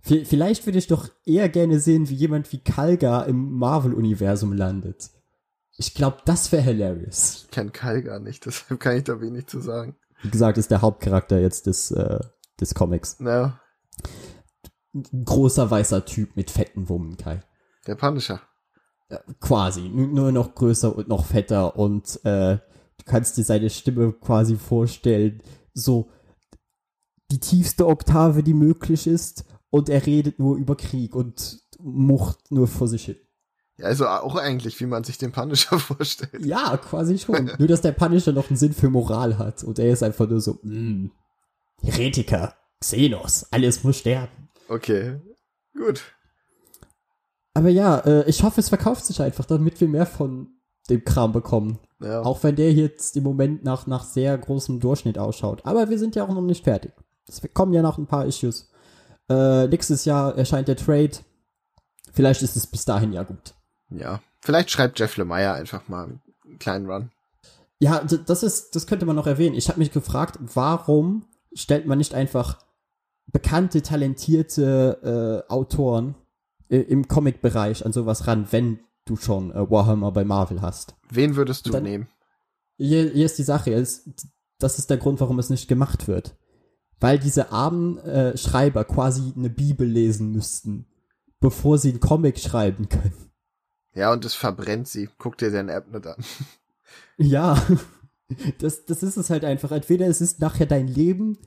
[0.04, 5.10] vi- vielleicht würde ich doch eher gerne sehen, wie jemand wie Kalga im Marvel-Universum landet.
[5.76, 7.44] Ich glaube, das wäre hilarious.
[7.44, 9.96] Ich kenn Kai gar nicht, deshalb kann ich da wenig zu sagen.
[10.22, 12.20] Wie gesagt, ist der Hauptcharakter jetzt des, äh,
[12.60, 13.16] des Comics.
[13.18, 13.60] Na,
[14.94, 17.42] Ein großer weißer Typ mit fetten Wummen, Kai.
[17.86, 18.40] der Punisher.
[19.10, 19.88] Ja, quasi.
[19.88, 24.56] Nur, nur noch größer und noch fetter und äh, du kannst dir seine Stimme quasi
[24.56, 25.42] vorstellen,
[25.74, 26.10] so
[27.30, 32.68] die tiefste Oktave, die möglich ist und er redet nur über Krieg und mucht nur
[32.68, 33.16] vor sich hin.
[33.78, 36.44] Ja, also auch eigentlich, wie man sich den Punisher vorstellt.
[36.44, 37.50] Ja, quasi schon.
[37.58, 40.40] nur, dass der Punisher noch einen Sinn für Moral hat und er ist einfach nur
[40.40, 41.10] so, mm,
[41.82, 44.48] Heretiker, Xenos, alles muss sterben.
[44.68, 45.20] Okay,
[45.76, 46.02] gut.
[47.54, 50.48] Aber ja, äh, ich hoffe, es verkauft sich einfach, damit wir mehr von
[50.88, 51.78] dem Kram bekommen.
[52.00, 52.22] Ja.
[52.22, 55.64] Auch wenn der jetzt im Moment nach, nach sehr großem Durchschnitt ausschaut.
[55.64, 56.92] Aber wir sind ja auch noch nicht fertig.
[57.28, 58.70] Es kommen ja noch ein paar Issues.
[59.28, 61.12] Äh, nächstes Jahr erscheint der Trade.
[62.12, 63.54] Vielleicht ist es bis dahin ja gut.
[63.98, 64.20] Ja.
[64.40, 66.04] Vielleicht schreibt Jeff Lemire einfach mal
[66.44, 67.10] einen kleinen Run.
[67.78, 69.56] Ja, das ist, das könnte man noch erwähnen.
[69.56, 71.24] Ich habe mich gefragt, warum
[71.54, 72.58] stellt man nicht einfach
[73.26, 76.14] bekannte, talentierte äh, Autoren
[76.68, 80.94] äh, im Comic-Bereich an sowas ran, wenn du schon äh, Warhammer bei Marvel hast?
[81.10, 82.08] Wen würdest du Dann- nehmen?
[82.78, 84.08] Hier, hier ist die Sache, es,
[84.58, 86.36] das ist der Grund, warum es nicht gemacht wird.
[86.98, 90.86] Weil diese armen äh, Schreiber quasi eine Bibel lesen müssten,
[91.40, 93.31] bevor sie einen Comic schreiben können.
[93.94, 95.08] Ja, und es verbrennt sie.
[95.18, 96.24] Guck dir den App nicht an.
[97.18, 97.60] Ja,
[98.58, 99.70] Das, das ist es halt einfach.
[99.72, 101.38] Entweder es ist nachher dein Leben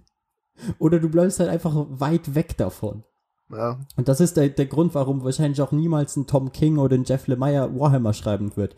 [0.80, 3.03] oder du bleibst halt einfach weit weg davon.
[3.51, 3.80] Ja.
[3.95, 7.03] Und das ist der, der Grund, warum wahrscheinlich auch niemals ein Tom King oder ein
[7.03, 8.76] Jeff Lemire Warhammer schreiben wird.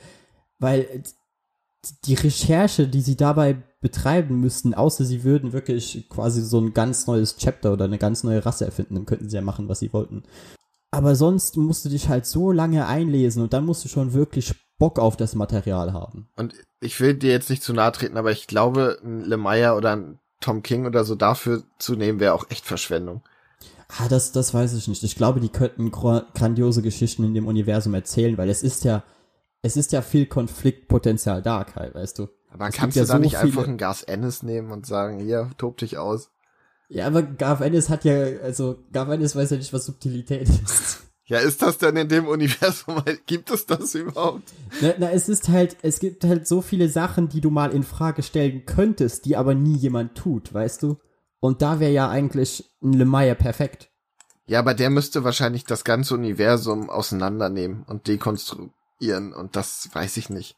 [0.60, 1.03] Weil
[2.06, 7.07] die Recherche, die sie dabei betreiben müssten, außer sie würden wirklich quasi so ein ganz
[7.07, 9.94] neues Chapter oder eine ganz neue Rasse erfinden, dann könnten sie ja machen, was sie
[9.94, 10.23] wollten.
[10.91, 14.53] Aber sonst musst du dich halt so lange einlesen und dann musst du schon wirklich
[14.77, 16.30] Bock auf das Material haben.
[16.35, 19.95] Und ich will dir jetzt nicht zu nahe treten, aber ich glaube, ein Lemire oder
[19.95, 23.22] ein Tom King oder so dafür zu nehmen, wäre auch echt Verschwendung.
[23.97, 25.03] Ah, das, das weiß ich nicht.
[25.03, 29.03] Ich glaube, die könnten grandiose Geschichten in dem Universum erzählen, weil es ist ja,
[29.61, 32.27] es ist ja viel Konfliktpotenzial da, Kai, weißt du.
[32.51, 35.49] Aber kannst du ja da so nicht einfach einen Gas Ennis nehmen und sagen, hier,
[35.57, 36.30] tob dich aus?
[36.89, 41.03] Ja, aber Garth Ennis hat ja, also Garth Ennis weiß ja nicht, was Subtilität ist.
[41.30, 43.03] Ja, ist das denn in dem Universum?
[43.26, 44.43] Gibt es das überhaupt?
[44.80, 47.84] Na, na, es ist halt, es gibt halt so viele Sachen, die du mal in
[47.84, 50.97] Frage stellen könntest, die aber nie jemand tut, weißt du?
[51.41, 53.89] Und da wäre ja eigentlich ein Lemire perfekt.
[54.45, 60.30] Ja, aber der müsste wahrscheinlich das ganze Universum auseinandernehmen und dekonstruieren und das weiß ich
[60.30, 60.55] nicht.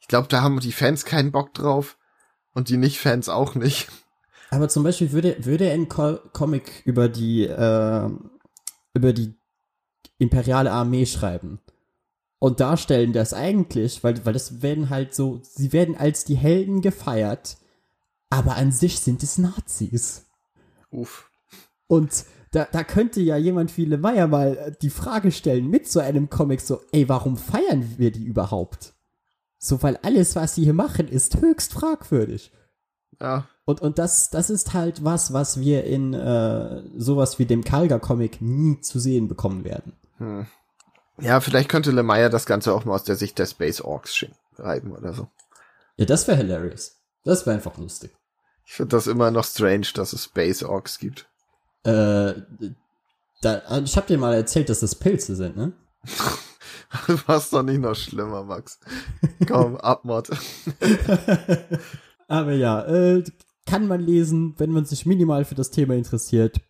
[0.00, 1.96] Ich glaube, da haben die Fans keinen Bock drauf
[2.52, 3.88] und die Nicht-Fans auch nicht.
[4.50, 8.10] Aber zum Beispiel würde, würde ein Co Comic über die, äh,
[8.94, 9.34] über die
[10.18, 11.60] imperiale Armee schreiben
[12.40, 16.80] und darstellen das eigentlich, weil, weil das werden halt so, sie werden als die Helden
[16.80, 17.58] gefeiert,
[18.28, 20.26] aber an sich sind es Nazis.
[20.90, 21.30] Uff.
[21.86, 26.00] Und da, da könnte ja jemand wie Lemaier mal äh, die Frage stellen mit so
[26.00, 28.94] einem Comic so, ey, warum feiern wir die überhaupt?
[29.58, 32.50] So, weil alles, was sie hier machen, ist höchst fragwürdig.
[33.20, 33.46] Ja.
[33.64, 38.40] Und, und das, das ist halt was, was wir in äh, sowas wie dem Kalga-Comic
[38.40, 39.92] nie zu sehen bekommen werden.
[40.18, 40.46] Hm.
[41.20, 44.92] Ja, vielleicht könnte Lemaier das Ganze auch mal aus der Sicht der Space Orks schreiben
[44.92, 45.28] oder so.
[45.96, 46.96] Ja, das wäre hilarious.
[47.24, 48.10] Das wäre einfach lustig.
[48.64, 51.28] Ich finde das immer noch strange, dass es Space Orks gibt.
[51.84, 52.34] Äh,
[53.42, 55.72] da, ich habe dir mal erzählt, dass das Pilze sind, ne?
[57.06, 58.78] du warst doch nicht noch schlimmer, Max.
[59.46, 60.30] Komm, Abmord.
[62.30, 63.24] Aber ja, äh,
[63.66, 66.60] kann man lesen, wenn man sich minimal für das Thema interessiert.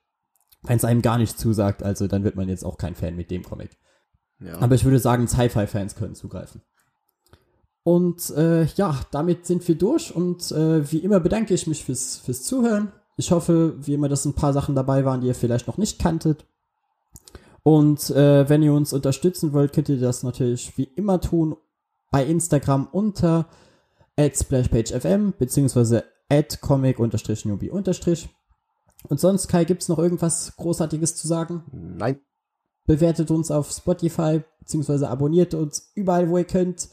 [0.63, 3.31] Wenn es einem gar nicht zusagt, also dann wird man jetzt auch kein Fan mit
[3.31, 3.77] dem Comic.
[4.41, 4.59] Ja.
[4.61, 6.63] Aber ich würde sagen, Sci-Fi-Fans können zugreifen.
[7.83, 12.17] Und äh, ja, damit sind wir durch und äh, wie immer bedanke ich mich fürs,
[12.17, 12.93] fürs Zuhören.
[13.19, 15.99] Ich hoffe, wie immer, dass ein paar Sachen dabei waren, die ihr vielleicht noch nicht
[15.99, 16.47] kanntet.
[17.63, 21.57] Und äh, wenn ihr uns unterstützen wollt, könnt ihr das natürlich wie immer tun
[22.11, 23.47] bei Instagram unter
[24.29, 26.05] splashpagefm beziehungsweise
[26.61, 27.71] comic-newbie-
[29.09, 31.65] und sonst, Kai, gibt's noch irgendwas Großartiges zu sagen?
[31.73, 32.21] Nein.
[32.87, 36.89] Bewertet uns auf Spotify, beziehungsweise abonniert uns überall, wo ihr könnt.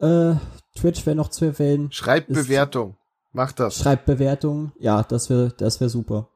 [0.00, 0.34] Äh,
[0.74, 1.92] Twitch wäre noch zu erwähnen.
[1.92, 2.96] Schreibt Ist, Bewertung.
[3.32, 3.76] Macht das.
[3.76, 4.72] Schreibt Bewertung.
[4.78, 6.28] Ja, das wäre das wär super.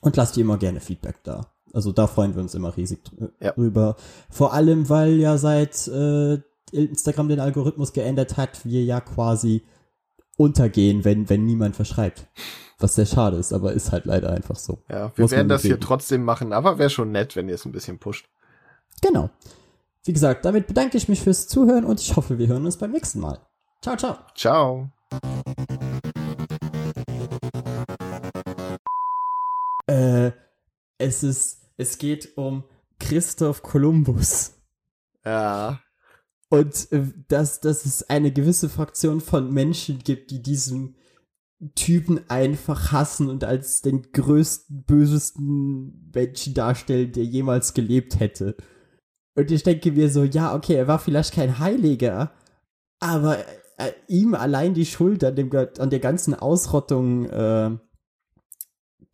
[0.00, 1.52] Und lasst ihr immer gerne Feedback da.
[1.72, 3.00] Also da freuen wir uns immer riesig
[3.40, 3.52] ja.
[3.52, 3.96] drüber.
[4.30, 6.38] Vor allem, weil ja seit äh,
[6.72, 9.62] Instagram den Algorithmus geändert hat, wir ja quasi
[10.36, 12.26] untergehen, wenn, wenn niemand verschreibt.
[12.78, 14.78] Was sehr schade ist, aber ist halt leider einfach so.
[14.88, 17.64] Ja, wir Muss werden das hier trotzdem machen, aber wäre schon nett, wenn ihr es
[17.64, 18.28] ein bisschen pusht.
[19.02, 19.30] Genau.
[20.04, 22.92] Wie gesagt, damit bedanke ich mich fürs Zuhören und ich hoffe, wir hören uns beim
[22.92, 23.40] nächsten Mal.
[23.82, 24.16] Ciao, ciao.
[24.34, 24.90] Ciao.
[29.86, 30.32] Äh,
[30.98, 32.64] es ist, es geht um
[33.00, 34.54] Christoph Kolumbus.
[35.24, 35.80] Ja.
[36.50, 40.96] Und äh, dass, dass es eine gewisse Fraktion von Menschen gibt, die diesen
[41.74, 48.56] Typen einfach hassen und als den größten, bösesten Menschen darstellen, der jemals gelebt hätte.
[49.34, 52.32] Und ich denke mir so, ja, okay, er war vielleicht kein Heiliger,
[53.00, 53.38] aber
[53.76, 57.76] äh, ihm allein die Schuld an, dem, an der ganzen Ausrottung äh,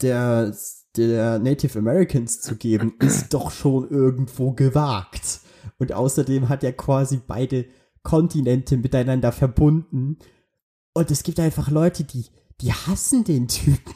[0.01, 0.55] der,
[0.97, 5.41] der Native Americans zu geben, ist doch schon irgendwo gewagt.
[5.79, 7.67] Und außerdem hat er quasi beide
[8.03, 10.19] Kontinente miteinander verbunden.
[10.93, 12.27] Und es gibt einfach Leute, die,
[12.61, 13.95] die hassen den Typen.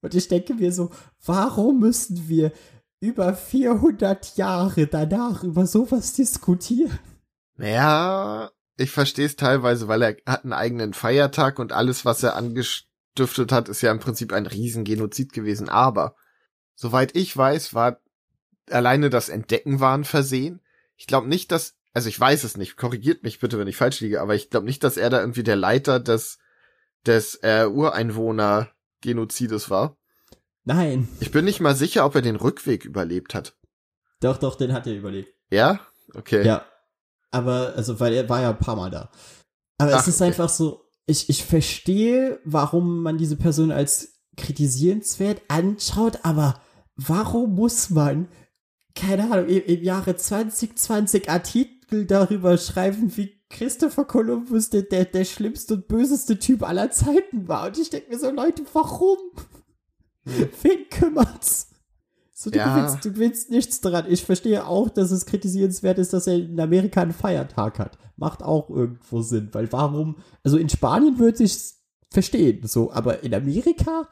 [0.00, 0.90] Und ich denke mir so,
[1.24, 2.52] warum müssen wir
[3.00, 6.98] über 400 Jahre danach über sowas diskutieren?
[7.56, 12.36] Naja, ich verstehe es teilweise, weil er hat einen eigenen Feiertag und alles, was er
[12.36, 15.68] angestiftet hat, ist ja im Prinzip ein Riesengenozid gewesen.
[15.68, 16.14] Aber,
[16.76, 18.00] soweit ich weiß, war
[18.70, 20.60] alleine das Entdecken waren versehen.
[20.98, 24.00] Ich glaube nicht, dass, also ich weiß es nicht, korrigiert mich bitte, wenn ich falsch
[24.00, 26.38] liege, aber ich glaube nicht, dass er da irgendwie der Leiter des,
[27.06, 29.96] des äh, Ureinwohner-Genozides war.
[30.64, 31.08] Nein.
[31.20, 33.56] Ich bin nicht mal sicher, ob er den Rückweg überlebt hat.
[34.20, 35.32] Doch, doch, den hat er überlebt.
[35.50, 35.80] Ja?
[36.14, 36.44] Okay.
[36.44, 36.66] Ja.
[37.30, 39.10] Aber, also, weil er war ja ein paar Mal da.
[39.78, 40.24] Aber Ach, es ist okay.
[40.24, 46.60] einfach so, ich, ich verstehe, warum man diese Person als kritisierenswert anschaut, aber
[46.96, 48.28] warum muss man,
[48.98, 55.74] keine Ahnung, im, Jahre 2020 Artikel darüber schreiben, wie Christopher Columbus der, der, der schlimmste
[55.74, 57.68] und böseste Typ aller Zeiten war?
[57.68, 59.18] Und ich denke mir so, Leute, warum?
[60.26, 60.48] Hm.
[60.62, 61.70] Wen kümmert's?
[62.32, 62.76] So, du, ja.
[62.76, 64.06] willst, du willst nichts daran.
[64.08, 67.98] Ich verstehe auch, dass es kritisierenswert ist, dass er in Amerika einen Feiertag hat.
[68.16, 71.56] Macht auch irgendwo Sinn, weil warum, also in Spanien würde ich
[72.10, 74.08] verstehen, so, aber in Amerika?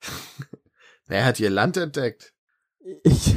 [1.08, 2.34] er hat ihr Land entdeckt.
[3.02, 3.34] Ich.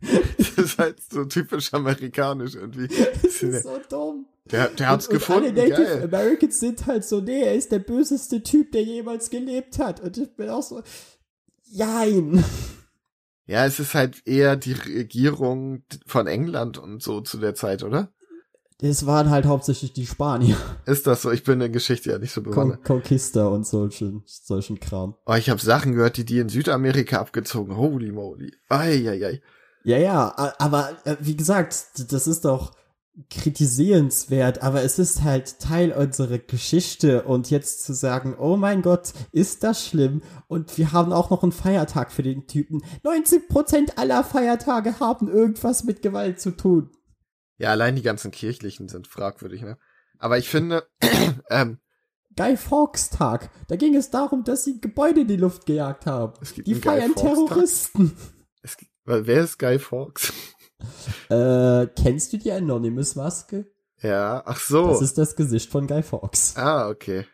[0.38, 2.88] das ist halt so typisch amerikanisch irgendwie.
[3.22, 4.26] Das ist so dumm.
[4.50, 5.50] Der, der hat's und, gefunden.
[5.50, 6.04] Und alle Native Geil.
[6.04, 10.00] Americans sind halt so, nee, er ist der böseste Typ, der jemals gelebt hat.
[10.00, 10.82] Und ich bin auch so,
[11.64, 12.44] jein.
[13.46, 18.12] Ja, es ist halt eher die Regierung von England und so zu der Zeit, oder?
[18.80, 20.56] Es waren halt hauptsächlich die Spanier.
[20.84, 21.30] Ist das so?
[21.30, 22.84] Ich bin in der Geschichte ja nicht so bewandert.
[22.84, 25.14] Con Conquista und solchen, solchen Kram.
[25.24, 27.76] Oh, ich habe Sachen gehört, die die in Südamerika abgezogen.
[27.76, 28.52] Holy moly.
[28.68, 29.40] Eieiei.
[29.86, 32.74] Ja, ja, aber äh, wie gesagt, das ist doch
[33.30, 39.12] kritisierenswert, aber es ist halt Teil unserer Geschichte und jetzt zu sagen, oh mein Gott,
[39.30, 42.82] ist das schlimm und wir haben auch noch einen Feiertag für den Typen.
[43.04, 46.90] 90% aller Feiertage haben irgendwas mit Gewalt zu tun.
[47.56, 49.78] Ja, allein die ganzen kirchlichen sind fragwürdig, ne?
[50.18, 50.88] Aber ich finde,
[51.48, 51.78] ähm,
[52.34, 56.32] Guy Fawkes Tag, da ging es darum, dass sie Gebäude in die Luft gejagt haben.
[56.56, 58.16] die feiern Terroristen.
[58.62, 58.76] Es,
[59.06, 60.32] wer ist Guy Fawkes?
[61.30, 63.64] Äh, kennst du die Anonymous-Maske?
[64.02, 64.88] Ja, ach so.
[64.88, 66.54] Das ist das Gesicht von Guy Fawkes.
[66.56, 67.26] Ah, okay.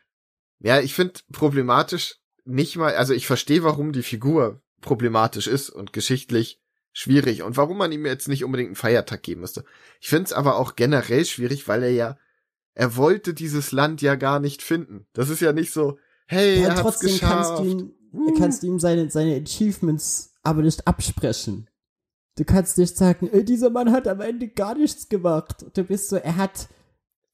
[0.61, 5.93] Ja, ich finde problematisch nicht mal, also ich verstehe, warum die Figur problematisch ist und
[5.93, 6.61] geschichtlich
[6.93, 9.65] schwierig und warum man ihm jetzt nicht unbedingt einen Feiertag geben müsste.
[10.01, 12.19] Ich finde es aber auch generell schwierig, weil er ja,
[12.75, 15.07] er wollte dieses Land ja gar nicht finden.
[15.13, 17.57] Das ist ja nicht so, hey, ja, er hat's trotzdem geschafft.
[17.57, 18.39] Kannst du ihm, uh.
[18.39, 21.69] kannst du ihm seine, seine Achievements aber nicht absprechen.
[22.37, 25.67] Du kannst nicht sagen, äh, dieser Mann hat am Ende gar nichts gemacht.
[25.75, 26.69] Du bist so, er hat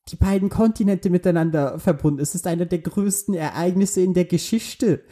[0.09, 2.21] die beiden Kontinente miteinander verbunden.
[2.21, 5.05] Es ist einer der größten Ereignisse in der Geschichte,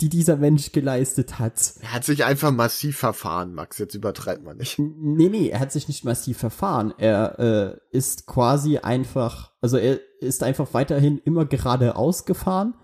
[0.00, 1.74] die dieser Mensch geleistet hat.
[1.80, 3.78] Er hat sich einfach massiv verfahren, Max.
[3.78, 4.78] Jetzt übertreibt man nicht.
[4.78, 6.94] Nee, nee, er hat sich nicht massiv verfahren.
[6.98, 12.74] Er äh, ist quasi einfach, also er ist einfach weiterhin immer geradeaus gefahren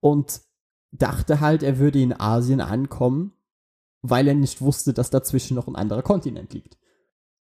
[0.00, 0.40] und
[0.90, 3.34] dachte halt, er würde in Asien ankommen
[4.02, 6.76] weil er nicht wusste, dass dazwischen noch ein anderer Kontinent liegt.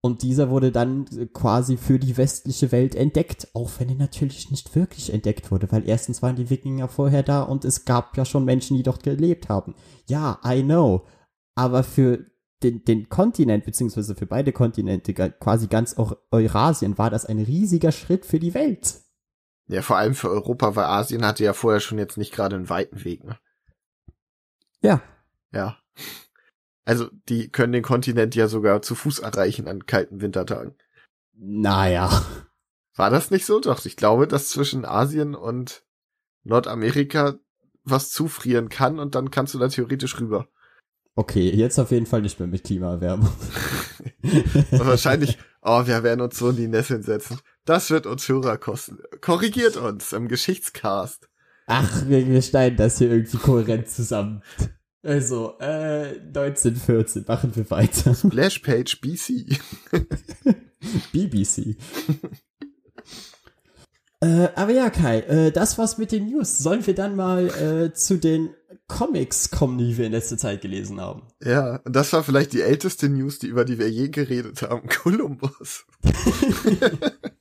[0.01, 4.75] Und dieser wurde dann quasi für die westliche Welt entdeckt, auch wenn er natürlich nicht
[4.75, 8.45] wirklich entdeckt wurde, weil erstens waren die Wikinger vorher da und es gab ja schon
[8.45, 9.73] Menschen, die dort gelebt haben.
[10.07, 11.07] Ja, I know.
[11.55, 12.23] Aber für
[12.61, 15.95] den, den Kontinent, beziehungsweise für beide Kontinente, quasi ganz
[16.29, 19.01] Eurasien, war das ein riesiger Schritt für die Welt.
[19.67, 22.69] Ja, vor allem für Europa, weil Asien hatte ja vorher schon jetzt nicht gerade einen
[22.69, 23.39] weiten Weg, ne?
[24.81, 25.01] Ja.
[25.51, 25.77] Ja.
[26.85, 30.75] Also, die können den Kontinent ja sogar zu Fuß erreichen an kalten Wintertagen.
[31.33, 32.23] Naja.
[32.95, 33.59] War das nicht so?
[33.59, 35.83] Doch, ich glaube, dass zwischen Asien und
[36.43, 37.35] Nordamerika
[37.83, 40.47] was zufrieren kann und dann kannst du da theoretisch rüber.
[41.15, 43.29] Okay, jetzt auf jeden Fall nicht mehr mit Klimaerwärmung.
[44.71, 47.39] wahrscheinlich, oh, wir werden uns so in die Nesseln setzen.
[47.63, 48.99] Das wird uns Hörer kosten.
[49.21, 51.29] Korrigiert uns im Geschichtscast.
[51.67, 54.43] Ach, wir, wir schneiden das hier irgendwie kohärent zusammen.
[55.05, 58.15] Also, äh, 1914, machen wir weiter.
[58.15, 59.59] Splashpage BC.
[61.13, 61.77] BBC.
[64.21, 66.57] äh, aber ja, Kai, äh, das war's mit den News.
[66.57, 68.49] Sollen wir dann mal äh, zu den
[68.87, 71.27] Comics kommen, die wir in letzter Zeit gelesen haben?
[71.43, 74.89] Ja, und das war vielleicht die älteste News, die über die wir je geredet haben.
[75.03, 75.85] Columbus.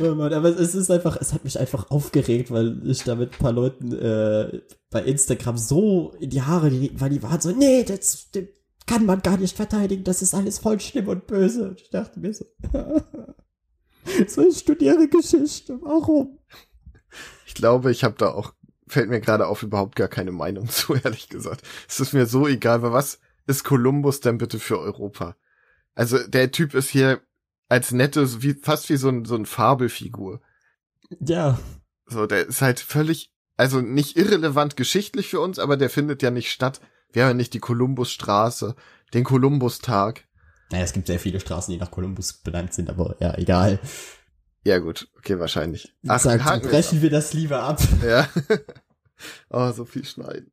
[0.00, 3.52] Aber es ist einfach, es hat mich einfach aufgeregt, weil ich da mit ein paar
[3.52, 4.60] Leuten äh,
[4.90, 8.44] bei Instagram so in die Haare weil die waren so, nee, das, das
[8.86, 11.68] kann man gar nicht verteidigen, das ist alles voll schlimm und böse.
[11.68, 12.44] Und ich dachte mir so,
[14.26, 16.38] so ich studiere Geschichte, warum?
[17.46, 18.52] Ich glaube, ich habe da auch,
[18.86, 21.62] fällt mir gerade auf, überhaupt gar keine Meinung zu, ehrlich gesagt.
[21.88, 25.36] Es ist mir so egal, weil was ist Kolumbus denn bitte für Europa?
[25.94, 27.20] Also der Typ ist hier
[27.68, 30.40] als nette, wie, fast wie so ein, so ein Fabelfigur.
[31.20, 31.58] Ja.
[32.06, 36.30] So, der ist halt völlig, also nicht irrelevant geschichtlich für uns, aber der findet ja
[36.30, 36.80] nicht statt.
[37.12, 38.74] Wir haben ja nicht die Kolumbusstraße,
[39.12, 40.26] den Kolumbustag.
[40.70, 43.78] Naja, es gibt sehr viele Straßen, die nach Kolumbus benannt sind, aber ja, egal.
[44.64, 45.94] Ja, gut, okay, wahrscheinlich.
[46.08, 47.80] Ach, Sagt, brechen wir das lieber ab.
[48.02, 48.28] Ja.
[49.50, 50.50] oh, so viel schneiden.